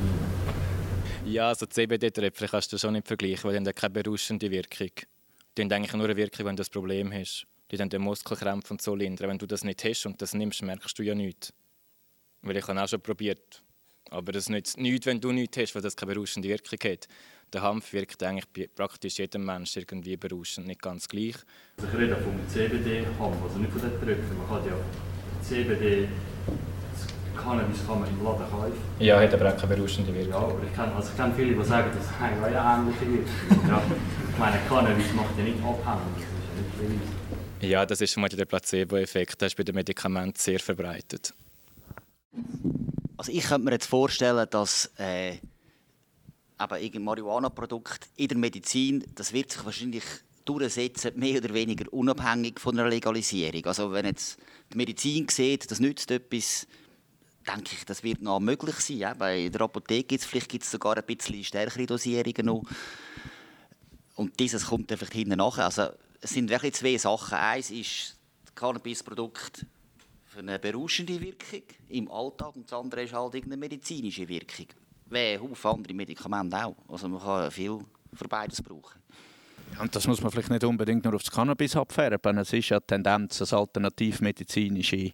ja, 1.26 1.49
also 1.49 1.66
CBD-Tröpfchen 1.66 2.49
kannst 2.49 2.72
du 2.72 2.78
schon 2.78 2.93
nicht 2.93 3.07
vergleichen, 3.07 3.45
weil 3.45 3.59
die 3.59 3.66
haben 3.66 3.74
keine 3.74 3.91
berauschende 3.95 4.51
Wirkung. 4.51 4.91
Die 5.57 5.62
haben 5.62 5.72
eigentlich 5.72 5.95
nur 5.95 6.05
eine 6.05 6.16
Wirkung, 6.16 6.47
wenn 6.47 6.57
du 6.57 6.61
das 6.61 6.68
Problem 6.68 7.12
hast. 7.12 7.47
Die 7.70 7.78
haben 7.78 7.89
den 7.89 8.03
Muskelkrämpfe 8.03 8.74
und 8.74 8.82
so 8.82 8.95
lindern. 8.95 9.30
Wenn 9.30 9.39
du 9.39 9.47
das 9.47 9.64
nicht 9.64 9.82
hast 9.85 10.05
und 10.05 10.20
das 10.20 10.35
nimmst, 10.35 10.62
merkst 10.62 10.99
du 10.99 11.03
ja 11.03 11.14
nichts. 11.14 11.53
Weil 12.43 12.59
ich 12.59 12.68
habe 12.68 12.80
auch 12.80 12.89
schon 12.89 13.01
probiert. 13.01 13.62
Aber 14.11 14.32
das 14.32 14.51
nützt 14.51 14.76
nichts, 14.78 15.07
wenn 15.07 15.20
du 15.20 15.32
nichts 15.32 15.57
hast, 15.57 15.74
weil 15.74 15.82
das 15.82 15.97
keine 15.97 16.12
berauschende 16.12 16.49
Wirkung 16.49 16.78
hat. 16.91 17.09
Der 17.53 17.63
Hanf 17.63 17.93
wirkt 17.93 18.23
eigentlich 18.23 18.49
bei 18.49 18.69
praktisch 18.75 19.19
jedem 19.19 19.45
Mensch 19.45 19.77
irgendwie 19.77 20.17
berauschend, 20.17 20.67
nicht 20.67 20.83
ganz 20.83 21.09
gleich. 21.09 21.37
Also 21.77 21.89
ich 21.93 21.99
rede 21.99 22.17
vom 22.17 22.39
CBD-Hanf, 22.49 23.43
also 23.43 23.59
nicht 23.59 23.73
von 23.73 23.81
den 23.81 24.01
Tröpfen. 24.01 24.39
Man 24.39 24.49
kann 24.49 24.67
ja 24.67 24.77
CBD 25.43 26.09
Cannabis 27.45 27.87
kann 27.87 28.01
man 28.01 28.09
im 28.09 28.25
Laden 28.25 28.51
kaufen. 28.51 28.73
Ja, 28.99 29.21
hat 29.21 29.35
aber 29.35 29.53
auch 29.53 29.57
keine 29.57 29.77
berauschende 29.77 30.15
Wirkung. 30.15 30.31
Ja, 30.31 30.39
aber 30.39 30.63
ich 30.65 30.75
kenne, 30.75 30.95
also 30.95 31.11
ich 31.11 31.17
kenne 31.17 31.35
viele, 31.37 31.55
die 31.55 31.65
sagen, 31.65 31.91
das 31.95 32.11
haben 32.19 32.53
ja 32.53 32.79
ähnliche 32.79 33.01
Wirkung. 33.01 33.69
ja, 33.69 33.83
ich 34.31 34.39
meine, 34.39 34.59
Cannabis 34.69 35.13
macht 35.15 35.37
ja 35.37 35.45
nicht 35.45 35.59
abhängig, 35.59 36.15
das 36.17 36.39
ist 36.39 36.49
ja 36.49 36.63
nicht 36.63 36.79
bewiesen. 36.79 37.25
Ja, 37.61 37.87
das 37.87 38.01
ist 38.01 38.13
schon 38.13 38.21
mal 38.23 38.29
der 38.29 38.45
Placebo-Effekt. 38.45 39.41
Der 39.41 39.47
ist 39.47 39.57
bei 39.57 39.63
den 39.63 39.75
Medikamenten 39.75 40.39
sehr 40.39 40.61
verbreitet. 40.61 41.33
Also 43.17 43.33
ich 43.33 43.45
könnte 43.45 43.65
mir 43.65 43.73
jetzt 43.73 43.87
vorstellen, 43.87 44.47
dass 44.51 44.91
äh, 44.99 45.37
eben 46.81 47.05
Marihuana-Produkt 47.05 48.09
in 48.17 48.29
der 48.29 48.39
Medizin, 48.39 49.05
das 49.15 49.33
wird 49.33 49.53
sich 49.53 49.65
wahrscheinlich 49.65 50.05
durchsetzen, 50.45 51.13
mehr 51.17 51.39
oder 51.43 51.55
weniger 51.55 51.91
unabhängig 51.93 52.61
von 52.61 52.79
einer 52.79 52.89
Legalisierung. 52.89 53.65
Also 53.67 53.93
wenn 53.93 54.07
jetzt 54.07 54.39
die 54.73 54.77
Medizin 54.77 55.29
sieht, 55.29 55.71
das 55.71 55.81
nützt 55.81 56.11
etwas, 56.11 56.67
denke 57.47 57.71
ich, 57.73 57.85
das 57.85 58.03
wird 58.03 58.23
noch 58.23 58.41
möglich 58.41 58.77
sein. 58.77 58.99
Ja? 58.99 59.15
Bei 59.15 59.49
der 59.49 59.61
Apotheke 59.63 60.05
gibt 60.05 60.23
es 60.23 60.27
vielleicht 60.27 60.51
gibt's 60.51 60.71
sogar 60.71 60.97
ein 60.97 61.05
bisschen 61.05 61.43
stärkere 61.45 61.87
Dosierungen 61.87 62.47
noch. 62.47 62.63
Und 64.15 64.39
dieses 64.39 64.67
kommt 64.67 64.91
dann 64.91 64.99
vielleicht 64.99 65.15
hinten 65.15 65.39
nachher. 65.39 65.65
Also 65.65 65.89
es 66.21 66.31
sind 66.31 66.51
wirklich 66.51 66.75
zwei 66.75 66.97
Sachen. 66.97 67.35
Eins 67.35 67.71
ist 67.71 68.17
Cannabis-Produkt 68.55 69.67
für 70.27 70.39
eine 70.41 70.59
berauschende 70.59 71.21
Wirkung 71.21 71.63
im 71.89 72.11
Alltag 72.11 72.57
und 72.57 72.71
das 72.71 72.79
andere 72.79 73.03
ist 73.03 73.13
halt 73.13 73.35
eine 73.45 73.57
medizinische 73.57 74.29
Wirkung. 74.29 74.67
Wie 75.11 75.39
andere 75.63 75.95
Medikamente 75.95 76.65
auch. 76.65 76.77
Also 76.89 77.09
man 77.09 77.21
kann 77.21 77.51
viel 77.51 77.79
für 78.15 78.29
beides 78.29 78.63
brauchen. 78.63 79.01
Und 79.81 79.95
das 79.95 80.07
muss 80.07 80.21
man 80.23 80.31
vielleicht 80.31 80.51
nicht 80.51 80.65
unbedingt 80.65 81.05
nur 81.05 81.15
auf 81.15 81.23
das 81.23 81.33
Cannabis 81.33 81.77
abfärben. 81.77 82.39
Es 82.39 82.53
ist 82.53 82.69
ja 82.69 82.79
die 82.79 82.87
Tendenz, 82.87 83.39
dass 83.39 83.53
alternativmedizinische 83.53 85.13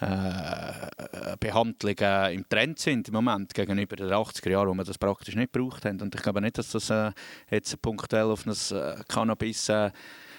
äh, 0.00 1.36
Behandlungen 1.40 2.32
im 2.32 2.48
Trend 2.48 2.78
sind 2.78 3.08
im 3.08 3.14
Moment 3.14 3.52
gegenüber 3.52 3.96
den 3.96 4.10
80er 4.10 4.50
Jahren, 4.50 4.68
wo 4.68 4.74
man 4.74 4.86
das 4.86 4.96
praktisch 4.96 5.34
nicht 5.34 5.52
gebraucht 5.52 5.84
haben. 5.84 6.00
Und 6.00 6.14
ich 6.14 6.22
glaube 6.22 6.40
nicht, 6.40 6.56
dass 6.56 6.70
das 6.70 6.88
äh, 6.90 7.12
jetzt 7.50 7.80
punktuell 7.82 8.30
auf 8.30 8.44
das 8.44 8.70
äh, 8.70 8.96
Cannabis 9.08 9.68
äh, 9.68 9.90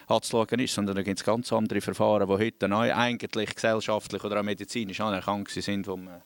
anzuschauen 0.08 0.60
ist, 0.60 0.74
sondern 0.74 0.96
da 0.96 1.04
gibt 1.04 1.20
es 1.20 1.26
ganz 1.26 1.54
andere 1.54 1.82
Verfahren, 1.82 2.28
die 2.28 2.46
heute 2.46 2.68
neu 2.68 2.94
eigentlich 2.94 3.54
gesellschaftlich 3.54 4.24
oder 4.24 4.40
auch 4.40 4.44
medizinisch 4.44 5.02
anerkannt 5.02 5.50
sind, 5.50 5.86
die 5.86 5.90
man 5.90 6.22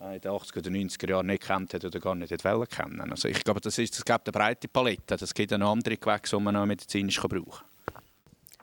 in 0.00 0.20
den 0.20 0.30
80er 0.30 0.58
oder 0.58 0.70
90er 0.70 1.08
Jahren 1.08 1.26
nicht 1.26 1.42
kennt 1.42 1.72
hat 1.72 1.84
oder 1.84 2.00
gar 2.00 2.14
nicht 2.14 2.44
wollen 2.44 2.68
kennen. 2.68 3.10
Also 3.10 3.28
ich 3.28 3.42
glaube, 3.42 3.60
das, 3.60 3.78
ist, 3.78 4.08
eine 4.08 4.18
breite 4.18 4.68
Palette. 4.68 5.16
Das 5.16 5.32
gibt 5.32 5.52
eine 5.52 5.66
andere 5.66 5.96
Gewächse, 5.96 6.36
die 6.36 6.42
man 6.42 6.56
auch 6.56 6.66
medizinisch 6.66 7.20
brauchen 7.20 7.44
kann. 7.44 8.02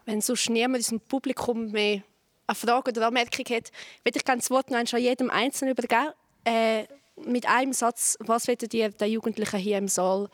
Wenn 0.06 0.22
sonst 0.22 0.50
niemand 0.50 0.76
in 0.76 0.82
diesem 0.82 1.00
Publikum 1.00 1.72
mehr 1.72 2.04
eine 2.46 2.56
Frage 2.56 2.92
oder 2.92 3.08
Anmerkung 3.08 3.46
hat, 3.46 3.72
würde 4.04 4.18
ich 4.18 4.26
gerne 4.26 4.42
das 4.42 4.50
Wort 4.52 4.70
noch 4.70 4.78
an 4.78 5.02
jedem 5.02 5.30
Einzelnen 5.30 5.72
übergeben. 5.72 6.14
Äh, 6.46 6.84
mit 7.26 7.48
einem 7.48 7.74
Satz, 7.74 8.18
was 8.20 8.48
würdet 8.48 8.74
ihr 8.74 8.90
den 8.90 9.12
Jugendlichen 9.12 9.60
hier 9.60 9.78
im 9.78 9.88
Saal 9.88 10.30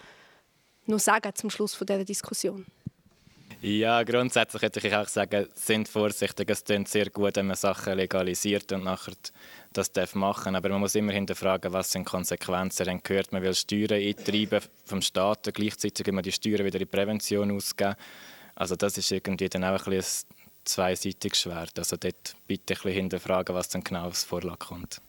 noch 0.86 1.00
sagen 1.00 1.32
zum 1.36 1.50
Schluss 1.50 1.78
dieser 1.78 2.04
Diskussion? 2.04 2.66
Ja, 3.62 4.04
grundsätzlich 4.04 4.62
hätte 4.62 4.88
ich 4.88 4.96
auch 4.96 5.08
sagen, 5.10 5.48
sind 5.54 5.90
vorsichtig. 5.90 6.50
Es 6.50 6.64
klingt 6.64 6.88
sehr 6.88 7.10
gut, 7.10 7.36
wenn 7.36 7.48
man 7.48 7.58
Sachen 7.58 7.98
legalisiert 7.98 8.72
und 8.72 8.86
nachher 8.86 9.12
das 9.74 9.92
darf 9.92 10.16
machen. 10.16 10.56
Aber 10.56 10.70
man 10.70 10.80
muss 10.80 10.96
immer 10.96 11.12
hinterfragen, 11.12 11.74
was 11.74 11.92
sind 11.92 12.06
Konsequenzen. 12.06 12.86
Dann 12.86 13.04
gehört, 13.04 13.34
man 13.34 13.42
will 13.42 13.54
Steuern 13.54 14.02
eintreiben 14.02 14.62
vom 14.86 15.02
Staat, 15.02 15.54
gleichzeitig 15.54 16.08
immer 16.08 16.22
die 16.22 16.32
Steuern 16.32 16.64
wieder 16.64 16.80
in 16.80 16.88
Prävention 16.88 17.52
ausgeben. 17.52 17.96
Also 18.56 18.78
das 18.78 18.98
ist 18.98 19.12
irgendwie 19.12 19.50
dann 19.50 19.66
auch 19.66 19.88
ein, 19.88 19.94
ein 19.94 20.04
zweiseitiges 20.64 21.42
Schwert. 21.42 21.78
Also 21.78 21.98
dort 21.98 22.38
bitte 22.48 22.78
ein 22.86 22.92
hinterfragen, 22.94 23.54
was 23.54 23.68
dann 23.68 23.84
genau 23.84 24.06
aufs 24.06 24.24
Vorlag 24.24 24.60
kommt. 24.60 25.02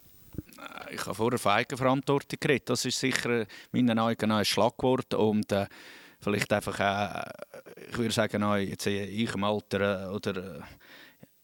Ich 0.91 1.07
habe 1.07 1.15
vorher 1.15 1.39
von 1.39 1.53
Eigenverantwortung 1.53 2.41
geredet. 2.41 2.69
Das 2.69 2.85
ist 2.85 2.99
sicher 2.99 3.47
mein 3.71 3.97
eigenes 3.97 4.49
Schlagwort. 4.49 5.15
Und 5.15 5.53
äh, 5.53 5.67
vielleicht 6.21 6.53
einfach 6.53 6.79
auch, 6.81 7.23
ich 7.91 7.99
würde 7.99 8.13
sagen, 8.13 8.43
auch 8.43 8.57
jetzt 8.57 8.87
ich 8.87 9.35
im 9.35 9.45
Alter 9.45 10.09
äh, 10.09 10.15
oder 10.15 10.37
äh, 10.37 10.61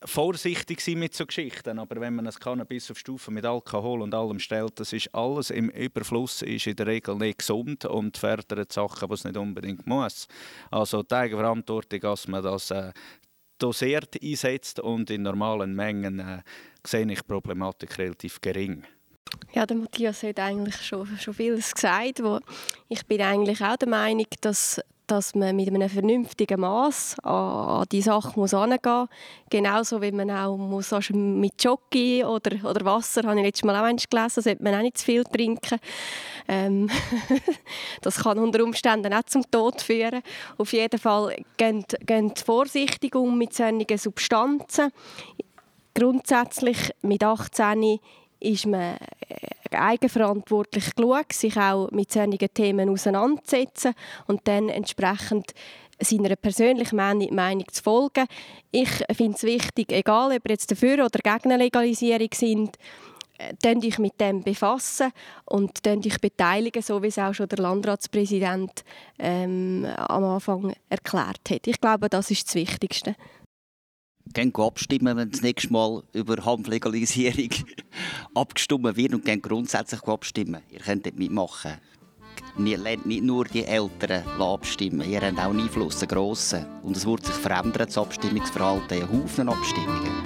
vorsichtig 0.05 0.81
sein 0.81 0.99
mit 0.99 1.15
so 1.15 1.27
Geschichten, 1.27 1.79
aber 1.79 2.01
wenn 2.01 2.15
man 2.15 2.27
das 2.27 2.39
Cannabis 2.39 2.91
auf 2.91 2.99
Stufe 2.99 3.31
mit 3.31 3.45
Alkohol 3.45 4.03
und 4.03 4.15
allem 4.15 4.39
stellt, 4.39 4.79
das 4.79 4.93
ist 4.93 5.15
alles 5.15 5.51
im 5.51 5.71
Überfluss, 5.71 6.43
ist 6.43 6.67
in 6.67 6.77
der 6.77 6.87
Regel 6.87 7.17
nicht 7.17 7.39
gesund 7.39 7.85
und 7.87 8.17
fördert 8.17 8.73
Sachen, 8.73 9.09
die 9.09 9.15
es 9.15 9.25
nicht 9.25 9.37
unbedingt 9.37 9.87
muss. 9.87 10.29
Also 10.71 11.03
die 11.03 11.15
Eigenverantwortung, 11.15 12.01
dass 12.01 12.29
man 12.29 12.43
das 12.43 12.71
äh, 12.71 12.93
dosiert 13.59 14.23
einsetzt 14.23 14.81
und 14.81 15.11
in 15.11 15.23
normalen 15.23 15.75
Mengen 15.75 16.21
äh, 16.21 16.43
sehe 16.87 17.11
ich 17.11 17.21
die 17.21 17.27
Problematik 17.27 17.99
relativ 17.99 18.41
gering. 18.41 18.85
Ja, 19.57 19.65
der 19.65 19.79
Matthias 19.79 20.23
hat 20.23 20.39
eigentlich 20.39 20.77
schon, 20.83 21.07
schon 21.19 21.33
vieles 21.35 21.75
gesagt. 21.75 22.23
Wo 22.23 22.41
ich 22.89 23.07
bin 23.07 23.23
eigentlich 23.23 23.63
auch 23.63 23.77
der 23.77 23.89
Meinung, 23.89 24.27
dass, 24.43 24.81
dass 25.07 25.35
man 25.35 25.57
mit 25.57 25.69
einem 25.69 25.89
vernünftigen 25.89 26.61
Maß 26.61 27.21
an, 27.21 27.33
an 27.33 27.87
die 27.91 28.03
Sache 28.03 28.39
muss 28.39 28.53
angehen. 28.53 29.09
Genauso 29.49 30.03
wie 30.03 30.13
man 30.13 30.31
auch 30.31 30.59
muss 30.59 30.95
mit 31.11 31.65
Jockey 31.65 32.23
oder, 32.23 32.69
oder 32.69 32.85
Wasser, 32.85 33.23
habe 33.23 33.39
ich 33.39 33.47
letztes 33.47 33.65
Mal 33.65 33.77
auch 33.77 33.97
gelesen, 34.11 34.43
sollte 34.43 34.63
man 34.63 34.75
auch 34.75 34.83
nicht 34.83 34.99
zu 34.99 35.07
viel 35.07 35.25
trinken. 35.25 35.79
Ähm 36.49 36.91
das 38.03 38.19
kann 38.19 38.39
unter 38.39 38.63
Umständen 38.63 39.15
auch 39.15 39.25
zum 39.25 39.51
Tod 39.51 39.81
führen. 39.81 40.23
Auf 40.59 40.73
jeden 40.75 41.01
Fall 41.01 41.35
geht, 41.57 41.97
geht 42.07 42.41
vorsichtig 42.41 43.15
um 43.15 43.39
mit 43.39 43.55
solchen 43.55 43.97
Substanzen. 43.97 44.93
Grundsätzlich 45.95 46.91
mit 47.01 47.25
18 47.25 47.99
ist 48.41 48.67
man 48.67 48.97
äh, 49.29 49.77
eigenverantwortlich 49.77 50.95
genug, 50.95 51.33
sich 51.33 51.57
auch 51.57 51.91
mit 51.91 52.13
solchen 52.13 52.55
Themen 52.55 52.89
auseinanderzusetzen 52.89 53.95
und 54.27 54.41
dann 54.45 54.69
entsprechend 54.69 55.53
seiner 55.99 56.37
persönlichen 56.37 56.97
Meinung 56.97 57.65
zu 57.73 57.83
folgen. 57.83 58.27
Ich 58.71 58.91
finde 59.13 59.37
es 59.37 59.43
wichtig, 59.43 59.93
egal 59.93 60.37
ob 60.37 60.45
wir 60.45 60.53
jetzt 60.53 60.71
dafür 60.71 61.05
oder 61.05 61.21
gegen 61.23 61.59
Legalisierung 61.59 62.29
sind, 62.35 62.77
dann 63.63 63.81
dich 63.81 63.99
mit 63.99 64.21
dem 64.21 64.43
befassen 64.43 65.13
und 65.45 65.85
dann 65.85 66.01
dich 66.01 66.19
beteiligen, 66.21 66.83
so 66.83 67.03
wie 67.03 67.09
es 67.09 67.19
auch 67.19 67.35
schon 67.35 67.49
der 67.49 67.59
Landratspräsident 67.59 68.85
ähm, 69.19 69.87
am 69.97 70.25
Anfang 70.25 70.75
erklärt 70.89 71.51
hat. 71.51 71.67
Ich 71.67 71.81
glaube, 71.81 72.09
das 72.09 72.31
ist 72.31 72.47
das 72.49 72.55
Wichtigste. 72.55 73.15
Gehen 74.35 74.55
abstimmen, 74.55 75.17
wenn 75.17 75.31
das 75.31 75.43
nächste 75.43 75.73
Mal 75.73 76.03
über 76.13 76.45
Hanflegalisierung 76.45 77.51
abgestimmt 78.35 78.97
wird 78.97 79.15
und 79.15 79.25
gehen 79.25 79.41
grundsätzlich 79.41 80.03
abstimmen. 80.03 80.63
Ihr 80.71 80.81
könnt 80.81 81.07
dort 81.07 81.19
mitmachen. 81.19 81.75
Ihr 82.59 82.79
lernt 82.79 83.07
nicht 83.07 83.23
nur 83.23 83.45
die 83.45 83.65
Eltern 83.65 84.27
abstimmen, 84.41 85.09
ihr 85.09 85.21
habt 85.21 85.39
auch 85.39 85.51
einen 85.51 85.61
Einfluss, 85.61 86.01
einen 86.01 86.09
grossen. 86.09 86.67
Und 86.83 86.97
es 86.97 87.07
wird 87.07 87.27
sich 87.27 87.35
verändern, 87.35 87.87
das 87.87 87.99
Abstimmungsverhalten, 87.99 89.03
ein 89.03 89.09
Haufen 89.11 89.49
Abstimmungen. 89.49 90.26